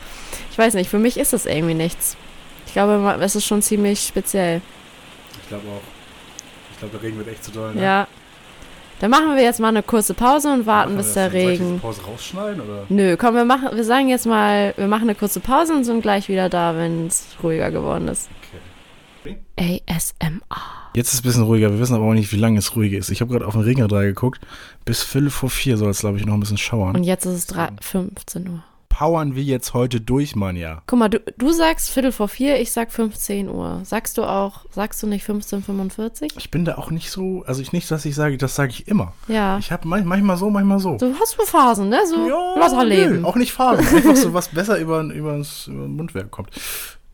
Ich 0.50 0.58
weiß 0.58 0.74
nicht, 0.74 0.90
für 0.90 0.98
mich 0.98 1.16
ist 1.16 1.32
das 1.32 1.46
irgendwie 1.46 1.74
nichts. 1.74 2.16
Ich 2.66 2.74
glaube, 2.74 3.18
es 3.20 3.34
ist 3.34 3.44
schon 3.44 3.60
ziemlich 3.60 4.06
speziell. 4.06 4.60
Ich 5.42 5.48
glaube 5.48 5.64
auch. 5.68 5.82
Ich 6.72 6.78
glaube, 6.78 6.96
der 6.96 7.02
Regen 7.02 7.18
wird 7.18 7.28
echt 7.28 7.42
zu 7.42 7.50
doll. 7.50 7.74
Ne? 7.74 7.82
Ja. 7.82 8.06
Dann 9.00 9.10
machen 9.10 9.34
wir 9.34 9.42
jetzt 9.42 9.60
mal 9.60 9.68
eine 9.68 9.82
kurze 9.82 10.14
Pause 10.14 10.52
und 10.52 10.66
warten, 10.66 10.96
bis 10.96 11.12
der 11.14 11.30
dann? 11.30 11.32
Soll 11.32 11.40
ich 11.40 11.58
diese 11.58 11.64
Regen. 11.64 11.80
Pause 11.80 12.02
rausschneiden 12.02 12.60
oder? 12.60 12.86
Nö, 12.88 13.16
komm, 13.16 13.34
wir 13.34 13.44
machen, 13.44 13.68
wir 13.72 13.84
sagen 13.84 14.08
jetzt 14.08 14.26
mal, 14.26 14.74
wir 14.76 14.86
machen 14.88 15.02
eine 15.02 15.14
kurze 15.14 15.40
Pause 15.40 15.74
und 15.74 15.84
sind 15.84 16.00
gleich 16.02 16.28
wieder 16.28 16.48
da, 16.48 16.76
wenn 16.76 17.06
es 17.08 17.26
ruhiger 17.42 17.70
geworden 17.70 18.08
ist. 18.08 18.28
ASMR. 19.56 20.40
Jetzt 20.94 21.08
ist 21.08 21.14
es 21.14 21.20
ein 21.20 21.22
bisschen 21.24 21.42
ruhiger. 21.42 21.70
Wir 21.72 21.80
wissen 21.80 21.94
aber 21.94 22.04
auch 22.04 22.14
nicht, 22.14 22.32
wie 22.32 22.36
lange 22.36 22.58
es 22.58 22.76
ruhig 22.76 22.92
ist. 22.92 23.10
Ich 23.10 23.20
habe 23.20 23.32
gerade 23.32 23.46
auf 23.46 23.54
den 23.54 23.62
Regenradar 23.62 24.02
geguckt. 24.02 24.40
Bis 24.84 25.02
Viertel 25.02 25.30
vor 25.30 25.50
vier 25.50 25.76
soll 25.76 25.90
es, 25.90 26.00
glaube 26.00 26.18
ich, 26.18 26.26
noch 26.26 26.34
ein 26.34 26.40
bisschen 26.40 26.58
schauern. 26.58 26.94
Und 26.94 27.04
jetzt 27.04 27.24
ist 27.24 27.34
es 27.34 27.46
drei, 27.46 27.68
15 27.80 28.48
Uhr. 28.48 28.62
Powern 28.96 29.34
wir 29.34 29.42
jetzt 29.42 29.74
heute 29.74 30.00
durch, 30.00 30.36
Mann, 30.36 30.54
ja. 30.54 30.82
Guck 30.86 30.98
mal, 31.00 31.08
du, 31.08 31.18
du 31.36 31.50
sagst 31.52 31.90
Viertel 31.90 32.12
vor 32.12 32.28
vier, 32.28 32.60
ich 32.60 32.70
sag 32.70 32.92
15 32.92 33.48
Uhr. 33.48 33.80
Sagst 33.82 34.18
du 34.18 34.22
auch, 34.22 34.64
sagst 34.70 35.02
du 35.02 35.08
nicht 35.08 35.26
15.45? 35.28 36.34
Ich 36.38 36.52
bin 36.52 36.64
da 36.64 36.76
auch 36.78 36.92
nicht 36.92 37.10
so, 37.10 37.42
also 37.44 37.60
ich 37.60 37.72
nicht, 37.72 37.90
dass 37.90 38.04
ich 38.04 38.14
sage, 38.14 38.38
das 38.38 38.54
sage 38.54 38.70
ich 38.70 38.86
immer. 38.86 39.12
Ja. 39.26 39.58
Ich 39.58 39.72
habe 39.72 39.88
manchmal 39.88 40.36
so, 40.36 40.48
manchmal 40.48 40.78
so. 40.78 40.96
So 40.98 41.12
hast 41.20 41.36
du 41.36 41.44
Phasen, 41.44 41.88
ne? 41.88 41.98
So 42.06 42.28
Ja, 42.28 42.54
locker 42.56 42.84
nö. 42.84 43.24
Auch 43.24 43.34
nicht 43.34 43.52
Phasen. 43.52 43.84
Einfach 43.96 44.14
so, 44.14 44.32
was 44.32 44.48
besser 44.48 44.78
über, 44.78 45.00
übers, 45.02 45.66
über 45.66 45.88
Mundwerk 45.88 46.30
kommt. 46.30 46.50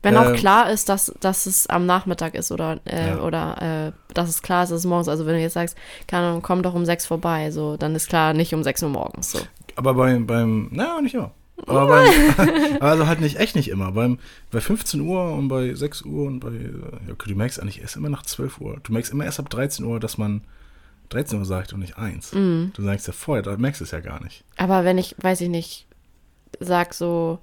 Wenn 0.03 0.19
auch 0.19 0.27
Ähm, 0.27 0.37
klar 0.37 0.71
ist, 0.71 0.91
dass, 0.91 1.15
dass 1.21 1.47
es 1.47 1.67
am 1.67 1.87
Nachmittag 1.87 2.35
ist 2.35 2.53
oder, 2.53 2.79
äh, 2.85 3.09
Ja. 3.13 3.21
oder 3.23 3.93
äh, 3.97 4.13
dass 4.13 4.29
es 4.29 4.43
klar 4.43 4.65
ist, 4.65 4.71
dass 4.71 4.81
es 4.81 4.85
morgens. 4.87 5.09
Also 5.09 5.25
wenn 5.25 5.35
du 5.35 5.41
jetzt 5.41 5.55
sagst, 5.55 5.77
Ahnung, 6.13 6.43
komm 6.43 6.63
doch 6.63 6.75
um 6.75 6.85
sechs 6.85 7.07
vorbei, 7.07 7.51
so, 7.51 7.79
dann 7.79 7.95
ist 7.95 8.09
klar, 8.11 8.35
nicht 8.35 8.53
um 8.53 8.63
sechs 8.65 8.83
Uhr 8.83 8.91
morgens. 8.91 9.33
So. 9.33 9.39
Aber 9.77 9.95
beim, 9.95 10.27
beim, 10.27 10.69
naja, 10.73 11.01
nicht 11.01 11.15
immer. 11.15 11.31
Aber 11.67 11.87
beim, 11.87 12.81
also 12.81 13.07
halt 13.07 13.21
nicht, 13.21 13.39
echt 13.39 13.57
nicht 13.57 13.69
immer. 13.69 13.93
Beim, 13.93 14.19
bei 14.51 14.61
15 14.61 15.01
Uhr 15.01 15.33
und 15.33 15.49
bei 15.49 15.75
6 15.75 16.03
Uhr 16.03 16.27
und 16.27 16.41
bei, 16.41 16.51
ja, 16.51 17.13
okay, 17.13 17.31
du 17.31 17.37
merkst 17.37 17.61
eigentlich 17.61 17.81
erst 17.81 17.97
immer 17.97 18.09
nach 18.09 18.23
12 18.23 18.61
Uhr. 18.61 18.79
Du 18.83 18.93
merkst 18.93 19.13
immer 19.13 19.25
erst 19.25 19.41
ab 19.41 19.51
13 19.51 19.85
Uhr, 19.85 20.01
dass 20.01 20.19
man 20.19 20.43
13 21.11 21.39
Uhr 21.39 21.45
sagt 21.45 21.73
und 21.73 21.81
nicht 21.81 21.99
1. 21.99 22.33
Mhm. 22.33 22.73
Du 22.75 22.83
sagst 22.83 23.07
ja 23.07 23.13
vorher, 23.13 23.43
da 23.43 23.57
merkst 23.57 23.81
du 23.81 23.85
es 23.85 23.91
ja 23.91 24.01
gar 24.01 24.23
nicht. 24.23 24.45
Aber 24.57 24.85
wenn 24.85 24.99
ich, 24.99 25.17
weiß 25.19 25.41
ich 25.43 25.49
nicht, 25.49 25.87
sag 26.61 26.95
so, 26.95 27.39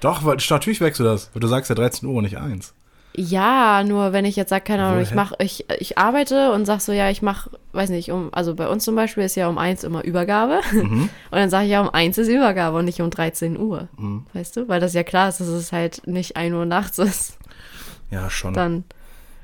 Doch, 0.00 0.24
weil 0.24 0.38
natürlich 0.48 0.80
merkst 0.80 1.00
du 1.00 1.04
das. 1.04 1.30
Weil 1.34 1.40
du 1.40 1.48
sagst 1.48 1.68
ja 1.68 1.74
13 1.74 2.08
Uhr 2.08 2.16
und 2.16 2.24
nicht 2.24 2.38
1. 2.38 2.74
ja, 3.16 3.82
nur 3.82 4.12
wenn 4.12 4.24
ich 4.24 4.36
jetzt 4.36 4.50
sag, 4.50 4.64
keine 4.64 4.84
Ahnung, 4.84 5.02
ich 5.02 5.14
mach, 5.14 5.32
ich, 5.40 5.66
ich 5.78 5.98
arbeite 5.98 6.52
und 6.52 6.64
sag 6.64 6.80
so, 6.80 6.92
ja, 6.92 7.10
ich 7.10 7.22
mach, 7.22 7.48
weiß 7.72 7.90
nicht, 7.90 8.12
um, 8.12 8.28
also 8.32 8.54
bei 8.54 8.68
uns 8.68 8.84
zum 8.84 8.94
Beispiel 8.94 9.24
ist 9.24 9.34
ja 9.34 9.48
um 9.48 9.58
eins 9.58 9.82
immer 9.82 10.04
Übergabe. 10.04 10.60
Mhm. 10.72 11.08
Und 11.30 11.38
dann 11.38 11.50
sage 11.50 11.64
ich 11.64 11.72
ja, 11.72 11.80
um 11.80 11.90
eins 11.90 12.18
ist 12.18 12.28
Übergabe 12.28 12.78
und 12.78 12.84
nicht 12.84 13.00
um 13.00 13.10
13 13.10 13.58
Uhr. 13.58 13.88
Mhm. 13.96 14.26
Weißt 14.32 14.56
du? 14.56 14.68
Weil 14.68 14.80
das 14.80 14.94
ja 14.94 15.02
klar 15.02 15.28
ist, 15.28 15.40
dass 15.40 15.48
es 15.48 15.72
halt 15.72 16.06
nicht 16.06 16.36
1 16.36 16.54
Uhr 16.54 16.66
nachts 16.66 16.98
ist. 16.98 17.38
Ja, 18.10 18.30
schon. 18.30 18.54
Dann. 18.54 18.84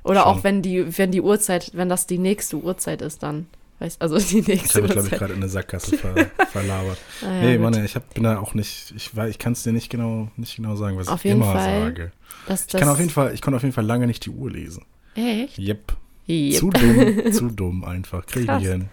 Oder 0.02 0.22
Schon. 0.22 0.32
auch 0.32 0.44
wenn 0.44 0.62
die, 0.62 0.98
wenn 0.98 1.10
die 1.10 1.20
Uhrzeit, 1.20 1.72
wenn 1.74 1.88
das 1.88 2.06
die 2.06 2.18
nächste 2.18 2.56
Uhrzeit 2.56 3.02
ist, 3.02 3.22
dann. 3.22 3.46
Weißt 3.78 4.00
also 4.00 4.18
die 4.18 4.38
Ich 4.38 4.46
nächste 4.48 4.74
habe 4.76 4.82
mich, 4.84 4.92
glaube 4.92 5.08
ich, 5.08 5.14
gerade 5.18 5.32
in 5.34 5.40
eine 5.40 5.48
Sackgasse 5.50 5.98
ver, 5.98 6.14
verlabert. 6.50 6.98
Ah, 7.22 7.26
ja, 7.26 7.40
nee. 7.42 7.58
Mann, 7.58 7.84
ich 7.84 7.94
hab, 7.94 8.14
bin 8.14 8.22
da 8.22 8.38
auch 8.38 8.54
nicht, 8.54 8.94
ich, 8.96 9.10
weiß- 9.10 9.28
ich 9.28 9.38
kann 9.38 9.52
es 9.52 9.62
dir 9.64 9.72
nicht 9.72 9.90
genau, 9.90 10.28
nicht 10.36 10.56
genau 10.56 10.76
sagen, 10.76 10.96
was 10.96 11.08
Auf 11.08 11.24
ich 11.24 11.32
immer 11.32 11.52
Fall. 11.52 11.82
sage. 11.82 12.12
Ich 12.48 12.68
kann 12.80 12.88
auf 12.88 12.98
jeden 12.98 13.10
Fall, 13.10 13.34
ich 13.34 13.42
konnte 13.42 13.56
auf 13.56 13.62
jeden 13.62 13.74
Fall 13.74 13.84
lange 13.84 14.06
nicht 14.06 14.24
die 14.24 14.30
Uhr 14.30 14.50
lesen. 14.50 14.84
Echt? 15.14 15.58
Yep. 15.58 15.92
Yep. 16.28 16.58
Zu 16.58 16.70
dumm, 16.70 17.22
zu 17.32 17.48
dumm 17.50 17.84
einfach. 17.84 18.24
Krieg 18.26 18.48
ich 18.50 18.66
hin. 18.66 18.88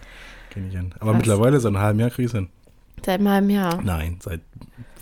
Krieg 0.50 0.64
ich 0.68 0.74
hin. 0.76 0.92
Aber 1.00 1.12
Krass. 1.12 1.16
mittlerweile, 1.18 1.60
seit 1.60 1.70
einem 1.74 1.78
halben 1.82 2.00
Jahr 2.00 2.10
krieg 2.10 2.26
ich 2.26 2.32
hin. 2.32 2.48
Seit 3.04 3.20
einem 3.20 3.28
halben 3.28 3.50
Jahr. 3.50 3.82
Nein, 3.82 4.18
seit, 4.22 4.40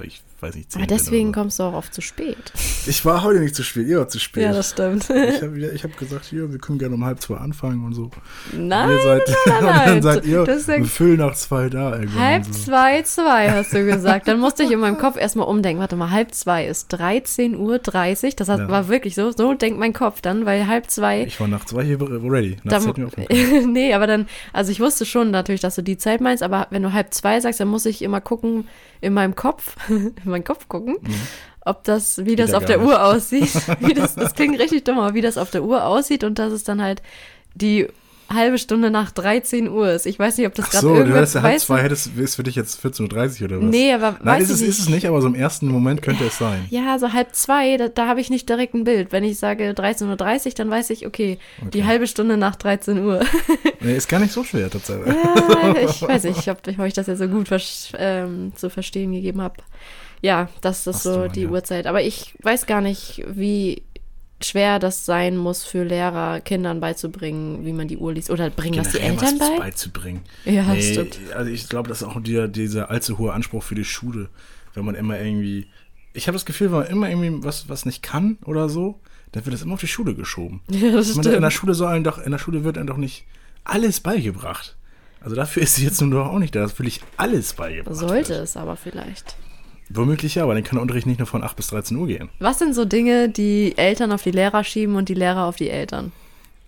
ich 0.02 0.22
weiß 0.42 0.54
nicht, 0.56 0.72
zehn 0.72 0.82
Aber 0.82 0.88
deswegen 0.88 1.28
Jahren 1.28 1.32
kommst 1.32 1.58
du 1.58 1.62
auch 1.62 1.74
oft 1.74 1.94
zu 1.94 2.00
spät. 2.00 2.52
so. 2.54 2.90
Ich 2.90 3.04
war 3.04 3.22
heute 3.22 3.40
nicht 3.40 3.54
zu 3.54 3.62
spät, 3.62 3.86
ihr 3.86 3.98
wart 3.98 4.10
zu 4.10 4.18
spät. 4.18 4.42
Ja, 4.44 4.52
das 4.52 4.70
stimmt. 4.70 5.08
ich 5.08 5.42
habe 5.42 5.78
hab 5.82 5.96
gesagt, 5.96 6.24
hier, 6.26 6.50
wir 6.50 6.58
können 6.58 6.78
gerne 6.78 6.94
um 6.96 7.04
halb 7.04 7.20
zwei 7.20 7.36
anfangen 7.36 7.84
und 7.84 7.94
so. 7.94 8.10
Nein, 8.52 8.90
ihr 8.90 8.98
seid, 9.02 9.22
nein, 9.46 9.56
und 9.58 9.64
nein. 9.64 9.86
dann 9.86 10.02
seid 10.02 10.26
ihr 10.26 10.44
Das 10.44 10.68
um 10.68 10.84
Viertel 10.84 11.16
nach 11.16 11.34
zwei 11.34 11.68
da. 11.68 11.98
Halb 12.18 12.46
und 12.46 12.54
so. 12.54 12.64
zwei, 12.64 13.02
zwei, 13.02 13.50
hast 13.50 13.72
du 13.72 13.84
gesagt. 13.84 14.28
Dann 14.28 14.40
musste 14.40 14.62
ich 14.64 14.70
in 14.72 14.80
meinem 14.80 14.98
Kopf 14.98 15.16
erstmal 15.16 15.46
umdenken. 15.46 15.80
Warte 15.80 15.96
mal, 15.96 16.10
halb 16.10 16.34
zwei 16.34 16.66
ist 16.66 16.92
13.30 16.94 17.56
Uhr. 17.58 17.78
Das 18.36 18.48
hat, 18.48 18.58
Ja. 18.60 18.68
war 18.68 18.88
wirklich 18.88 19.14
so. 19.14 19.30
So 19.30 19.54
denkt 19.54 19.78
mein 19.78 19.92
Kopf 19.92 20.20
dann, 20.20 20.44
weil 20.46 20.66
halb 20.66 20.90
zwei. 20.90 21.22
Ich 21.22 21.38
war 21.40 21.48
nach 21.48 21.64
zwei 21.64 21.84
hier 21.84 22.00
ready. 22.00 22.56
Nach 22.64 22.82
Dann, 22.82 22.96
wir 22.96 23.66
nee, 23.66 23.94
aber 23.94 24.06
dann, 24.06 24.26
also 24.52 24.72
ich 24.72 24.80
wusste 24.80 25.04
schon 25.04 25.30
natürlich, 25.30 25.60
dass 25.60 25.74
du 25.76 25.82
die 25.82 25.98
Zeit 25.98 26.20
meinst, 26.20 26.42
aber 26.42 26.66
wenn 26.70 26.82
du 26.82 26.92
halb 26.92 27.14
zwei 27.14 27.40
sagst, 27.40 27.60
dann 27.60 27.68
muss 27.68 27.86
ich 27.86 28.02
immer 28.02 28.20
gucken, 28.20 28.66
in 29.00 29.12
meinem 29.14 29.34
Kopf, 29.34 29.76
meinen 30.32 30.44
Kopf 30.44 30.68
gucken, 30.68 30.96
ob 31.64 31.84
das, 31.84 32.24
wie 32.24 32.36
das 32.36 32.50
ja 32.50 32.58
auf 32.58 32.64
der 32.64 32.82
Uhr 32.82 33.04
aussieht. 33.04 33.52
Wie 33.80 33.94
das, 33.94 34.14
das 34.16 34.34
klingt 34.34 34.58
richtig 34.58 34.84
dumm, 34.84 34.98
aber 34.98 35.14
wie 35.14 35.20
das 35.20 35.38
auf 35.38 35.50
der 35.50 35.62
Uhr 35.62 35.84
aussieht 35.86 36.24
und 36.24 36.38
dass 36.38 36.52
es 36.52 36.64
dann 36.64 36.82
halt 36.82 37.02
die 37.54 37.88
halbe 38.34 38.58
Stunde 38.58 38.90
nach 38.90 39.10
13 39.10 39.68
Uhr 39.68 39.90
ist. 39.90 40.06
Ich 40.06 40.18
weiß 40.18 40.38
nicht, 40.38 40.46
ob 40.46 40.54
das 40.54 40.70
gerade 40.70 40.82
so, 40.82 40.88
du 40.90 40.98
irgendwer 40.98 41.18
hättest 41.18 41.34
ja 41.34 41.42
halb 41.42 41.60
zwei, 41.60 41.82
hättest, 41.82 42.16
ist 42.16 42.36
für 42.36 42.42
dich 42.42 42.54
jetzt 42.54 42.84
14.30 42.84 43.40
Uhr 43.40 43.46
oder 43.48 43.56
was? 43.58 43.70
Nee, 43.70 43.92
aber 43.92 44.16
Nein, 44.22 44.40
weiß 44.40 44.44
ist 44.44 44.50
es, 44.50 44.62
ich 44.62 44.68
ist 44.68 44.78
es 44.80 44.88
nicht, 44.88 45.06
aber 45.06 45.20
so 45.20 45.28
im 45.28 45.34
ersten 45.34 45.68
Moment 45.68 46.02
könnte 46.02 46.24
es 46.24 46.38
sein. 46.38 46.66
Ja, 46.70 46.98
so 46.98 47.12
halb 47.12 47.34
zwei, 47.34 47.76
da, 47.76 47.88
da 47.88 48.06
habe 48.06 48.20
ich 48.20 48.30
nicht 48.30 48.48
direkt 48.48 48.74
ein 48.74 48.84
Bild. 48.84 49.12
Wenn 49.12 49.24
ich 49.24 49.38
sage 49.38 49.70
13.30 49.70 50.06
Uhr, 50.46 50.52
dann 50.56 50.70
weiß 50.70 50.90
ich, 50.90 51.06
okay, 51.06 51.38
die 51.60 51.80
Okay. 51.80 51.84
halbe 51.84 52.06
Stunde 52.06 52.36
nach 52.36 52.56
13 52.56 53.04
Uhr. 53.04 53.20
Nee, 53.84 53.96
ist 53.96 54.08
gar 54.08 54.20
nicht 54.20 54.32
so 54.32 54.44
schwer 54.44 54.70
tatsächlich. 54.70 55.12
Ja, 55.12 55.74
ich 55.76 56.00
weiß 56.02 56.22
nicht, 56.22 56.48
ob, 56.48 56.58
ich 56.86 56.92
das 56.92 57.08
jetzt 57.08 57.18
so 57.18 57.26
gut 57.26 57.48
ähm, 57.98 58.52
zu 58.54 58.70
verstehen 58.70 59.12
gegeben 59.12 59.40
habe. 59.40 59.56
Ja, 60.22 60.48
das 60.60 60.86
ist 60.86 61.02
so 61.02 61.28
die 61.28 61.42
ja. 61.42 61.48
Uhrzeit. 61.50 61.86
Aber 61.86 62.00
ich 62.02 62.34
weiß 62.42 62.66
gar 62.66 62.80
nicht, 62.80 63.22
wie 63.28 63.82
schwer 64.40 64.78
das 64.78 65.04
sein 65.04 65.36
muss 65.36 65.64
für 65.64 65.84
Lehrer, 65.84 66.40
Kindern 66.40 66.80
beizubringen, 66.80 67.64
wie 67.64 67.72
man 67.72 67.88
die 67.88 67.96
Uhr 67.96 68.12
liest. 68.12 68.30
Oder 68.30 68.50
bringen 68.50 68.76
das 68.76 68.88
die 68.92 68.98
Generell 68.98 69.12
Eltern 69.14 69.40
was 69.40 69.50
bei? 69.50 69.58
beizubringen. 69.58 70.20
Ja, 70.44 70.62
nee, 70.64 70.82
stimmt. 70.82 71.18
Also 71.34 71.50
ich 71.50 71.68
glaube, 71.68 71.88
das 71.88 72.02
ist 72.02 72.08
auch 72.08 72.20
dieser, 72.22 72.48
dieser 72.48 72.90
allzu 72.90 73.18
hohe 73.18 73.32
Anspruch 73.32 73.62
für 73.62 73.74
die 73.74 73.84
Schule, 73.84 74.28
wenn 74.74 74.84
man 74.84 74.94
immer 74.94 75.18
irgendwie. 75.20 75.66
Ich 76.14 76.28
habe 76.28 76.36
das 76.36 76.44
Gefühl, 76.44 76.70
wenn 76.72 76.78
man 76.80 76.86
immer 76.88 77.08
irgendwie 77.10 77.44
was, 77.44 77.68
was 77.68 77.86
nicht 77.86 78.02
kann 78.02 78.38
oder 78.44 78.68
so, 78.68 79.00
dann 79.32 79.44
wird 79.46 79.54
das 79.54 79.62
immer 79.62 79.74
auf 79.74 79.80
die 79.80 79.86
Schule 79.86 80.14
geschoben. 80.14 80.60
Ja, 80.70 80.92
das 80.92 81.14
meine, 81.16 81.32
in 81.32 81.42
der. 81.42 81.50
Schule 81.50 81.74
soll 81.74 81.88
einem 81.88 82.04
doch, 82.04 82.18
in 82.18 82.32
der 82.32 82.38
Schule 82.38 82.64
wird 82.64 82.78
einem 82.78 82.86
doch 82.86 82.96
nicht 82.96 83.24
alles 83.64 84.00
beigebracht. 84.00 84.76
Also 85.20 85.36
dafür 85.36 85.62
ist 85.62 85.76
sie 85.76 85.84
jetzt 85.84 86.00
nun 86.00 86.10
doch 86.10 86.26
auch 86.26 86.38
nicht 86.38 86.54
da, 86.54 86.60
dass 86.60 86.78
wirklich 86.78 87.00
alles 87.16 87.54
beigebracht 87.54 87.96
Sollte 87.96 88.30
wird. 88.30 88.42
es 88.42 88.56
aber 88.56 88.76
vielleicht. 88.76 89.36
Womöglich 89.94 90.34
ja, 90.36 90.44
aber 90.44 90.54
dann 90.54 90.62
kann 90.64 90.76
der 90.76 90.82
Unterricht 90.82 91.06
nicht 91.06 91.18
nur 91.18 91.26
von 91.26 91.42
8 91.42 91.56
bis 91.56 91.66
13 91.68 91.96
Uhr 91.96 92.06
gehen. 92.06 92.28
Was 92.38 92.58
sind 92.58 92.74
so 92.74 92.84
Dinge, 92.84 93.28
die 93.28 93.76
Eltern 93.76 94.12
auf 94.12 94.22
die 94.22 94.30
Lehrer 94.30 94.64
schieben 94.64 94.96
und 94.96 95.08
die 95.08 95.14
Lehrer 95.14 95.44
auf 95.44 95.56
die 95.56 95.70
Eltern? 95.70 96.12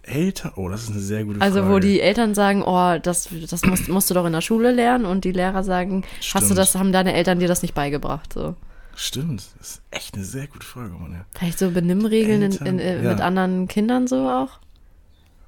Eltern, 0.02 0.52
oh, 0.56 0.68
das 0.68 0.82
ist 0.82 0.90
eine 0.90 1.00
sehr 1.00 1.24
gute 1.24 1.40
Also 1.40 1.60
Frage. 1.60 1.72
wo 1.74 1.78
die 1.78 2.00
Eltern 2.00 2.34
sagen, 2.34 2.62
oh, 2.62 2.98
das, 3.02 3.28
das 3.48 3.62
musst, 3.64 3.88
musst 3.88 4.10
du 4.10 4.14
doch 4.14 4.26
in 4.26 4.32
der 4.34 4.42
Schule 4.42 4.70
lernen 4.70 5.06
und 5.06 5.24
die 5.24 5.32
Lehrer 5.32 5.64
sagen, 5.64 6.04
hast 6.18 6.34
du 6.34 6.38
Stimmt. 6.40 6.58
das, 6.58 6.74
haben 6.74 6.92
deine 6.92 7.14
Eltern 7.14 7.38
dir 7.38 7.48
das 7.48 7.62
nicht 7.62 7.74
beigebracht? 7.74 8.32
So. 8.34 8.54
Stimmt, 8.96 9.40
das 9.58 9.68
ist 9.68 9.82
echt 9.90 10.14
eine 10.14 10.24
sehr 10.24 10.46
gute 10.46 10.66
Frage, 10.66 10.90
Mann. 10.90 11.12
Ja. 11.12 11.24
Vielleicht 11.34 11.58
so 11.58 11.70
Benimmregeln 11.70 12.42
in, 12.42 12.52
Eltern, 12.52 12.66
in, 12.66 12.78
äh, 12.80 13.02
ja. 13.02 13.10
mit 13.12 13.20
anderen 13.22 13.66
Kindern 13.66 14.06
so 14.06 14.28
auch? 14.28 14.58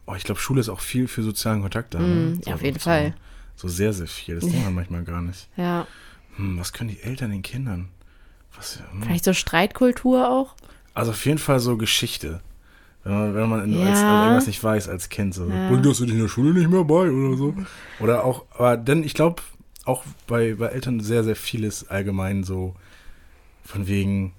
Oh, 0.07 0.15
ich 0.17 0.25
glaube, 0.25 0.41
Schule 0.41 0.61
ist 0.61 0.69
auch 0.71 0.81
viel 0.81 1.07
für 1.09 1.23
sozialen 1.23 1.61
Kontakt 1.61 1.93
da. 1.95 1.99
Mm, 1.99 2.03
ne? 2.37 2.41
ja, 2.47 2.55
auf 2.55 2.61
So- 2.61 2.67
jeden 2.67 2.79
so, 2.79 2.85
Fall. 2.85 3.15
So 3.57 3.69
sehr, 3.69 3.93
sehr 3.93 4.07
viel. 4.07 4.37
Das 4.37 4.45
denkt 4.49 4.65
man 4.65 4.75
manchmal 4.75 5.03
gar 5.03 5.21
nicht. 5.21 5.49
Ja. 5.57 5.87
Hm, 6.37 6.59
was 6.59 6.73
können 6.73 6.91
die 6.91 7.03
Eltern 7.03 7.31
den 7.31 7.43
Kindern? 7.43 7.89
Was, 8.57 8.81
hm. 8.93 9.03
Vielleicht 9.03 9.25
so 9.25 9.33
Streitkultur 9.33 10.29
auch? 10.31 10.55
Also 10.95 11.11
auf 11.11 11.25
jeden 11.27 11.39
Fall 11.39 11.61
so 11.61 11.77
Geschichte. 11.77 12.41
Wenn 13.05 13.13
man, 13.15 13.35
wenn 13.35 13.49
man 13.49 13.73
Ja. 13.73 13.81
als, 13.87 14.05
als 14.05 14.21
irgendwas 14.21 14.47
nicht 14.47 14.63
weiß 14.65 14.89
als 14.89 15.09
Kind. 15.09 15.35
So, 15.35 15.49
Ja. 15.49 15.69
bringt 15.69 15.87
das 15.87 16.01
in 16.01 16.19
der 16.19 16.29
Schule 16.29 16.53
nicht 16.53 16.69
mehr 16.71 16.85
bei 16.85 17.11
oder 17.11 17.37
so. 17.37 17.55
Oder 18.01 18.25
auch, 18.25 18.45
aber 18.53 18.77
denn 18.77 19.05
ich 19.05 19.15
glaube, 19.15 19.43
auch 19.85 20.03
bei, 20.27 20.55
bei 20.55 20.67
Eltern 20.67 21.01
sehr, 21.01 21.23
sehr 21.23 21.37
vieles 21.37 21.89
allgemein 21.89 22.43
so 22.43 22.75
von 23.65 23.87
wegen 23.87 24.33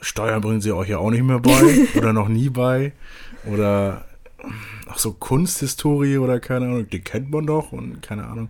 Steuern 0.00 0.40
bringen 0.40 0.60
sie 0.60 0.72
euch 0.72 0.88
ja 0.88 0.98
auch 0.98 1.10
nicht 1.10 1.22
mehr 1.24 1.40
bei 1.40 1.86
oder 1.96 2.12
noch 2.12 2.28
nie 2.28 2.48
bei. 2.48 2.92
Oder 3.44 4.06
auch 4.88 4.98
so 4.98 5.12
Kunsthistorie 5.12 6.18
oder 6.18 6.40
keine 6.40 6.66
Ahnung, 6.66 6.88
die 6.88 7.00
kennt 7.00 7.30
man 7.30 7.46
doch 7.46 7.72
und 7.72 8.00
keine 8.00 8.26
Ahnung. 8.26 8.48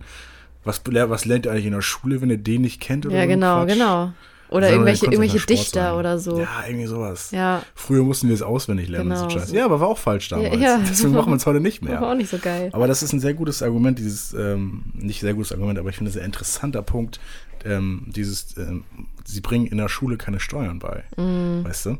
Was, 0.69 0.81
was 0.85 1.25
lernt 1.25 1.47
ihr 1.47 1.51
eigentlich 1.51 1.65
in 1.65 1.73
der 1.73 1.81
Schule, 1.81 2.21
wenn 2.21 2.29
ihr 2.29 2.37
den 2.37 2.61
nicht 2.61 2.79
kennt? 2.79 3.07
Oder 3.07 3.15
ja, 3.15 3.23
so 3.23 3.27
genau, 3.29 3.63
Quatsch? 3.63 3.73
genau. 3.73 4.13
Oder 4.49 4.69
irgendwelche, 4.71 5.05
irgendwelche 5.05 5.39
Dichter 5.39 5.97
oder 5.97 6.17
so. 6.17 6.39
Ja, 6.39 6.63
irgendwie 6.67 6.87
sowas. 6.87 7.31
Ja. 7.31 7.61
Früher 7.75 8.03
mussten 8.03 8.27
wir 8.27 8.35
es 8.35 8.41
auswendig 8.41 8.87
lernen. 8.87 9.09
Genau. 9.09 9.29
So 9.29 9.55
ja, 9.55 9.65
aber 9.65 9.79
war 9.79 9.87
auch 9.87 9.97
falsch 9.97 10.29
damals. 10.29 10.53
Ja, 10.55 10.59
ja. 10.59 10.81
Deswegen 10.89 11.13
machen 11.13 11.31
wir 11.31 11.37
es 11.37 11.45
heute 11.45 11.59
nicht 11.59 11.83
mehr. 11.83 12.01
War 12.01 12.11
auch 12.11 12.15
nicht 12.15 12.29
so 12.31 12.39
geil. 12.39 12.69
Aber 12.73 12.87
das 12.87 13.03
ist 13.03 13.13
ein 13.13 13.19
sehr 13.19 13.35
gutes 13.35 13.61
Argument, 13.61 13.99
dieses, 13.99 14.33
ähm, 14.33 14.85
nicht 14.93 15.21
sehr 15.21 15.33
gutes 15.33 15.51
Argument, 15.51 15.77
aber 15.77 15.89
ich 15.89 15.97
finde 15.97 16.09
es 16.09 16.15
ein 16.15 16.19
sehr 16.19 16.25
interessanter 16.25 16.81
Punkt, 16.81 17.19
ähm, 17.63 18.05
dieses, 18.07 18.57
ähm, 18.57 18.85
sie 19.23 19.41
bringen 19.41 19.67
in 19.67 19.77
der 19.77 19.89
Schule 19.89 20.17
keine 20.17 20.39
Steuern 20.39 20.79
bei. 20.79 21.03
Mm. 21.15 21.63
Weißt 21.63 21.85
du? 21.85 21.97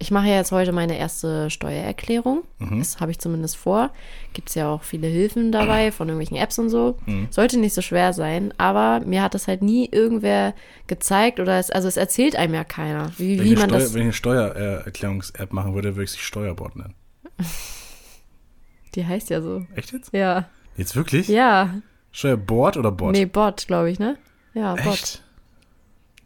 Ich 0.00 0.12
mache 0.12 0.28
ja 0.28 0.36
jetzt 0.36 0.52
heute 0.52 0.70
meine 0.70 0.96
erste 0.96 1.50
Steuererklärung. 1.50 2.44
Mhm. 2.60 2.78
Das 2.78 3.00
habe 3.00 3.10
ich 3.10 3.18
zumindest 3.18 3.56
vor. 3.56 3.90
Gibt 4.32 4.48
es 4.48 4.54
ja 4.54 4.70
auch 4.72 4.84
viele 4.84 5.08
Hilfen 5.08 5.50
dabei 5.50 5.90
von 5.90 6.08
irgendwelchen 6.08 6.36
Apps 6.36 6.58
und 6.60 6.70
so. 6.70 6.96
Mhm. 7.06 7.26
Sollte 7.30 7.58
nicht 7.58 7.74
so 7.74 7.82
schwer 7.82 8.12
sein, 8.12 8.54
aber 8.58 9.00
mir 9.04 9.22
hat 9.22 9.34
das 9.34 9.48
halt 9.48 9.60
nie 9.60 9.88
irgendwer 9.90 10.54
gezeigt 10.86 11.40
oder 11.40 11.58
es, 11.58 11.72
also 11.72 11.88
es 11.88 11.96
erzählt 11.96 12.36
einem 12.36 12.54
ja 12.54 12.62
keiner, 12.62 13.10
wie, 13.18 13.42
wie 13.42 13.56
man 13.56 13.68
Steuer, 13.68 13.78
das. 13.80 13.94
Wenn 13.94 14.00
ich 14.00 14.04
eine 14.04 14.12
Steuererklärungs-App 14.12 15.52
machen 15.52 15.74
würde, 15.74 15.96
würde 15.96 16.04
ich 16.04 16.12
sie 16.12 16.18
Steuerbord 16.18 16.76
nennen. 16.76 16.94
Die 18.94 19.04
heißt 19.04 19.30
ja 19.30 19.42
so. 19.42 19.66
Echt 19.74 19.92
jetzt? 19.92 20.12
Ja. 20.12 20.48
Jetzt 20.76 20.94
wirklich? 20.94 21.26
Ja. 21.26 21.74
Steuerbord 22.12 22.76
oder 22.76 22.92
Bot? 22.92 23.12
Nee, 23.12 23.26
Bot, 23.26 23.66
glaube 23.66 23.90
ich, 23.90 23.98
ne? 23.98 24.16
Ja, 24.54 24.76
Bot. 24.76 24.86
Echt? 24.86 25.24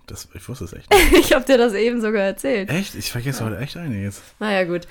Das, 0.07 0.29
ich 0.35 0.49
wusste 0.49 0.65
es 0.65 0.73
echt 0.73 0.91
nicht. 1.13 1.27
ich 1.27 1.33
habe 1.33 1.45
dir 1.45 1.59
das 1.59 1.75
eben 1.75 2.01
sogar 2.01 2.23
erzählt. 2.23 2.71
Echt? 2.71 2.95
Ich 2.95 3.13
vergesse 3.13 3.41
ja. 3.41 3.47
heute 3.47 3.59
echt 3.59 3.77
einiges. 3.77 4.21
Naja, 4.41 4.65
gut. 4.65 4.89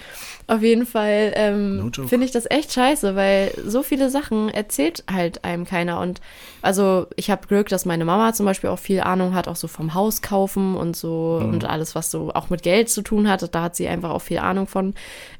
Auf 0.48 0.62
jeden 0.62 0.86
Fall 0.86 1.34
ähm, 1.36 1.78
no 1.78 2.08
finde 2.08 2.26
ich 2.26 2.32
das 2.32 2.50
echt 2.50 2.74
scheiße, 2.74 3.16
weil 3.16 3.52
so 3.66 3.84
viele 3.84 4.10
Sachen 4.10 4.50
erzählt 4.50 5.04
halt 5.12 5.44
einem 5.44 5.66
keiner. 5.66 6.00
Und 6.00 6.22
also 6.62 7.08
ich 7.16 7.30
habe 7.30 7.48
Glück, 7.48 7.68
dass 7.70 7.86
meine 7.86 8.06
Mama 8.06 8.34
zum 8.34 8.46
Beispiel 8.46 8.70
auch 8.70 8.80
viel 8.80 9.02
Ahnung 9.02 9.34
hat, 9.34 9.48
auch 9.48 9.56
so 9.56 9.68
vom 9.68 9.94
Haus 9.94 10.22
kaufen 10.22 10.76
und 10.76 10.96
so 10.96 11.40
mhm. 11.42 11.54
und 11.54 11.66
alles, 11.66 11.94
was 11.94 12.10
so 12.10 12.32
auch 12.34 12.50
mit 12.50 12.64
Geld 12.64 12.90
zu 12.90 13.02
tun 13.02 13.30
hat. 13.30 13.54
Da 13.54 13.64
hat 13.64 13.76
sie 13.76 13.88
einfach 13.88 14.12
auch 14.12 14.22
viel 14.22 14.40
Ahnung 14.40 14.68
von, 14.68 14.94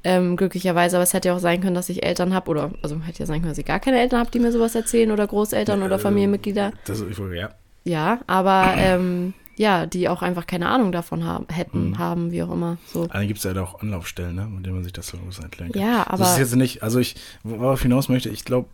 ähm, 0.04 0.36
glücklicherweise. 0.36 0.98
Aber 0.98 1.04
es 1.04 1.14
hätte 1.14 1.30
ja 1.30 1.36
auch 1.36 1.40
sein 1.40 1.62
können, 1.62 1.76
dass 1.76 1.90
ich 1.90 2.04
Eltern 2.04 2.34
habe 2.34 2.50
oder, 2.50 2.72
also 2.82 3.00
hätte 3.02 3.20
ja 3.20 3.26
sein 3.26 3.42
können, 3.42 3.52
dass 3.52 3.58
ich 3.58 3.66
gar 3.66 3.80
keine 3.80 4.00
Eltern 4.00 4.20
habe, 4.20 4.32
die 4.32 4.40
mir 4.40 4.52
sowas 4.52 4.76
erzählen 4.76 5.12
oder 5.12 5.28
Großeltern 5.28 5.80
ja, 5.80 5.86
oder 5.86 5.98
Familienmitglieder. 5.98 6.72
Das, 6.86 7.02
ich, 7.02 7.18
ja. 7.18 7.50
Ja, 7.84 8.20
aber 8.28 8.76
ähm, 8.78 9.34
ja, 9.62 9.86
die 9.86 10.10
auch 10.10 10.24
einfach 10.24 10.48
keine 10.48 10.70
Ahnung 10.70 10.92
davon 10.92 11.24
haben, 11.24 11.46
hätten, 11.48 11.90
mhm. 11.90 11.98
haben, 12.00 12.32
wie 12.32 12.42
auch 12.42 12.52
immer. 12.52 12.80
So. 12.92 13.06
Dann 13.06 13.28
gibt 13.28 13.38
es 13.38 13.44
ja 13.44 13.62
auch 13.62 13.80
Anlaufstellen, 13.80 14.36
ne, 14.36 14.48
mit 14.48 14.66
denen 14.66 14.74
man 14.74 14.84
sich 14.84 14.92
das 14.92 15.08
so 15.08 15.18
erklären 15.40 15.72
kann. 15.72 15.80
Ja, 15.80 16.04
aber. 16.08 16.24
Das 16.24 16.34
ist 16.34 16.40
jetzt 16.40 16.56
nicht, 16.56 16.82
also 16.82 16.98
ich, 16.98 17.16
worauf 17.44 17.80
hinaus 17.84 18.10
möchte, 18.10 18.30
ich 18.30 18.44
glaube, 18.44 18.68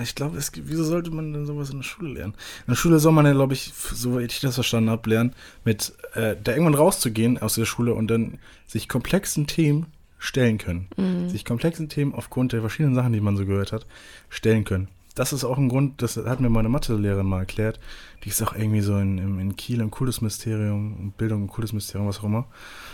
ich 0.00 0.14
glaube, 0.14 0.38
wieso 0.38 0.84
sollte 0.84 1.10
man 1.10 1.32
denn 1.32 1.46
sowas 1.46 1.70
in 1.70 1.78
der 1.78 1.82
Schule 1.82 2.12
lernen? 2.12 2.34
In 2.34 2.72
der 2.72 2.76
Schule 2.76 3.00
soll 3.00 3.10
man 3.10 3.26
ja, 3.26 3.32
glaube 3.32 3.54
ich, 3.54 3.72
soweit 3.74 4.30
ich 4.30 4.38
das 4.38 4.54
verstanden 4.54 4.90
habe, 4.90 5.10
lernen, 5.10 5.34
mit 5.64 5.92
äh, 6.14 6.36
da 6.42 6.52
irgendwann 6.52 6.74
rauszugehen 6.74 7.38
aus 7.38 7.56
der 7.56 7.64
Schule 7.64 7.92
und 7.92 8.06
dann 8.06 8.38
sich 8.68 8.88
komplexen 8.88 9.48
Themen 9.48 9.86
stellen 10.20 10.58
können. 10.58 10.86
Mhm. 10.96 11.28
Sich 11.28 11.44
komplexen 11.44 11.88
Themen 11.88 12.14
aufgrund 12.14 12.52
der 12.52 12.60
verschiedenen 12.60 12.94
Sachen, 12.94 13.12
die 13.12 13.20
man 13.20 13.36
so 13.36 13.44
gehört 13.44 13.72
hat, 13.72 13.84
stellen 14.28 14.62
können 14.62 14.86
das 15.18 15.32
ist 15.32 15.44
auch 15.44 15.58
ein 15.58 15.68
Grund, 15.68 16.00
das 16.00 16.16
hat 16.16 16.40
mir 16.40 16.48
meine 16.48 16.68
Mathelehrerin 16.68 17.26
mal 17.26 17.40
erklärt. 17.40 17.80
Die 18.24 18.28
ist 18.28 18.40
auch 18.42 18.54
irgendwie 18.54 18.80
so 18.80 18.96
in, 18.98 19.18
in, 19.18 19.56
Kiel 19.56 19.80
im 19.80 19.90
Kultusministerium, 19.90 21.12
Bildung 21.16 21.42
im 21.42 21.48
Kultusministerium, 21.48 22.08
was 22.08 22.20
auch 22.20 22.24
immer. 22.24 22.46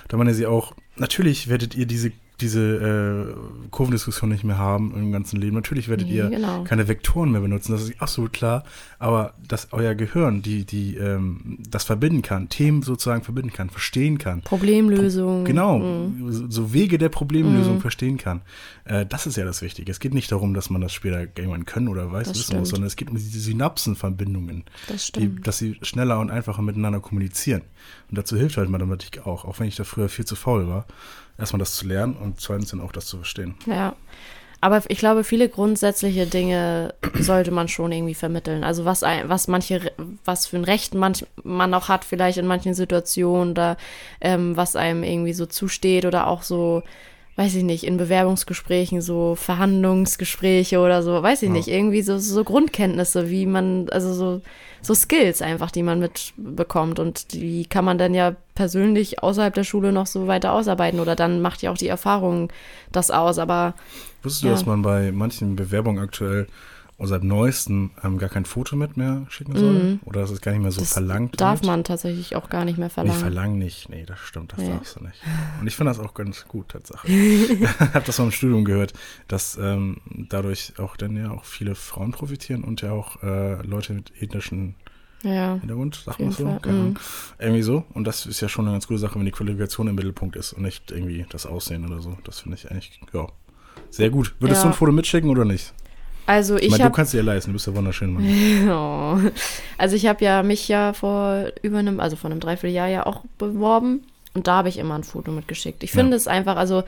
Da 0.08 0.16
meinte 0.16 0.32
sie 0.32 0.46
auch, 0.46 0.74
natürlich 0.96 1.48
werdet 1.48 1.74
ihr 1.74 1.86
diese 1.86 2.12
diese 2.40 2.60
äh, 2.60 3.68
Kurvendiskussion 3.70 4.28
nicht 4.28 4.42
mehr 4.42 4.58
haben 4.58 4.92
im 4.94 5.12
ganzen 5.12 5.40
Leben. 5.40 5.54
Natürlich 5.54 5.88
werdet 5.88 6.08
nee, 6.08 6.16
ihr 6.16 6.30
genau. 6.30 6.64
keine 6.64 6.88
Vektoren 6.88 7.30
mehr 7.30 7.40
benutzen, 7.40 7.72
das 7.72 7.82
ist 7.82 8.00
absolut 8.00 8.32
klar. 8.32 8.64
Aber 8.98 9.34
dass 9.46 9.68
euer 9.72 9.94
Gehirn 9.94 10.42
die, 10.42 10.64
die, 10.64 10.96
ähm, 10.96 11.58
das 11.68 11.84
verbinden 11.84 12.22
kann, 12.22 12.48
Themen 12.48 12.82
sozusagen 12.82 13.22
verbinden 13.22 13.52
kann, 13.52 13.70
verstehen 13.70 14.18
kann. 14.18 14.42
Problemlösung. 14.42 15.38
Pro 15.38 15.44
genau, 15.44 15.78
mhm. 15.78 16.50
so 16.50 16.72
Wege 16.72 16.98
der 16.98 17.08
Problemlösung 17.08 17.76
mhm. 17.76 17.80
verstehen 17.80 18.18
kann. 18.18 18.42
Äh, 18.84 19.06
das 19.06 19.26
ist 19.26 19.36
ja 19.36 19.44
das 19.44 19.62
Wichtige. 19.62 19.92
Es 19.92 20.00
geht 20.00 20.14
nicht 20.14 20.32
darum, 20.32 20.54
dass 20.54 20.70
man 20.70 20.80
das 20.80 20.92
später 20.92 21.20
irgendwann 21.20 21.66
können 21.66 21.86
oder 21.86 22.10
weiß 22.10 22.28
das 22.28 22.36
wissen 22.36 22.44
stimmt. 22.44 22.60
muss, 22.60 22.70
sondern 22.70 22.88
es 22.88 22.96
geht 22.96 23.10
um 23.10 23.16
diese 23.16 23.38
Synapsenverbindungen. 23.38 24.64
Das 24.88 25.06
stimmt. 25.06 25.38
Die, 25.38 25.42
dass 25.42 25.58
sie 25.58 25.78
schneller 25.82 26.18
und 26.18 26.30
einfacher 26.30 26.62
miteinander 26.62 26.98
kommunizieren. 26.98 27.62
Und 28.10 28.18
dazu 28.18 28.36
hilft 28.36 28.56
halt 28.56 28.70
Mathematik 28.70 29.24
auch, 29.24 29.44
auch 29.44 29.60
wenn 29.60 29.68
ich 29.68 29.76
da 29.76 29.84
früher 29.84 30.08
viel 30.08 30.24
zu 30.24 30.34
faul 30.34 30.66
war 30.66 30.86
erstmal 31.38 31.58
das 31.58 31.74
zu 31.74 31.86
lernen 31.86 32.16
und 32.16 32.40
zweitens 32.40 32.70
dann 32.70 32.80
auch 32.80 32.92
das 32.92 33.06
zu 33.06 33.18
verstehen. 33.18 33.54
Ja. 33.66 33.94
Aber 34.60 34.82
ich 34.88 34.96
glaube, 34.96 35.24
viele 35.24 35.50
grundsätzliche 35.50 36.26
Dinge 36.26 36.94
sollte 37.20 37.50
man 37.50 37.68
schon 37.68 37.92
irgendwie 37.92 38.14
vermitteln. 38.14 38.64
Also 38.64 38.86
was 38.86 39.02
ein, 39.02 39.28
was 39.28 39.46
manche, 39.46 39.92
was 40.24 40.46
für 40.46 40.56
ein 40.56 40.64
Recht 40.64 40.94
manch, 40.94 41.26
man 41.42 41.74
auch 41.74 41.88
hat, 41.88 42.02
vielleicht 42.02 42.38
in 42.38 42.46
manchen 42.46 42.72
Situationen 42.72 43.50
oder 43.50 43.76
ähm, 44.22 44.56
was 44.56 44.74
einem 44.74 45.02
irgendwie 45.02 45.34
so 45.34 45.44
zusteht 45.44 46.06
oder 46.06 46.28
auch 46.28 46.42
so, 46.42 46.82
weiß 47.36 47.54
ich 47.56 47.64
nicht, 47.64 47.84
in 47.84 47.96
Bewerbungsgesprächen, 47.96 49.00
so 49.00 49.34
Verhandlungsgespräche 49.34 50.78
oder 50.78 51.02
so, 51.02 51.22
weiß 51.22 51.42
ich 51.42 51.48
ja. 51.48 51.54
nicht, 51.54 51.68
irgendwie 51.68 52.02
so, 52.02 52.18
so 52.18 52.44
Grundkenntnisse, 52.44 53.30
wie 53.30 53.46
man, 53.46 53.88
also 53.90 54.12
so 54.12 54.40
so 54.84 54.94
Skills 54.94 55.42
einfach, 55.42 55.70
die 55.70 55.82
man 55.82 55.98
mitbekommt 55.98 56.98
und 56.98 57.32
die 57.32 57.64
kann 57.64 57.84
man 57.84 57.98
dann 57.98 58.14
ja 58.14 58.36
persönlich 58.54 59.22
außerhalb 59.22 59.54
der 59.54 59.64
Schule 59.64 59.92
noch 59.92 60.06
so 60.06 60.26
weiter 60.26 60.52
ausarbeiten 60.52 61.00
oder 61.00 61.16
dann 61.16 61.40
macht 61.40 61.62
ja 61.62 61.70
auch 61.70 61.78
die 61.78 61.88
Erfahrung 61.88 62.52
das 62.92 63.10
aus, 63.10 63.38
aber 63.38 63.74
Wusstest 64.22 64.44
ja. 64.44 64.50
du, 64.50 64.54
dass 64.54 64.66
man 64.66 64.82
bei 64.82 65.10
manchen 65.12 65.56
Bewerbungen 65.56 66.02
aktuell 66.02 66.46
und 66.96 67.08
seit 67.08 67.24
neuestem 67.24 67.90
ähm, 68.02 68.18
gar 68.18 68.28
kein 68.28 68.44
Foto 68.44 68.76
mit 68.76 68.96
mehr 68.96 69.26
schicken 69.28 69.56
soll? 69.56 69.72
Mhm. 69.72 70.00
Oder 70.04 70.20
dass 70.20 70.30
es 70.30 70.40
gar 70.40 70.52
nicht 70.52 70.62
mehr 70.62 70.70
so 70.70 70.80
das 70.80 70.92
verlangt 70.92 71.40
darf 71.40 71.60
wird? 71.60 71.66
man 71.66 71.84
tatsächlich 71.84 72.36
auch 72.36 72.48
gar 72.48 72.64
nicht 72.64 72.78
mehr 72.78 72.90
verlangen. 72.90 73.16
Nee, 73.16 73.22
verlangen 73.22 73.58
nicht. 73.58 73.88
Nee, 73.88 74.04
das 74.06 74.18
stimmt, 74.20 74.52
das 74.52 74.60
nee. 74.60 74.68
darfst 74.68 74.96
du 74.96 75.04
nicht. 75.04 75.20
Und 75.60 75.66
ich 75.66 75.76
finde 75.76 75.90
das 75.92 76.00
auch 76.00 76.14
ganz 76.14 76.46
gut, 76.46 76.68
Tatsache. 76.68 77.08
ich 77.08 77.68
habe 77.68 78.04
das 78.06 78.18
mal 78.18 78.24
im 78.24 78.30
Studium 78.30 78.64
gehört, 78.64 78.92
dass 79.28 79.58
ähm, 79.60 79.96
dadurch 80.28 80.74
auch 80.78 80.96
dann 80.96 81.16
ja 81.16 81.30
auch 81.30 81.44
viele 81.44 81.74
Frauen 81.74 82.12
profitieren 82.12 82.64
und 82.64 82.82
ja 82.82 82.92
auch 82.92 83.22
äh, 83.22 83.62
Leute 83.62 83.94
mit 83.94 84.12
ethnischen 84.20 84.76
ja, 85.24 85.54
Hintergrund, 85.54 85.96
sagt 86.04 86.20
man 86.20 86.32
so. 86.32 86.46
Mhm. 86.46 86.96
Irgendwie 87.38 87.62
so. 87.62 87.84
Und 87.94 88.06
das 88.06 88.26
ist 88.26 88.40
ja 88.40 88.48
schon 88.48 88.66
eine 88.66 88.74
ganz 88.74 88.86
gute 88.86 89.00
Sache, 89.00 89.18
wenn 89.18 89.24
die 89.24 89.32
Qualifikation 89.32 89.88
im 89.88 89.94
Mittelpunkt 89.94 90.36
ist 90.36 90.52
und 90.52 90.62
nicht 90.62 90.90
irgendwie 90.90 91.26
das 91.30 91.46
Aussehen 91.46 91.86
oder 91.86 92.00
so. 92.00 92.16
Das 92.24 92.40
finde 92.40 92.56
ich 92.56 92.70
eigentlich, 92.70 93.00
ja, 93.12 93.26
sehr 93.90 94.10
gut. 94.10 94.34
Würdest 94.38 94.60
ja. 94.60 94.64
du 94.64 94.74
ein 94.74 94.76
Foto 94.76 94.92
mitschicken 94.92 95.30
oder 95.30 95.44
nicht? 95.44 95.72
Also 96.26 96.56
ich, 96.56 96.64
ich 96.64 96.70
meine, 96.70 96.84
du 96.84 96.90
kannst 96.90 97.12
dir 97.12 97.18
ja 97.18 97.24
leisten, 97.24 97.50
du 97.50 97.54
bist 97.54 97.66
ja 97.66 97.74
wunderschön. 97.74 98.12
Mann. 98.14 98.24
oh. 98.70 99.30
Also 99.76 99.96
ich 99.96 100.06
habe 100.06 100.24
ja 100.24 100.42
mich 100.42 100.68
ja 100.68 100.92
vor 100.92 101.46
über 101.62 101.78
einem, 101.78 102.00
also 102.00 102.16
vor 102.16 102.30
einem 102.30 102.40
Dreivierteljahr 102.40 102.88
ja 102.88 103.06
auch 103.06 103.22
beworben 103.38 104.04
und 104.34 104.46
da 104.46 104.56
habe 104.56 104.68
ich 104.68 104.78
immer 104.78 104.94
ein 104.94 105.04
Foto 105.04 105.30
mitgeschickt. 105.30 105.82
Ich 105.82 105.92
finde 105.92 106.12
ja. 106.12 106.16
es 106.16 106.26
einfach, 106.26 106.56
also 106.56 106.82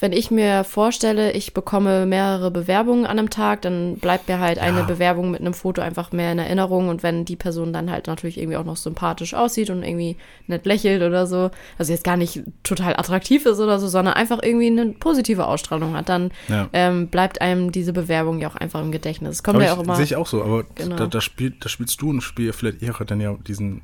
wenn 0.00 0.12
ich 0.12 0.30
mir 0.30 0.64
vorstelle, 0.64 1.32
ich 1.32 1.52
bekomme 1.52 2.06
mehrere 2.06 2.50
Bewerbungen 2.50 3.04
an 3.04 3.18
einem 3.18 3.28
Tag, 3.28 3.62
dann 3.62 3.96
bleibt 3.96 4.28
mir 4.28 4.38
halt 4.38 4.56
ja. 4.56 4.64
eine 4.64 4.84
Bewerbung 4.84 5.30
mit 5.30 5.40
einem 5.40 5.52
Foto 5.52 5.82
einfach 5.82 6.10
mehr 6.12 6.32
in 6.32 6.38
Erinnerung. 6.38 6.88
Und 6.88 7.02
wenn 7.02 7.26
die 7.26 7.36
Person 7.36 7.72
dann 7.72 7.90
halt 7.90 8.06
natürlich 8.06 8.38
irgendwie 8.38 8.56
auch 8.56 8.64
noch 8.64 8.76
sympathisch 8.76 9.34
aussieht 9.34 9.68
und 9.68 9.82
irgendwie 9.82 10.16
nett 10.46 10.64
lächelt 10.64 11.02
oder 11.02 11.26
so, 11.26 11.50
also 11.78 11.92
jetzt 11.92 12.04
gar 12.04 12.16
nicht 12.16 12.42
total 12.62 12.96
attraktiv 12.96 13.44
ist 13.44 13.60
oder 13.60 13.78
so, 13.78 13.88
sondern 13.88 14.14
einfach 14.14 14.42
irgendwie 14.42 14.68
eine 14.68 14.86
positive 14.92 15.46
Ausstrahlung 15.46 15.94
hat, 15.94 16.08
dann 16.08 16.30
ja. 16.48 16.68
ähm, 16.72 17.08
bleibt 17.08 17.42
einem 17.42 17.70
diese 17.70 17.92
Bewerbung 17.92 18.40
ja 18.40 18.48
auch 18.48 18.56
einfach 18.56 18.80
im 18.80 18.92
Gedächtnis. 18.92 19.36
Das 19.36 19.42
kommt 19.42 19.56
aber 19.56 19.66
ja 19.66 19.74
auch 19.74 19.82
immer. 19.82 19.96
Sehe 19.96 20.04
ich 20.04 20.16
auch 20.16 20.26
so, 20.26 20.42
aber 20.42 20.64
genau. 20.74 20.96
da, 20.96 21.06
da, 21.06 21.20
spielt, 21.20 21.62
da 21.64 21.68
spielst 21.68 22.00
du 22.00 22.08
und 22.08 22.22
spielt 22.22 22.54
vielleicht 22.54 22.82
eher 22.82 22.94
dann 23.04 23.20
ja 23.20 23.34
diesen, 23.46 23.82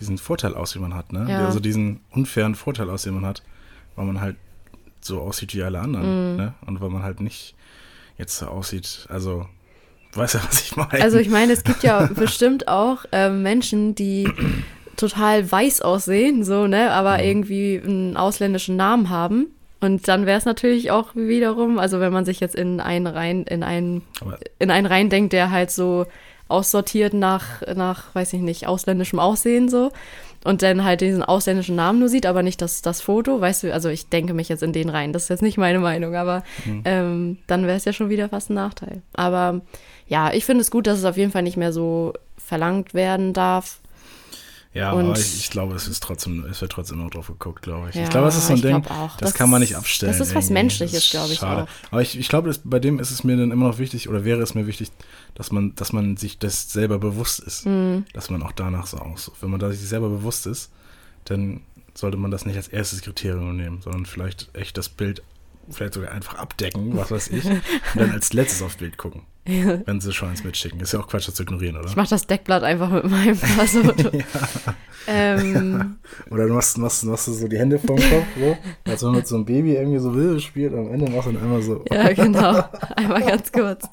diesen 0.00 0.18
Vorteil 0.18 0.54
aus, 0.54 0.72
den 0.72 0.82
man 0.82 0.94
hat, 0.94 1.12
ne? 1.12 1.26
Ja. 1.28 1.46
Also 1.46 1.58
diesen 1.58 2.00
unfairen 2.10 2.54
Vorteil 2.54 2.88
aus, 2.90 3.02
den 3.02 3.14
man 3.14 3.26
hat, 3.26 3.42
weil 3.96 4.06
man 4.06 4.20
halt 4.20 4.36
so 5.00 5.20
aussieht 5.20 5.54
wie 5.54 5.62
alle 5.62 5.80
anderen. 5.80 6.34
Mm. 6.34 6.36
Ne? 6.36 6.54
Und 6.66 6.80
weil 6.80 6.90
man 6.90 7.02
halt 7.02 7.20
nicht 7.20 7.54
jetzt 8.16 8.38
so 8.38 8.46
aussieht, 8.46 9.06
also 9.08 9.46
weiß 10.14 10.34
ja, 10.34 10.40
was 10.46 10.62
ich 10.62 10.76
meine. 10.76 11.02
Also 11.02 11.18
ich 11.18 11.28
meine, 11.28 11.52
es 11.52 11.64
gibt 11.64 11.82
ja 11.82 12.06
bestimmt 12.14 12.68
auch 12.68 13.04
äh, 13.12 13.30
Menschen, 13.30 13.94
die 13.94 14.28
total 14.96 15.50
weiß 15.50 15.80
aussehen, 15.80 16.44
so, 16.44 16.66
ne, 16.66 16.90
aber 16.90 17.18
mhm. 17.18 17.24
irgendwie 17.24 17.80
einen 17.82 18.16
ausländischen 18.16 18.76
Namen 18.76 19.10
haben. 19.10 19.46
Und 19.80 20.08
dann 20.08 20.26
wäre 20.26 20.38
es 20.38 20.44
natürlich 20.44 20.90
auch 20.90 21.14
wiederum, 21.14 21.78
also 21.78 22.00
wenn 22.00 22.12
man 22.12 22.24
sich 22.24 22.40
jetzt 22.40 22.56
in 22.56 22.80
einen 22.80 23.06
rein, 23.06 23.44
in 23.44 23.62
einen, 23.62 24.02
aber 24.20 24.38
in 24.58 24.72
einen 24.72 24.86
rein 24.86 25.08
denkt, 25.08 25.32
der 25.32 25.52
halt 25.52 25.70
so 25.70 26.06
aussortiert 26.48 27.14
nach, 27.14 27.62
nach, 27.76 28.12
weiß 28.14 28.32
ich 28.32 28.40
nicht, 28.40 28.66
ausländischem 28.66 29.20
Aussehen 29.20 29.68
so, 29.68 29.92
und 30.44 30.62
dann 30.62 30.84
halt 30.84 31.00
diesen 31.00 31.22
ausländischen 31.22 31.76
Namen 31.76 31.98
nur 31.98 32.08
sieht, 32.08 32.26
aber 32.26 32.42
nicht 32.42 32.60
das, 32.62 32.82
das 32.82 33.00
Foto, 33.00 33.40
weißt 33.40 33.64
du, 33.64 33.72
also 33.72 33.88
ich 33.88 34.08
denke 34.08 34.34
mich 34.34 34.48
jetzt 34.48 34.62
in 34.62 34.72
den 34.72 34.88
rein, 34.88 35.12
das 35.12 35.24
ist 35.24 35.28
jetzt 35.30 35.42
nicht 35.42 35.58
meine 35.58 35.80
Meinung, 35.80 36.14
aber 36.14 36.42
Mhm. 36.64 36.82
ähm, 36.84 37.38
dann 37.46 37.66
wäre 37.66 37.76
es 37.76 37.84
ja 37.84 37.92
schon 37.92 38.08
wieder 38.08 38.28
fast 38.28 38.50
ein 38.50 38.54
Nachteil. 38.54 39.02
Aber 39.14 39.60
ja, 40.06 40.32
ich 40.32 40.44
finde 40.44 40.62
es 40.62 40.70
gut, 40.70 40.86
dass 40.86 40.98
es 40.98 41.04
auf 41.04 41.16
jeden 41.16 41.32
Fall 41.32 41.42
nicht 41.42 41.56
mehr 41.56 41.72
so 41.72 42.12
verlangt 42.36 42.94
werden 42.94 43.32
darf. 43.32 43.80
Ja, 44.78 44.92
Und- 44.92 45.06
aber 45.06 45.18
ich, 45.18 45.36
ich 45.40 45.50
glaube, 45.50 45.74
es 45.74 45.88
ist 45.88 46.02
trotzdem, 46.02 46.44
es 46.44 46.60
wird 46.60 46.70
trotzdem 46.72 46.98
noch 46.98 47.10
drauf 47.10 47.26
geguckt, 47.26 47.62
glaube 47.62 47.88
ich. 47.90 47.96
Ja, 47.96 48.04
ich 48.04 48.10
glaube, 48.10 48.26
das 48.26 48.36
ist 48.36 48.46
so 48.46 48.52
ein 48.54 48.62
Ding, 48.62 48.82
das, 48.82 49.16
Das- 49.18 49.34
kann 49.34 49.50
man 49.50 49.60
nicht 49.60 49.76
abstellen. 49.76 50.12
das 50.12 50.20
ist 50.20 50.34
was 50.34 50.44
irgendwie. 50.46 50.52
Menschliches, 50.54 51.10
glaube 51.10 51.32
ich 51.32 51.38
schade. 51.40 51.62
auch. 51.64 51.68
Aber 51.90 52.00
ich, 52.02 52.18
ich 52.18 52.28
glaube, 52.28 52.48
das- 52.48 52.60
bei 52.62 52.78
dem 52.78 52.98
ist 53.00 53.10
es 53.10 53.24
mir 53.24 53.36
dann 53.36 53.50
immer 53.50 53.66
noch 53.68 53.78
wichtig, 53.78 54.08
oder 54.08 54.24
wäre 54.24 54.40
es 54.40 54.54
mir 54.54 54.66
wichtig, 54.66 54.90
dass 55.34 55.50
man, 55.52 55.74
dass 55.74 55.92
man 55.92 56.16
sich 56.16 56.38
das 56.38 56.70
selber 56.72 56.98
bewusst 56.98 57.40
ist. 57.40 57.66
Mhm. 57.66 58.04
Dass 58.12 58.30
man 58.30 58.42
auch 58.42 58.52
danach 58.52 58.86
so 58.86 58.98
aussucht. 58.98 59.42
Wenn 59.42 59.50
man 59.50 59.60
da 59.60 59.70
sich 59.70 59.80
selber 59.88 60.08
bewusst 60.08 60.46
ist, 60.46 60.70
dann 61.24 61.60
sollte 61.94 62.16
man 62.16 62.30
das 62.30 62.46
nicht 62.46 62.56
als 62.56 62.68
erstes 62.68 63.02
Kriterium 63.02 63.56
nehmen, 63.56 63.80
sondern 63.82 64.06
vielleicht 64.06 64.48
echt 64.54 64.78
das 64.78 64.88
Bild 64.88 65.22
vielleicht 65.70 65.94
sogar 65.94 66.12
einfach 66.12 66.34
abdecken, 66.36 66.96
was 66.96 67.10
weiß 67.10 67.28
ich, 67.28 67.44
und 67.46 67.62
dann 67.94 68.10
als 68.10 68.32
letztes 68.32 68.62
aufs 68.62 68.76
Bild 68.76 68.96
gucken, 68.98 69.22
wenn 69.44 70.00
sie 70.00 70.12
schon 70.12 70.28
eins 70.30 70.44
mitschicken. 70.44 70.80
Ist 70.80 70.92
ja 70.92 71.00
auch 71.00 71.08
Quatsch, 71.08 71.28
das 71.28 71.34
zu 71.34 71.42
ignorieren, 71.42 71.76
oder? 71.76 71.88
Ich 71.88 71.96
mache 71.96 72.10
das 72.10 72.26
Deckblatt 72.26 72.62
einfach 72.62 72.90
mit 72.90 73.04
meinem 73.04 73.38
Passfoto. 73.56 74.10
ähm, 75.06 75.96
Oder 76.30 76.46
du 76.46 76.54
machst, 76.54 76.78
machst, 76.78 77.04
machst 77.04 77.28
du 77.28 77.32
so 77.32 77.48
die 77.48 77.58
Hände 77.58 77.78
vorm 77.78 77.98
Kopf, 77.98 78.26
so, 78.38 78.56
als 78.84 79.02
wenn 79.02 79.08
man 79.10 79.18
mit 79.18 79.26
so 79.26 79.36
einem 79.36 79.44
Baby 79.44 79.74
irgendwie 79.74 79.98
so 79.98 80.14
Wilde 80.14 80.40
spielt 80.40 80.72
und 80.72 80.86
am 80.88 80.92
Ende 80.92 81.10
machst 81.10 81.28
du 81.28 81.32
dann 81.32 81.42
einmal 81.42 81.62
so, 81.62 81.84
ja, 81.90 82.12
genau. 82.12 82.64
Einmal 82.96 83.22
ganz 83.22 83.50
kurz. 83.52 83.88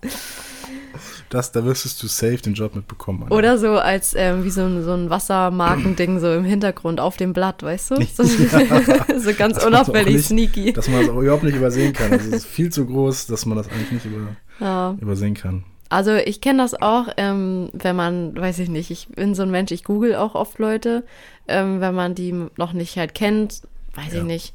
Das, 1.30 1.52
da 1.52 1.64
wirst 1.66 2.02
du 2.02 2.08
safe 2.08 2.38
den 2.38 2.54
Job 2.54 2.76
mitbekommen. 2.76 3.24
Alter. 3.24 3.36
Oder 3.36 3.58
so 3.58 3.78
als 3.78 4.14
ähm, 4.16 4.44
wie 4.44 4.50
so 4.50 4.62
ein, 4.64 4.84
so 4.84 4.94
ein 4.94 5.10
Wassermarkending 5.10 6.20
so 6.20 6.32
im 6.34 6.44
Hintergrund 6.44 7.00
auf 7.00 7.18
dem 7.18 7.34
Blatt, 7.34 7.64
weißt 7.64 7.92
du? 7.92 7.96
So, 8.06 8.24
so 8.24 9.34
ganz 9.34 9.56
Das 9.56 9.64
macht 9.64 9.66
unauffällig, 9.68 10.16
nicht- 10.16 10.28
sneaky. 10.28 10.74
Dass 10.74 10.88
man 10.90 11.02
das 11.02 11.10
auch 11.10 11.20
überhaupt 11.22 11.44
nicht 11.44 11.56
übersehen 11.56 11.94
kann. 11.94 12.12
Also 12.12 12.28
es 12.30 12.36
ist 12.36 12.46
viel 12.48 12.72
zu 12.72 12.86
groß, 12.86 13.28
dass 13.28 13.46
man 13.46 13.58
das 13.58 13.68
eigentlich 13.70 13.92
nicht 13.92 14.06
über, 14.06 14.36
Ja. 14.60 14.96
übersehen 15.00 15.34
kann. 15.34 15.64
Also 15.90 16.14
ich 16.16 16.42
kenne 16.42 16.64
das 16.64 16.74
auch, 16.82 17.08
ähm, 17.18 17.70
wenn 17.74 17.96
man, 17.96 18.36
weiß 18.36 18.60
ich 18.60 18.70
nicht, 18.70 18.90
ich 18.90 19.08
bin 19.10 19.36
so 19.36 19.44
ein 19.44 19.52
Mensch, 19.52 19.72
ich 19.72 19.84
google 19.84 20.16
auch 20.16 20.34
oft 20.34 20.58
Leute, 20.58 21.04
ähm, 21.48 21.80
wenn 21.80 21.94
man 21.94 22.16
die 22.16 22.34
noch 22.58 22.74
nicht 22.74 22.98
halt 22.98 23.14
kennt, 23.14 23.62
weiß 23.94 24.14
Ja. 24.14 24.20
ich 24.20 24.24
nicht. 24.26 24.54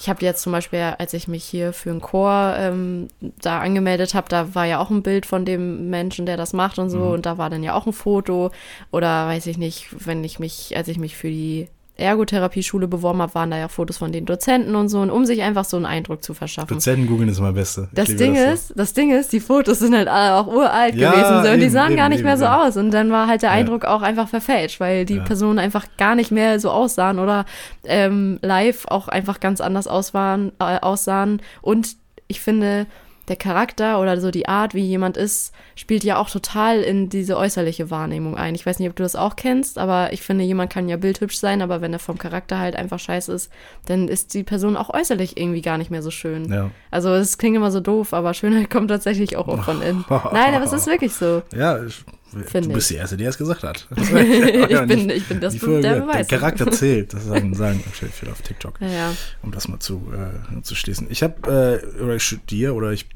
Ich 0.00 0.08
habe 0.08 0.24
jetzt 0.24 0.40
zum 0.40 0.52
Beispiel, 0.52 0.80
als 0.98 1.12
ich 1.12 1.28
mich 1.28 1.44
hier 1.44 1.74
für 1.74 1.90
einen 1.90 2.00
Chor 2.00 2.54
ähm, 2.56 3.08
da 3.20 3.60
angemeldet 3.60 4.14
habe, 4.14 4.30
da 4.30 4.54
war 4.54 4.64
ja 4.64 4.78
auch 4.78 4.88
ein 4.88 5.02
Bild 5.02 5.26
von 5.26 5.44
dem 5.44 5.90
Menschen, 5.90 6.24
der 6.24 6.38
das 6.38 6.54
macht 6.54 6.78
und 6.78 6.88
so, 6.88 7.02
und 7.02 7.26
da 7.26 7.36
war 7.36 7.50
dann 7.50 7.62
ja 7.62 7.74
auch 7.74 7.86
ein 7.86 7.92
Foto. 7.92 8.50
Oder 8.92 9.26
weiß 9.26 9.46
ich 9.46 9.58
nicht, 9.58 9.88
wenn 10.06 10.24
ich 10.24 10.38
mich, 10.38 10.74
als 10.74 10.88
ich 10.88 10.96
mich 10.96 11.18
für 11.18 11.28
die 11.28 11.68
Ergotherapie-Schule 12.00 12.88
beworben 12.88 13.22
habe, 13.22 13.34
waren 13.34 13.50
da 13.50 13.58
ja 13.58 13.68
Fotos 13.68 13.98
von 13.98 14.12
den 14.12 14.26
Dozenten 14.26 14.74
und 14.74 14.88
so, 14.88 15.00
und 15.00 15.10
um 15.10 15.24
sich 15.24 15.42
einfach 15.42 15.64
so 15.64 15.76
einen 15.76 15.86
Eindruck 15.86 16.22
zu 16.22 16.34
verschaffen. 16.34 16.74
Dozenten 16.74 17.06
googeln 17.06 17.28
ist 17.28 17.38
immer 17.38 17.52
Beste. 17.52 17.88
Ich 17.90 17.94
Das 17.94 18.16
Ding 18.16 18.36
so. 18.36 18.42
ist, 18.42 18.72
das 18.76 18.92
Ding 18.92 19.10
ist, 19.12 19.32
die 19.32 19.40
Fotos 19.40 19.78
sind 19.78 19.94
halt 19.94 20.08
alle 20.08 20.36
auch 20.36 20.46
uralt 20.46 20.96
Ja, 20.96 21.12
gewesen 21.12 21.44
so, 21.44 21.50
und 21.50 21.58
die 21.58 21.64
eben, 21.64 21.72
sahen 21.72 21.96
gar 21.96 22.06
eben, 22.06 22.14
nicht 22.14 22.24
mehr 22.24 22.32
eben, 22.32 22.40
so 22.40 22.46
ja. 22.46 22.66
aus. 22.66 22.76
Und 22.76 22.90
dann 22.90 23.10
war 23.10 23.26
halt 23.26 23.42
der. 23.42 23.50
Eindruck 23.50 23.84
auch 23.84 24.02
einfach 24.02 24.28
verfälscht, 24.28 24.80
weil 24.80 25.04
die. 25.04 25.20
Personen 25.20 25.58
einfach 25.58 25.86
gar 25.96 26.14
nicht 26.14 26.30
mehr 26.30 26.58
so 26.58 26.70
aussahen 26.70 27.18
oder 27.18 27.44
ähm, 27.84 28.38
live 28.42 28.86
auch 28.86 29.06
einfach 29.06 29.38
ganz 29.38 29.60
anders 29.60 29.86
auswahren, 29.86 30.50
äh, 30.58 30.78
aussahen. 30.80 31.40
Und 31.62 31.96
ich 32.26 32.40
finde, 32.40 32.86
der 33.30 33.36
Charakter 33.36 34.00
oder 34.00 34.20
so 34.20 34.30
die 34.30 34.48
Art, 34.48 34.74
wie 34.74 34.84
jemand 34.84 35.16
ist, 35.16 35.54
spielt 35.76 36.02
ja 36.02 36.18
auch 36.18 36.28
total 36.28 36.80
in 36.80 37.08
diese 37.08 37.36
äußerliche 37.36 37.88
Wahrnehmung 37.88 38.36
ein. 38.36 38.56
Ich 38.56 38.66
weiß 38.66 38.80
nicht, 38.80 38.90
ob 38.90 38.96
du 38.96 39.04
das 39.04 39.14
auch 39.14 39.36
kennst, 39.36 39.78
aber 39.78 40.12
ich 40.12 40.20
finde, 40.20 40.44
jemand 40.44 40.72
kann 40.72 40.88
ja 40.88 40.96
bildhübsch 40.96 41.38
sein, 41.38 41.62
aber 41.62 41.80
wenn 41.80 41.92
er 41.92 42.00
vom 42.00 42.18
Charakter 42.18 42.58
halt 42.58 42.74
einfach 42.74 42.98
scheiße 42.98 43.32
ist, 43.32 43.50
dann 43.86 44.08
ist 44.08 44.34
die 44.34 44.42
Person 44.42 44.76
auch 44.76 44.92
äußerlich 44.92 45.38
irgendwie 45.38 45.62
gar 45.62 45.78
nicht 45.78 45.92
mehr 45.92 46.02
so 46.02 46.10
schön. 46.10 46.52
Ja. 46.52 46.70
Also 46.90 47.10
es 47.10 47.38
klingt 47.38 47.56
immer 47.56 47.70
so 47.70 47.80
doof, 47.80 48.12
aber 48.12 48.34
Schönheit 48.34 48.68
kommt 48.70 48.90
tatsächlich 48.90 49.36
auch 49.36 49.46
oft 49.46 49.64
von 49.64 49.80
innen. 49.80 50.04
Nein, 50.32 50.54
aber 50.54 50.64
es 50.64 50.72
ist 50.72 50.88
wirklich 50.88 51.14
so. 51.14 51.42
Ja, 51.54 51.82
ich, 51.84 52.04
Find 52.46 52.66
du 52.66 52.72
bist 52.72 52.90
die 52.90 52.94
Erste, 52.94 53.16
die 53.16 53.24
es 53.24 53.36
gesagt 53.36 53.62
hat. 53.64 53.88
ich, 53.96 54.80
bin, 54.86 55.10
ich 55.10 55.26
bin 55.26 55.40
das 55.40 55.56
Folge, 55.56 55.80
der 55.82 55.94
der 55.94 56.00
Beweis. 56.02 56.28
Charakter 56.28 56.70
zählt. 56.70 57.12
Das 57.12 57.24
sagen, 57.24 57.54
sagen 57.54 57.82
viele 57.92 58.32
auf 58.32 58.42
TikTok. 58.42 58.80
Ja, 58.80 58.88
ja. 58.88 59.14
um 59.42 59.50
das 59.50 59.66
mal 59.68 59.80
zu, 59.80 60.12
äh, 60.12 60.62
zu 60.62 60.74
schließen. 60.74 61.08
Ich 61.10 61.22
habe, 61.22 61.82
äh, 61.98 62.02
oder 62.02 62.16
ich 62.16 62.22
studiere, 62.22 62.74
oder 62.74 62.92
ich, 62.92 63.06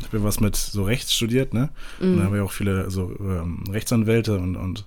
ich 0.00 0.08
bin 0.08 0.22
was 0.22 0.38
mit 0.38 0.54
so 0.54 0.84
Rechts 0.84 1.12
studiert, 1.12 1.54
ne? 1.54 1.70
Und 2.00 2.18
da 2.18 2.24
haben 2.24 2.34
wir 2.34 2.44
auch 2.44 2.52
viele 2.52 2.90
so 2.90 3.14
ähm, 3.18 3.64
Rechtsanwälte 3.70 4.38
und, 4.38 4.56
und 4.56 4.84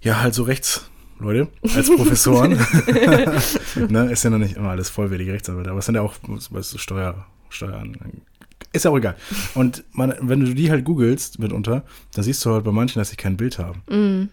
ja, 0.00 0.20
halt 0.20 0.34
so 0.34 0.44
Rechtsleute 0.44 1.48
als 1.74 1.90
Professoren. 1.90 2.52
ne? 3.88 4.12
Ist 4.12 4.22
ja 4.22 4.30
noch 4.30 4.38
nicht 4.38 4.56
immer 4.56 4.70
alles 4.70 4.90
vollwertige 4.90 5.32
Rechtsanwälte, 5.32 5.70
aber 5.70 5.80
es 5.80 5.86
sind 5.86 5.96
ja 5.96 6.02
auch, 6.02 6.14
weißt 6.22 6.74
du, 6.74 6.78
Steuer, 6.78 7.26
Steuern. 7.48 7.96
Ist 8.74 8.84
ja 8.84 8.90
auch 8.90 8.98
egal. 8.98 9.16
Und 9.54 9.84
man, 9.92 10.14
wenn 10.20 10.40
du 10.40 10.54
die 10.54 10.70
halt 10.70 10.84
googelst 10.84 11.38
mitunter, 11.38 11.84
dann 12.12 12.24
siehst 12.24 12.44
du 12.44 12.50
halt 12.52 12.64
bei 12.64 12.72
manchen, 12.72 12.98
dass 12.98 13.10
sie 13.10 13.16
kein 13.16 13.36
Bild 13.36 13.58
haben. 13.58 14.30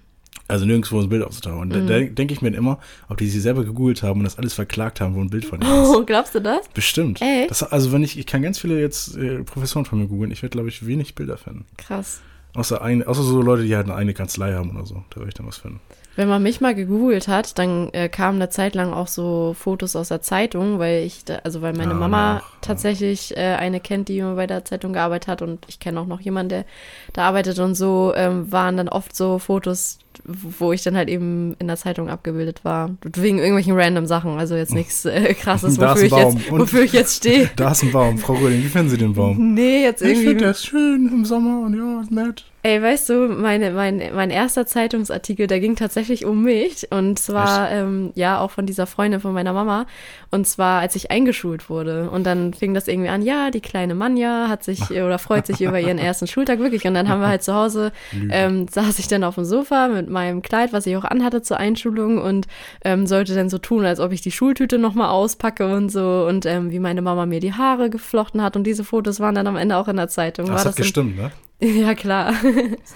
Also 0.48 0.66
nirgendwo 0.66 1.00
ein 1.00 1.08
Bild 1.08 1.24
aufzutauchen. 1.24 1.60
Und 1.60 1.70
da 1.74 1.80
da 1.80 2.00
denke 2.00 2.34
ich 2.34 2.42
mir 2.42 2.50
immer, 2.50 2.80
ob 3.08 3.18
die 3.18 3.28
sie 3.28 3.39
selber 3.39 3.64
gegoogelt 3.64 4.04
haben 4.04 4.20
und 4.20 4.24
das 4.26 4.38
alles 4.38 4.54
verklagt 4.54 5.00
haben, 5.00 5.16
wo 5.16 5.22
ein 5.22 5.30
Bild 5.30 5.46
von 5.46 5.62
ihnen 5.62 5.84
ist. 5.84 5.89
Oh, 5.89 6.04
glaubst 6.04 6.36
du 6.36 6.42
das? 6.42 6.68
Bestimmt. 6.74 7.22
Echt? 7.22 7.52
Das, 7.52 7.64
also 7.64 7.92
wenn 7.92 8.04
ich, 8.04 8.18
ich 8.20 8.26
kann 8.26 8.42
ganz 8.42 8.60
viele 8.60 8.80
jetzt 8.80 9.16
äh, 9.16 9.44
Professoren 9.44 9.86
von 9.86 10.00
mir 10.00 10.08
googeln, 10.08 10.32
ich 10.32 10.42
werde, 10.42 10.52
glaube 10.52 10.68
ich, 10.70 10.86
wenig 10.86 11.16
Bilder 11.16 11.38
finden. 11.38 11.66
Krass. 11.78 12.20
Außer, 12.54 12.82
ein, 12.82 13.04
außer 13.08 13.24
so 13.24 13.42
Leute, 13.42 13.64
die 13.64 13.76
halt 13.76 13.86
eine 13.86 13.96
eigene 13.96 14.14
Kanzlei 14.14 14.54
haben 14.54 14.72
oder 14.76 14.86
so. 14.86 15.04
Da 15.12 15.18
werde 15.18 15.30
ich 15.30 15.36
dann 15.36 15.48
was 15.48 15.58
finden. 15.58 15.80
Wenn 16.16 16.28
man 16.28 16.43
mich 16.43 16.59
mal 16.59 16.76
gegoogelt 16.76 17.30
hat, 17.30 17.57
dann 17.57 17.89
äh, 17.93 18.09
kamen 18.09 18.41
eine 18.41 18.49
Zeit 18.49 18.76
lang 18.76 18.91
auch 18.91 19.07
so 19.07 19.55
Fotos 19.57 19.95
aus 19.95 20.09
der 20.09 20.22
Zeitung, 20.22 20.78
weil 20.78 21.03
ich, 21.03 21.24
da, 21.24 21.36
also 21.43 21.62
weil 21.62 21.74
meine 21.74 21.93
Mama 21.93 22.38
ach, 22.38 22.41
ja. 22.41 22.57
tatsächlich 22.62 23.36
äh, 23.38 23.55
eine 23.55 23.80
kennt, 23.80 24.09
die 24.09 24.18
immer 24.18 24.36
bei 24.36 24.45
der 24.45 24.66
Zeitung 24.66 24.91
gearbeitet 24.91 25.28
hat 25.30 25.41
und 25.41 25.66
ich 25.70 25.80
kenne 25.80 25.99
auch 26.01 26.05
noch 26.05 26.20
jemanden, 26.20 26.49
der 26.49 26.66
da 27.14 27.24
arbeitet 27.24 27.59
und 27.59 27.76
so 27.76 28.12
ähm, 28.16 28.51
waren 28.51 28.76
dann 28.76 28.89
oft 28.89 29.16
so 29.16 29.39
Fotos, 29.39 29.99
wo 30.26 30.74
ich 30.74 30.84
dann 30.84 30.97
halt 30.97 31.07
eben 31.07 31.55
in 31.59 31.68
der 31.68 31.78
Zeitung 31.78 32.09
abgebildet 32.09 32.66
war. 32.66 32.89
Wegen 33.03 33.39
irgendwelchen 33.39 33.80
random 33.80 34.05
Sachen, 34.05 34.38
also 34.38 34.55
jetzt 34.55 34.74
nichts 34.74 35.05
äh, 35.05 35.34
krasses, 35.39 35.80
wofür 35.80 36.03
ich, 36.03 36.12
jetzt, 36.12 36.51
wofür 36.51 36.84
ich 36.84 36.93
jetzt 36.93 37.18
stehe. 37.18 37.49
Da 37.55 37.72
ist 37.72 37.84
ein 37.84 37.91
Baum. 37.91 38.18
Frau 38.18 38.34
Röhling, 38.34 38.64
wie 38.64 38.68
finden 38.68 38.89
Sie 38.89 38.97
den 38.97 39.14
Baum? 39.14 39.53
Nee, 39.53 39.84
jetzt 39.84 40.01
Ich 40.01 40.09
finde, 40.09 40.24
irgendwie. 40.24 40.39
der 40.39 40.51
ist 40.51 40.66
schön 40.66 41.07
im 41.07 41.24
Sommer 41.26 41.66
und 41.66 41.78
ja, 41.78 42.01
ist 42.01 42.12
nett. 42.12 42.51
Ey, 42.64 42.80
weißt 42.80 43.09
du, 43.09 43.28
meine, 43.28 43.72
mein, 43.72 44.01
mein 44.14 44.30
erster 44.30 44.68
Zeitungsartikel, 44.68 45.47
der 45.47 45.59
ging 45.59 45.76
tatsächlich 45.76 46.26
um 46.26 46.43
mich. 46.43 46.91
Und 46.91 47.18
zwar, 47.18 47.72
ähm, 47.72 48.12
ja, 48.14 48.39
auch 48.39 48.51
von 48.51 48.68
dieser 48.68 48.86
Freundin 48.86 49.20
von 49.20 49.34
meiner 49.34 49.51
Mama. 49.51 49.88
Und 50.30 50.45
zwar, 50.45 50.80
als 50.80 50.95
ich 50.95 51.09
eingeschult 51.09 51.72
wurde. 51.72 52.12
Und 52.12 52.24
dann 52.24 52.53
fing 52.53 52.76
das 52.76 52.88
irgendwie 52.88 53.09
an, 53.09 53.24
ja, 53.24 53.49
die 53.49 53.62
kleine 53.62 53.95
Manja 53.95 54.45
hat 54.47 54.64
sich 54.64 54.91
oder 54.91 55.18
freut 55.18 55.47
sich 55.47 55.62
über 55.62 55.80
ihren 55.80 55.97
ersten 55.97 56.28
Schultag 56.28 56.59
wirklich. 56.59 56.86
Und 56.86 56.93
dann 56.93 57.09
haben 57.09 57.20
wir 57.22 57.30
halt 57.30 57.41
zu 57.41 57.55
Hause, 57.55 57.91
ähm, 58.30 58.68
saß 58.68 58.99
ich 58.99 59.07
dann 59.07 59.24
auf 59.24 59.36
dem 59.36 59.45
Sofa 59.45 59.88
mit 59.88 60.09
meinem 60.09 60.43
Kleid, 60.43 60.72
was 60.72 60.86
ich 60.86 60.95
auch 60.97 61.03
anhatte 61.05 61.41
zur 61.41 61.57
Einschulung 61.57 62.20
und 62.20 62.45
ähm, 62.86 63.07
sollte 63.07 63.34
dann 63.34 63.49
so 63.49 63.57
tun, 63.57 63.86
als 63.86 63.99
ob 63.99 64.12
ich 64.12 64.22
die 64.22 64.32
Schultüte 64.32 64.78
nochmal 64.78 65.09
auspacke 65.09 65.74
und 65.76 65.89
so. 65.89 66.26
Und 66.30 66.45
ähm, 66.45 66.70
wie 66.70 66.80
meine 66.80 67.01
Mama 67.01 67.26
mir 67.26 67.39
die 67.39 67.53
Haare 67.53 67.89
geflochten 67.89 68.43
hat. 68.43 68.55
Und 68.55 68.66
diese 68.66 68.84
Fotos 68.84 69.20
waren 69.20 69.34
dann 69.34 69.47
am 69.47 69.57
Ende 69.57 69.78
auch 69.78 69.88
in 69.88 69.95
der 69.97 70.09
Zeitung. 70.09 70.45
Das 70.45 70.53
War 70.53 70.59
hat 70.59 70.66
das 70.68 70.76
im- 70.78 70.82
gestimmt, 70.84 71.18
ne? 71.18 71.32
ja, 71.82 71.95
klar. 71.95 72.34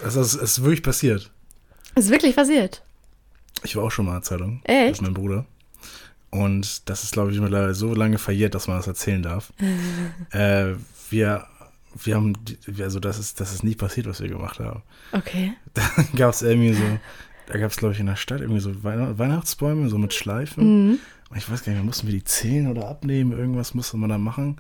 Das 0.03 0.15
ist, 0.15 0.33
ist 0.35 0.61
wirklich 0.63 0.83
passiert. 0.83 1.31
ist 1.95 2.09
wirklich 2.09 2.35
passiert. 2.35 2.83
Ich 3.63 3.75
war 3.75 3.83
auch 3.83 3.91
schon 3.91 4.05
mal 4.05 4.11
in 4.13 4.17
der 4.17 4.23
Zeitung. 4.23 4.61
Echt? 4.63 5.01
Mit 5.01 5.09
meinem 5.09 5.13
Bruder. 5.13 5.45
Und 6.29 6.89
das 6.89 7.03
ist, 7.03 7.13
glaube 7.13 7.31
ich, 7.31 7.39
mittlerweile 7.39 7.73
so 7.73 7.93
lange 7.95 8.17
verjährt, 8.17 8.55
dass 8.55 8.67
man 8.67 8.77
das 8.77 8.87
erzählen 8.87 9.23
darf. 9.23 9.53
äh, 10.31 10.73
wir, 11.09 11.47
wir 12.03 12.15
haben, 12.15 12.33
also 12.79 12.99
das 12.99 13.19
ist, 13.19 13.39
das 13.39 13.53
ist 13.53 13.63
nie 13.63 13.75
passiert, 13.75 14.07
was 14.07 14.21
wir 14.21 14.27
gemacht 14.29 14.59
haben. 14.59 14.81
Okay. 15.11 15.53
Da 15.73 15.83
gab 16.17 16.33
es 16.33 16.41
irgendwie 16.41 16.73
so, 16.73 16.83
da 17.47 17.57
gab 17.57 17.69
es, 17.71 17.77
glaube 17.77 17.93
ich, 17.93 17.99
in 17.99 18.05
der 18.07 18.15
Stadt 18.15 18.41
irgendwie 18.41 18.61
so 18.61 18.71
Weihn- 18.83 19.17
Weihnachtsbäume, 19.17 19.89
so 19.89 19.97
mit 19.97 20.13
Schleifen. 20.13 20.87
Mhm. 20.89 20.99
Und 21.29 21.37
ich 21.37 21.49
weiß 21.49 21.63
gar 21.63 21.73
nicht 21.73 21.83
mussten 21.83 22.07
wir 22.07 22.13
die 22.13 22.23
zählen 22.23 22.67
oder 22.67 22.87
abnehmen? 22.87 23.31
Irgendwas 23.31 23.73
musste 23.73 23.97
man 23.97 24.09
da 24.09 24.17
machen. 24.17 24.57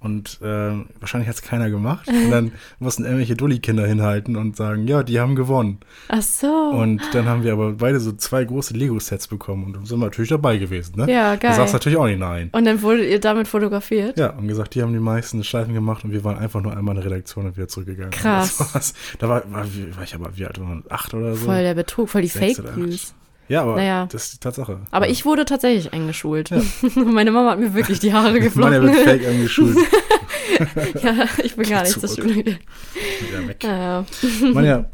Und 0.00 0.40
äh, 0.42 0.72
wahrscheinlich 0.98 1.28
hat 1.28 1.36
es 1.36 1.42
keiner 1.42 1.68
gemacht. 1.68 2.08
Und 2.08 2.30
dann 2.30 2.52
mussten 2.78 3.04
irgendwelche 3.04 3.34
Dulli-Kinder 3.36 3.86
hinhalten 3.86 4.34
und 4.36 4.56
sagen, 4.56 4.86
ja, 4.88 5.02
die 5.02 5.20
haben 5.20 5.36
gewonnen. 5.36 5.78
Ach 6.08 6.22
so. 6.22 6.46
Und 6.46 7.02
dann 7.12 7.26
haben 7.26 7.44
wir 7.44 7.52
aber 7.52 7.72
beide 7.72 8.00
so 8.00 8.12
zwei 8.12 8.44
große 8.44 8.72
Lego-Sets 8.72 9.28
bekommen 9.28 9.74
und 9.76 9.86
sind 9.86 10.00
natürlich 10.00 10.30
dabei 10.30 10.56
gewesen. 10.56 10.94
Ne? 10.96 11.12
Ja, 11.12 11.36
Du 11.36 11.46
sagst 11.48 11.58
geil. 11.58 11.72
natürlich 11.72 11.98
auch 11.98 12.06
nicht 12.06 12.18
nein. 12.18 12.48
Und 12.52 12.64
dann 12.64 12.80
wurdet 12.80 13.10
ihr 13.10 13.20
damit 13.20 13.46
fotografiert? 13.46 14.18
Ja, 14.18 14.30
und 14.30 14.48
gesagt, 14.48 14.74
die 14.74 14.82
haben 14.82 14.92
die 14.94 14.98
meisten 15.00 15.44
Schleifen 15.44 15.74
gemacht 15.74 16.02
und 16.04 16.12
wir 16.12 16.24
waren 16.24 16.38
einfach 16.38 16.62
nur 16.62 16.74
einmal 16.76 16.96
in 16.96 17.02
der 17.02 17.10
Redaktion 17.10 17.44
und 17.46 17.56
wieder 17.56 17.68
zurückgegangen. 17.68 18.10
Krass. 18.12 18.94
Da 19.18 19.28
war, 19.28 19.42
war, 19.52 19.66
war 19.96 20.02
ich 20.04 20.14
aber, 20.14 20.36
wie 20.36 20.46
alt 20.46 20.58
war 20.58 20.66
man? 20.66 20.82
Acht 20.88 21.12
oder 21.12 21.34
so? 21.34 21.44
Voll 21.46 21.62
der 21.62 21.74
Betrug, 21.74 22.08
voll 22.08 22.22
die 22.22 22.28
Fake. 22.28 22.76
News. 22.76 23.14
Ja, 23.50 23.62
aber 23.62 23.74
Naja. 23.76 24.06
das 24.10 24.24
ist 24.26 24.32
die 24.34 24.38
Tatsache. 24.38 24.78
Aber 24.92 25.06
ja. 25.06 25.12
ich 25.12 25.24
wurde 25.24 25.44
tatsächlich 25.44 25.92
eingeschult. 25.92 26.50
Meine 26.94 27.32
Mama 27.32 27.50
hat 27.50 27.58
mir 27.58 27.74
wirklich 27.74 27.98
die 27.98 28.12
Haare 28.12 28.38
geflochten. 28.38 28.80
wird 28.82 28.94
fake 29.04 29.26
angeschult. 29.26 29.76
ja, 31.02 31.14
ich 31.42 31.56
bin 31.56 31.68
gar 31.68 31.82
nicht 31.82 31.98
zur 31.98 32.08
Zurück. 32.08 32.30
Schule. 32.32 32.44
Wieder 32.44 33.48
weg. 33.48 33.64
Ja, 33.64 33.76
ja. 33.76 34.04
Mann, 34.52 34.64
ja, 34.64 34.84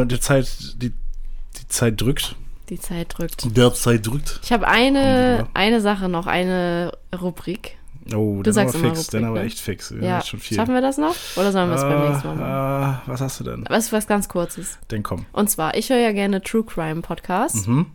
äh, 0.00 0.04
die 0.06 0.20
Zeit, 0.20 0.46
die, 0.76 0.90
die 0.90 1.68
Zeit 1.68 1.98
drückt. 2.00 2.36
Die 2.68 2.78
Zeit 2.78 3.14
drückt. 3.16 3.56
Der 3.56 3.72
Zeit 3.72 4.06
drückt. 4.06 4.40
Ich 4.44 4.52
habe 4.52 4.68
eine, 4.68 5.46
eine 5.54 5.80
Sache 5.80 6.08
noch, 6.10 6.26
eine 6.26 6.92
Rubrik. 7.18 7.78
Oh, 8.14 8.36
Du 8.38 8.42
dann 8.42 8.52
sagst 8.54 8.74
aber 8.74 8.88
fix, 8.88 8.98
Rubrik, 8.98 9.10
dann 9.12 9.24
aber 9.24 9.38
ne? 9.40 9.46
echt 9.46 9.58
fix. 9.58 9.88
Ja, 9.90 10.02
Ja, 10.06 10.18
ist 10.18 10.28
schon 10.28 10.40
viel. 10.40 10.56
schaffen 10.56 10.74
wir 10.74 10.80
das 10.82 10.98
noch? 10.98 11.14
Oder 11.36 11.50
sollen 11.52 11.70
wir 11.70 11.76
es 11.76 11.82
beim 11.82 12.08
nächsten 12.10 12.28
Mal 12.28 12.36
machen? 12.36 13.00
äh, 13.06 13.10
was 13.10 13.20
hast 13.22 13.40
du 13.40 13.44
denn? 13.44 13.64
Was 13.70 13.90
was 13.92 14.06
ganz 14.06 14.28
kurzes. 14.28 14.76
Dann 14.88 15.02
komm. 15.02 15.24
Und 15.32 15.48
zwar, 15.50 15.76
ich 15.76 15.88
höre 15.88 15.98
ja 15.98 16.12
gerne 16.12 16.42
True 16.42 16.64
Crime 16.64 17.00
Podcasts. 17.00 17.66
Mhm. 17.66 17.86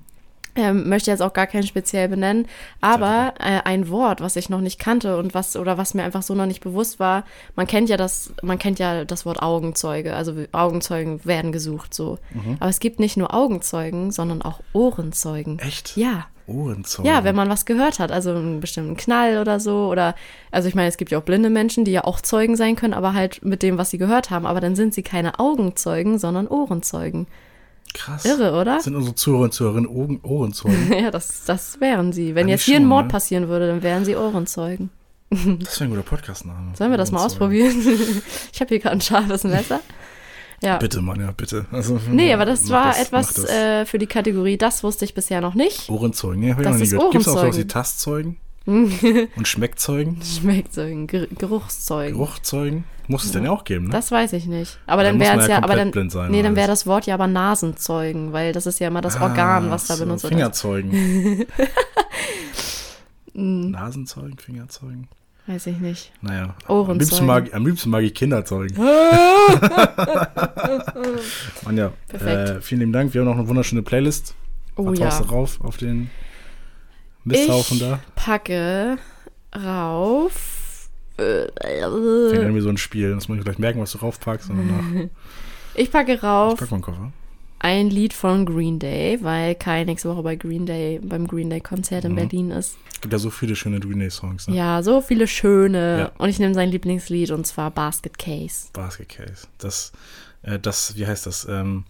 Ähm, 0.58 0.90
möchte 0.90 1.12
jetzt 1.12 1.22
auch 1.22 1.34
gar 1.34 1.48
keinen 1.48 1.68
speziell 1.68 2.10
benennen, 2.10 2.48
aber 2.82 3.36
äh, 3.40 3.62
ein 3.64 3.90
Wort, 3.90 4.22
was 4.22 4.36
ich 4.36 4.50
noch 4.50 4.62
nicht 4.62 4.80
kannte 4.80 5.18
und 5.18 5.34
was 5.34 5.56
oder 5.56 5.78
was 5.78 5.94
mir 5.94 6.04
einfach 6.04 6.24
so 6.24 6.34
noch 6.34 6.48
nicht 6.48 6.62
bewusst 6.62 7.00
war, 7.00 7.26
man 7.56 7.68
kennt 7.68 7.90
ja 7.90 7.98
das, 7.98 8.34
man 8.42 8.58
kennt 8.58 8.80
ja 8.80 9.06
das 9.06 9.26
Wort 9.26 9.42
Augenzeuge, 9.42 10.16
also 10.16 10.34
Augenzeugen 10.52 11.24
werden 11.26 11.52
gesucht 11.52 11.94
so. 11.94 12.18
Mhm. 12.34 12.58
Aber 12.60 12.70
es 12.70 12.80
gibt 12.80 13.00
nicht 13.00 13.18
nur 13.18 13.34
Augenzeugen, 13.34 14.12
sondern 14.12 14.42
auch 14.42 14.62
Ohrenzeugen. 14.74 15.60
Echt? 15.60 15.96
Ja. 15.96 16.26
Ohrenzeugen. 16.48 17.12
Ja, 17.12 17.24
wenn 17.24 17.36
man 17.36 17.50
was 17.50 17.66
gehört 17.66 18.00
hat, 18.00 18.12
also 18.12 18.32
einen 18.32 18.60
bestimmten 18.60 18.98
Knall 18.98 19.38
oder 19.40 19.60
so, 19.60 19.90
oder, 19.90 20.16
also 20.50 20.68
ich 20.68 20.76
meine, 20.76 20.88
es 20.88 20.98
gibt 20.98 21.12
ja 21.12 21.20
auch 21.20 21.24
blinde 21.24 21.50
Menschen, 21.50 21.86
die 21.86 21.92
ja 21.92 22.06
auch 22.06 22.22
Zeugen 22.22 22.56
sein 22.56 22.76
können, 22.76 22.94
aber 22.94 23.14
halt 23.14 23.44
mit 23.44 23.62
dem, 23.62 23.78
was 23.78 23.90
sie 23.90 23.98
gehört 23.98 24.30
haben, 24.30 24.46
aber 24.46 24.62
dann 24.62 24.76
sind 24.76 24.94
sie 24.94 25.04
keine 25.04 25.40
Augenzeugen, 25.40 26.18
sondern 26.18 26.48
Ohrenzeugen. 26.48 27.28
Krass. 27.94 28.26
Irre, 28.26 28.60
oder? 28.60 28.80
Sind 28.80 28.96
unsere 28.96 29.16
Zuhörer 29.16 29.44
und 29.44 29.54
Zuhörerinnen 29.54 29.90
Ohren, 29.90 30.20
Ohrenzeugen? 30.24 30.92
Ja, 31.02 31.12
das, 31.12 31.44
das 31.46 31.80
wären 31.80 32.14
sie. 32.14 32.36
Wenn 32.36 32.44
Eigentlich 32.46 32.52
jetzt 32.60 32.66
hier 32.66 32.78
ein 32.78 32.86
Mord 32.86 33.06
ne? 33.06 33.12
passieren 33.12 33.48
würde, 33.48 33.68
dann 33.68 33.84
wären 33.84 34.06
sie 34.06 34.16
Ohrenzeugen. 34.16 34.90
Das 35.30 35.80
wäre 35.80 35.86
ein 35.86 35.90
guter 35.90 36.04
Podcast-Name. 36.04 36.76
Sollen 36.78 36.92
wir 36.92 36.98
das 36.98 37.12
mal 37.12 37.26
ausprobieren? 37.26 37.76
ich 38.54 38.62
habe 38.62 38.70
hier 38.70 38.80
gerade 38.80 38.96
ein 38.98 39.02
scharfes 39.02 39.44
Messer. 39.44 39.82
Ja. 40.62 40.78
Bitte, 40.78 41.02
Mann, 41.02 41.20
ja, 41.20 41.32
bitte. 41.32 41.66
Also, 41.72 42.00
Nee, 42.10 42.34
aber 42.34 42.46
das 42.46 42.70
war 42.70 42.88
das, 42.88 43.02
etwas 43.02 43.34
das. 43.34 43.50
äh, 43.50 43.86
für 43.86 44.00
die 44.00 44.08
Kategorie, 44.08 44.58
das 44.58 44.84
wusste 44.84 45.06
ich 45.06 45.14
bisher 45.14 45.40
noch 45.42 45.54
nicht. 45.54 45.90
Ohrenzeugen, 45.90 46.40
nee, 46.40 46.52
hab 46.52 46.60
ich 46.60 46.66
Das 46.66 46.74
noch 46.74 46.82
nie 46.82 46.90
gehört. 46.90 47.12
Gibt 47.12 47.22
es 47.22 47.28
auch 47.28 47.42
sowas 47.42 47.58
wie. 47.58 47.68
Tastzeugen? 47.68 48.38
und 49.38 49.48
Schmeckzeugen? 49.48 50.22
Schmeckzeugen, 50.22 51.08
Ger 51.08 51.28
Geruchszeugen. 51.28 52.18
Geruchzeugen? 52.18 52.84
Muss 53.08 53.24
es 53.24 53.32
denn 53.32 53.46
ja 53.46 53.52
auch 53.52 53.64
geben, 53.64 53.86
ne? 53.86 53.92
Das 53.92 54.12
weiß 54.12 54.34
ich 54.34 54.48
nicht. 54.48 54.78
Aber 54.86 55.04
Dann 55.04 55.18
dann 55.18 55.26
wäre 55.26 55.40
es 55.40 55.48
ja 55.48 55.60
ja, 55.60 55.64
aber 55.64 55.78
dann, 55.78 55.92
nee, 56.30 56.44
dann 56.44 56.58
wäre 56.58 56.68
das 56.68 56.86
Wort 56.86 57.06
ja 57.06 57.14
aber 57.14 57.28
Nasenzeugen, 57.28 58.34
weil 58.34 58.52
das 58.52 58.66
ist 58.66 58.80
ja 58.80 58.90
immer 58.90 59.00
das 59.00 59.22
Organ, 59.22 59.72
was 59.72 59.88
da 59.88 59.94
Ah, 59.94 59.98
so, 59.98 60.04
benutzt 60.04 60.24
wird. 60.24 60.34
Fingerzeugen. 60.34 61.46
Nasenzeugen, 63.34 64.38
Fingerzeugen. 64.38 65.08
Weiß 65.46 65.68
ich 65.68 65.78
nicht. 65.80 66.12
Naja. 66.22 66.56
Ohrenzeugen. 66.68 66.92
Am 66.92 67.00
liebsten, 67.00 67.26
mag, 67.26 67.54
am 67.54 67.66
liebsten 67.66 67.90
mag 67.90 68.04
ich 68.04 68.14
Kinderzeugen. 68.14 68.76
Mann, 71.64 71.78
ja. 71.78 71.94
Perfekt. 72.10 72.50
Äh, 72.50 72.60
vielen 72.62 72.80
lieben 72.82 72.92
Dank. 72.92 73.14
Wir 73.14 73.22
haben 73.22 73.30
noch 73.30 73.38
eine 73.38 73.48
wunderschöne 73.48 73.82
Playlist. 73.84 74.36
Oh 74.76 74.88
Was 74.88 75.00
ja. 75.00 75.06
haust 75.06 75.22
du 75.22 75.24
rauf 75.30 75.62
auf 75.62 75.78
den 75.78 76.10
Misthaufen 77.28 77.78
Ich 77.78 77.84
da? 77.84 78.00
packe 78.16 78.98
rauf. 79.56 80.90
Äh, 81.18 81.48
Klingt 81.56 82.34
irgendwie 82.44 82.62
so 82.62 82.70
ein 82.70 82.78
Spiel. 82.78 83.14
Das 83.14 83.28
muss 83.28 83.38
ich 83.40 83.44
gleich 83.44 83.58
merken, 83.60 83.80
was 83.82 83.92
du 83.92 83.98
raufpackst. 84.00 84.50
Und 84.50 84.58
danach 84.70 85.10
ich 85.76 85.92
packe 85.92 86.14
ich 86.14 86.24
rauf 86.24 86.60
pack 86.60 86.70
mal 86.72 86.76
einen 86.76 86.84
Koffer. 86.84 87.12
ein 87.60 87.90
Lied 87.90 88.14
von 88.14 88.46
Green 88.46 88.78
Day, 88.80 89.18
weil 89.22 89.56
Kai 89.56 89.84
nächste 89.84 90.10
Woche 90.10 90.22
bei 90.24 90.36
Green 90.36 90.66
Day, 90.66 91.00
beim 91.04 91.28
Green 91.28 91.50
Day 91.50 91.60
Konzert 91.62 92.06
in 92.06 92.12
Mhm. 92.12 92.16
Berlin 92.16 92.52
ist. 92.52 92.78
Es 92.94 93.02
gibt 93.02 93.14
ja 93.14 93.20
so 93.20 93.30
viele 93.30 93.56
schöne 93.56 93.80
Green 93.80 94.00
Day 94.00 94.10
Songs. 94.12 94.48
Ne? 94.48 94.56
Ja, 94.56 94.82
so 94.84 95.02
viele 95.02 95.28
schöne. 95.28 96.00
Ja. 96.00 96.12
Und 96.18 96.30
ich 96.30 96.40
nehme 96.40 96.54
sein 96.54 96.70
Lieblingslied 96.70 97.32
und 97.32 97.46
zwar 97.48 97.72
Basket 97.72 98.18
Case. 98.18 98.68
Basket 98.74 99.10
Case. 99.10 99.48
Das, 99.60 99.92
äh, 100.44 100.58
das, 100.60 100.96
wie 100.98 101.06
heißt 101.08 101.26
das? 101.26 101.46
Ähm, 101.50 101.84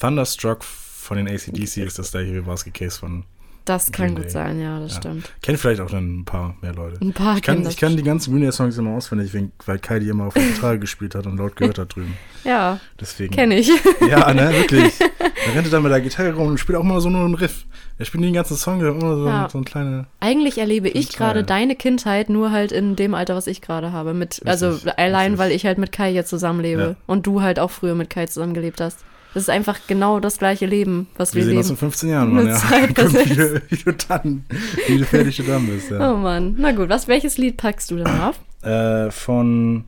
Thunderstruck 0.00 0.64
von 0.64 1.16
den 1.16 1.28
ACDC 1.28 1.78
ist 1.78 1.98
das 1.98 2.10
gleiche 2.10 2.34
wie 2.34 2.40
Basket 2.40 2.74
Case 2.74 2.98
von. 2.98 3.24
Das 3.66 3.92
kann 3.92 4.06
Green 4.06 4.14
gut 4.16 4.24
Day. 4.24 4.30
sein, 4.30 4.60
ja, 4.60 4.80
das 4.80 4.92
Ja. 4.94 4.96
stimmt. 5.02 5.30
Kennt 5.42 5.58
vielleicht 5.58 5.80
auch 5.82 5.90
dann 5.90 6.20
ein 6.20 6.24
paar 6.24 6.56
mehr 6.62 6.72
Leute. 6.74 6.98
Ein 7.02 7.12
paar 7.12 7.36
Ich 7.36 7.42
kann, 7.42 7.66
ich 7.66 7.76
kann 7.76 7.96
die 7.96 8.02
ganzen 8.02 8.30
Green 8.32 8.42
Day 8.42 8.52
Songs 8.52 8.78
immer 8.78 8.92
auswendig, 8.96 9.32
weil 9.66 9.78
Kai 9.78 9.98
die 9.98 10.08
immer 10.08 10.24
auf 10.26 10.34
der 10.34 10.44
Gitarre 10.44 10.78
gespielt 10.80 11.14
hat 11.14 11.26
und 11.26 11.36
laut 11.36 11.56
gehört 11.56 11.78
hat 11.78 11.94
drüben. 11.94 12.16
Ja, 12.44 12.80
Deswegen. 13.00 13.34
kenne 13.34 13.58
ich. 13.58 13.68
Ja, 14.08 14.32
ne, 14.32 14.50
wirklich. 14.54 14.94
Er 15.48 15.54
rennt 15.54 15.72
dann 15.72 15.82
mit 15.84 15.92
der 15.92 16.00
Gitarre 16.00 16.32
rum 16.34 16.48
und 16.48 16.58
spielt 16.58 16.76
auch 16.76 16.82
immer 16.82 17.00
so 17.00 17.08
nur 17.08 17.24
einen 17.24 17.34
Riff. 17.34 17.66
Er 17.98 18.04
spielt 18.04 18.24
den 18.24 18.32
ganzen 18.32 18.56
Song 18.56 18.80
immer 18.80 19.16
so, 19.16 19.26
Ja. 19.28 19.48
so 19.48 19.58
ein 19.58 19.64
kleine. 19.64 20.06
Eigentlich 20.18 20.58
erlebe 20.58 20.88
ich 20.88 21.10
gerade 21.12 21.44
deine 21.44 21.76
Kindheit 21.76 22.30
nur 22.30 22.50
halt 22.50 22.72
in 22.72 22.96
dem 22.96 23.14
Alter, 23.14 23.36
was 23.36 23.46
ich 23.46 23.60
gerade 23.62 23.92
habe. 23.92 24.12
Mit, 24.12 24.40
also 24.44 24.76
allein, 24.96 25.38
weil 25.38 25.52
ich 25.52 25.64
halt 25.64 25.78
mit 25.78 25.92
Kai 25.92 26.10
jetzt 26.12 26.30
zusammenlebe 26.30 26.82
Ja. 26.82 26.96
und 27.06 27.26
du 27.28 27.42
halt 27.42 27.60
auch 27.60 27.70
früher 27.70 27.94
mit 27.94 28.10
Kai 28.10 28.26
zusammengelebt 28.26 28.80
hast. 28.80 29.04
Das 29.36 29.42
ist 29.42 29.50
einfach 29.50 29.80
genau 29.86 30.18
das 30.18 30.38
gleiche 30.38 30.64
Leben, 30.64 31.08
was 31.18 31.34
Wir 31.34 31.42
wir, 31.42 31.48
sehen 31.48 31.58
uns 31.58 31.66
in 31.66 31.72
leben. 31.74 31.80
15 31.80 32.08
Jahren, 32.08 32.32
Mann. 32.32 32.46
Ja. 32.46 32.56
Zeit 32.56 32.96
wie, 32.96 33.34
du, 33.34 33.62
wie, 33.68 33.76
du 33.76 33.92
dann, 33.92 34.46
wie 34.86 34.96
du 34.96 35.04
fertig 35.04 35.36
du 35.36 35.42
dann 35.42 35.66
bist. 35.66 35.90
Ja. 35.90 36.10
Oh 36.10 36.16
Mann. 36.16 36.54
Na 36.56 36.72
gut, 36.72 36.88
was, 36.88 37.06
welches 37.06 37.36
Lied 37.36 37.58
packst 37.58 37.90
du 37.90 37.96
denn 37.96 38.06
auf? 38.22 38.40
Äh, 38.62 39.10
von 39.10 39.84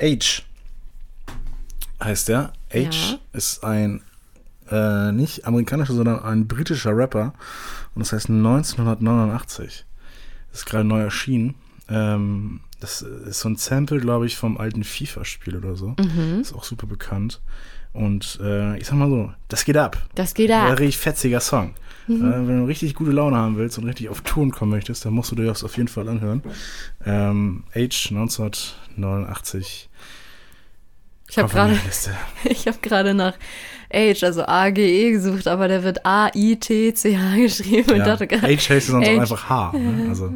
H 0.00 0.40
heißt 2.02 2.28
der. 2.30 2.54
H 2.72 2.78
Ja. 2.78 3.18
ist 3.34 3.62
ein 3.62 4.00
äh, 4.70 5.12
nicht 5.12 5.46
amerikanischer, 5.46 5.92
sondern 5.92 6.20
ein 6.24 6.48
britischer 6.48 6.96
Rapper. 6.96 7.34
Und 7.94 8.00
das 8.06 8.14
heißt 8.14 8.30
1989. 8.30 9.84
Das 10.50 10.60
ist 10.60 10.64
gerade 10.64 10.84
neu 10.84 11.02
erschienen. 11.02 11.56
Ähm, 11.90 12.60
das 12.80 13.02
ist 13.02 13.40
so 13.40 13.50
ein 13.50 13.56
Sample, 13.56 14.00
glaube 14.00 14.24
ich, 14.24 14.38
vom 14.38 14.56
alten 14.56 14.82
FIFA-Spiel 14.82 15.58
oder 15.58 15.76
so. 15.76 15.94
Mhm. 16.00 16.40
Ist 16.40 16.54
auch 16.54 16.64
super 16.64 16.86
bekannt. 16.86 17.42
Und 17.92 18.38
äh, 18.42 18.78
ich 18.78 18.86
sag 18.86 18.94
mal 18.96 19.08
so, 19.10 19.32
das 19.48 19.64
geht 19.64 19.76
ab. 19.76 19.98
Das 20.14 20.34
geht 20.34 20.50
Ein 20.50 20.72
ab. 20.72 20.78
richtig 20.78 20.98
fetziger 20.98 21.40
Song. 21.40 21.74
Äh, 22.08 22.12
wenn 22.12 22.60
du 22.60 22.64
richtig 22.66 22.94
gute 22.94 23.10
Laune 23.12 23.36
haben 23.36 23.56
willst 23.56 23.78
und 23.78 23.84
richtig 23.84 24.08
auf 24.08 24.20
Touren 24.22 24.50
kommen 24.50 24.70
möchtest, 24.72 25.04
dann 25.04 25.12
musst 25.12 25.30
du 25.30 25.36
dir 25.36 25.46
das 25.46 25.62
auf 25.64 25.76
jeden 25.76 25.88
Fall 25.88 26.08
anhören. 26.08 26.42
Ähm, 27.04 27.64
Age 27.74 28.10
1989. 28.10 29.88
Ich 31.28 31.38
habe 31.38 31.48
gerade 31.48 31.78
ich 32.44 32.66
hab 32.66 32.82
gerade 32.82 33.14
nach 33.14 33.34
Age, 33.92 34.22
also 34.24 34.44
A-G-E 34.44 35.12
gesucht, 35.12 35.46
aber 35.46 35.68
der 35.68 35.84
wird 35.84 36.04
A-I-T-C-H 36.04 37.36
geschrieben. 37.40 37.90
Und 37.92 37.98
Ja. 37.98 38.04
dachte 38.06 38.26
gerade, 38.26 38.46
Age 38.52 38.70
heißt 38.70 38.86
sonst 38.88 39.06
auch 39.06 39.12
Age. 39.12 39.20
einfach 39.20 39.48
H. 39.48 39.72
Ne? 39.78 40.06
Also 40.08 40.32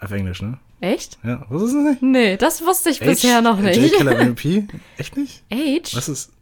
auf 0.00 0.10
Englisch, 0.10 0.42
ne? 0.42 0.58
Echt? 0.80 1.18
Ja, 1.24 1.44
was 1.48 1.62
ist 1.62 1.74
das 1.74 1.82
nicht? 1.84 2.02
Nee, 2.02 2.36
das 2.36 2.60
wusste 2.64 2.90
ich 2.90 3.00
Age, 3.02 3.08
bisher 3.10 3.40
noch 3.40 3.58
J. 3.60 3.76
nicht. 3.76 3.94
Killer 3.96 4.24
MVP? 4.24 4.66
Echt 4.98 5.16
nicht? 5.16 5.42
Age? 5.52 5.94
Was 5.96 6.08
ist. 6.08 6.32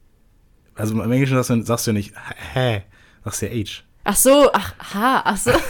Also 0.74 0.94
im 1.00 1.12
Englischen 1.12 1.34
sagst 1.36 1.50
du, 1.50 1.62
sagst 1.62 1.86
du 1.86 1.90
ja 1.90 1.94
nicht 1.94 2.14
hä, 2.54 2.82
sagst 3.24 3.42
du 3.42 3.46
ja 3.46 3.52
Age. 3.52 3.84
Ach 4.04 4.16
so, 4.16 4.50
ach, 4.52 4.74
Haar, 4.94 5.22
ach 5.24 5.36
so. 5.36 5.50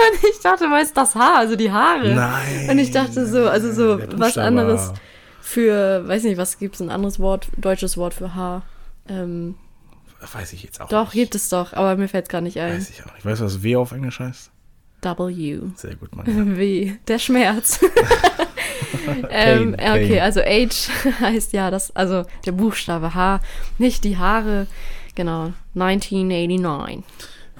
Und 0.00 0.24
ich 0.28 0.40
dachte, 0.42 0.64
du 0.64 0.70
meinst 0.70 0.96
das 0.96 1.14
Haar, 1.14 1.36
also 1.38 1.54
die 1.56 1.70
Haare. 1.70 2.14
Nein. 2.14 2.70
Und 2.70 2.78
ich 2.78 2.90
dachte 2.90 3.26
so, 3.26 3.48
also 3.48 3.72
so 3.72 4.00
was 4.16 4.38
anderes 4.38 4.92
für, 5.40 6.06
weiß 6.06 6.24
nicht, 6.24 6.38
was 6.38 6.58
gibt's 6.58 6.80
ein 6.80 6.90
anderes 6.90 7.18
Wort, 7.18 7.48
deutsches 7.56 7.96
Wort 7.96 8.14
für 8.14 8.34
Haar? 8.34 8.62
Ähm, 9.08 9.56
Weiß 10.32 10.52
ich 10.52 10.62
jetzt 10.62 10.80
auch 10.80 10.88
doch, 10.88 11.04
nicht. 11.06 11.12
gibt 11.14 11.34
es 11.34 11.48
doch, 11.48 11.72
aber 11.72 11.96
mir 11.96 12.08
fällt's 12.08 12.28
gar 12.28 12.40
nicht 12.42 12.58
ein. 12.58 12.74
Weiß 12.76 12.90
ich 12.90 13.04
auch 13.04 13.14
nicht. 13.14 13.24
Weißt 13.24 13.40
du, 13.40 13.44
was 13.46 13.62
W 13.62 13.76
auf 13.76 13.92
Englisch 13.92 14.20
heißt? 14.20 14.50
W. 15.02 15.60
Sehr 15.76 15.96
gut, 15.96 16.14
Mann. 16.14 16.56
W. 16.58 16.92
Der 17.08 17.18
Schmerz. 17.18 17.80
ähm, 19.30 19.72
Pain, 19.72 19.74
okay, 19.74 20.08
Pain. 20.08 20.20
also 20.20 20.40
Age 20.40 20.88
heißt 21.20 21.52
ja 21.52 21.70
das, 21.70 21.94
also 21.96 22.24
der 22.46 22.52
Buchstabe 22.52 23.14
H, 23.14 23.40
nicht 23.78 24.04
die 24.04 24.16
Haare. 24.18 24.66
Genau, 25.14 25.52
1989. 25.74 27.04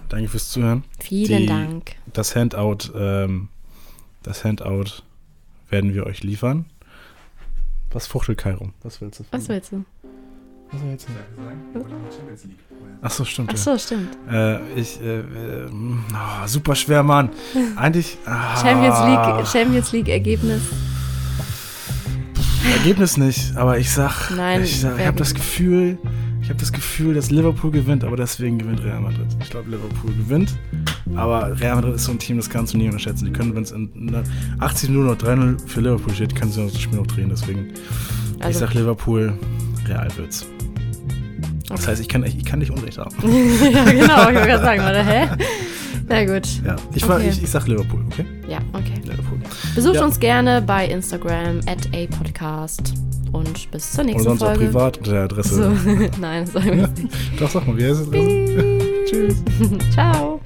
Danke 0.09 0.29
fürs 0.29 0.51
Zuhören. 0.51 0.85
Vielen 0.99 1.41
Die- 1.41 1.47
Dank. 1.47 1.93
Das 2.13 2.35
Handout, 2.35 2.93
ähm, 2.97 3.49
das 4.23 4.45
Handout 4.45 5.03
werden 5.69 5.95
wir 5.95 6.07
euch 6.07 6.23
liefern. 6.23 6.65
Was 7.93 8.07
fuchtelt 8.07 8.39
Kai 8.39 8.55
rum? 8.55 8.73
Was 8.83 9.01
willst 9.01 9.21
du? 9.21 9.25
von 9.25 9.39
Was 9.41 9.49
willst 9.49 9.73
du? 9.73 9.85
Was 10.73 10.83
willst 10.83 11.09
du? 11.09 11.13
Ach 13.03 13.11
so, 13.11 13.25
stimmt. 13.25 13.51
Ach 13.53 13.57
so, 13.57 13.79
stimmt. 13.79 14.17
Ja. 14.31 14.57
Äh, 14.57 14.61
ich, 14.77 15.01
äh, 15.01 15.21
äh, 15.21 15.69
oh, 15.73 16.47
super 16.47 16.75
schwer, 16.75 17.03
Mann. 17.03 17.31
Eigentlich. 17.77 18.19
Ah, 18.27 18.57
Champions 18.61 19.01
League, 19.01 19.47
Champions 19.47 19.93
League 19.93 20.09
Ergebnis. 20.09 20.63
Ergebnis 22.79 23.17
nicht, 23.17 23.57
aber 23.57 23.79
ich 23.79 23.91
sag, 23.91 24.31
Nein, 24.37 24.63
ich, 24.63 24.81
sag, 24.81 24.99
ich 24.99 25.07
habe 25.07 25.17
das? 25.17 25.35
Gefühl, 25.35 25.99
ich 26.43 26.49
habe 26.49 26.59
das 26.59 26.73
Gefühl, 26.73 27.15
dass 27.15 27.31
Liverpool 27.31 27.71
gewinnt, 27.71 28.05
aber 28.05 28.17
deswegen 28.17 28.59
gewinnt 28.59 28.83
Real 28.83 29.01
Madrid. 29.01 29.27
Ich 29.43 29.51
glaube, 29.51 29.71
Liverpool 29.71 30.13
gewinnt, 30.15 30.55
aber 31.17 31.59
Real 31.61 31.77
Madrid 31.77 31.95
ist 31.95 32.05
so 32.05 32.13
ein 32.13 32.19
Team, 32.19 32.37
das 32.37 32.49
kannst 32.51 32.75
du 32.75 32.79
nie 32.79 32.87
unterschätzen. 32.87 33.27
Die 33.27 33.33
können, 33.33 33.55
wenn 33.55 33.63
es 33.63 33.73
in 33.73 33.91
in 33.95 34.15
80 34.61 34.91
Minuten 34.91 35.09
noch 35.09 35.17
3-0 35.17 35.67
für 35.67 35.81
Liverpool 35.81 36.15
steht, 36.15 36.35
kannst 36.35 36.57
du 36.57 36.63
das 36.63 36.79
Spiel 36.81 36.99
noch 36.99 37.07
drehen. 37.07 37.29
Deswegen, 37.31 37.73
ich 38.39 38.45
Also, 38.45 38.61
sag 38.61 38.75
Liverpool, 38.75 39.33
Real 39.87 40.09
wird's. 40.17 40.47
Das 41.69 41.87
heißt, 41.87 42.01
ich 42.01 42.09
kann, 42.09 42.25
ich, 42.25 42.37
ich 42.37 42.45
kann 42.45 42.59
nicht 42.59 42.73
Unrecht 42.73 42.99
haben. 42.99 43.15
ja, 43.23 43.85
genau, 43.85 44.21
ich 44.29 44.35
wollte 44.35 44.49
gerade 44.49 44.65
sagen, 44.65 44.81
oder? 44.83 45.05
Hä? 45.05 45.29
Na 46.11 46.25
gut. 46.25 46.47
Ja, 46.67 46.77
ich, 46.95 47.09
war, 47.09 47.17
Okay. 47.17 47.29
ich, 47.31 47.43
ich 47.43 47.51
sag 47.51 47.67
Liverpool, 47.69 48.05
okay? 48.11 48.27
Ja, 48.49 48.59
okay. 48.73 48.95
Liverpool. 49.05 49.39
Besucht 49.75 49.95
Ja. 49.95 50.05
uns 50.05 50.19
gerne 50.21 50.61
bei 50.61 50.87
Instagram 50.87 51.61
at 51.67 51.89
apodcast. 51.95 52.95
Und 53.33 53.71
bis 53.71 53.93
zur 53.93 54.01
Oder 54.03 54.13
nächsten 54.13 54.25
sonst 54.31 54.43
auch 54.43 54.47
Folge. 54.49 54.65
privat 54.67 54.99
unter 54.99 55.13
der 55.13 55.23
Adresse. 55.23 55.55
So, 55.55 55.71
nein, 56.21 56.45
das 56.45 56.53
sagen 56.53 56.67
wir 56.67 56.75
nicht. 56.89 56.93
Doch, 57.41 57.49
sag 57.49 57.65
mal, 57.67 57.77
wie 57.79 57.85
heißt 57.87 58.01
es? 58.13 59.09
Tschüss. 59.11 59.37
Ciao. 59.95 60.41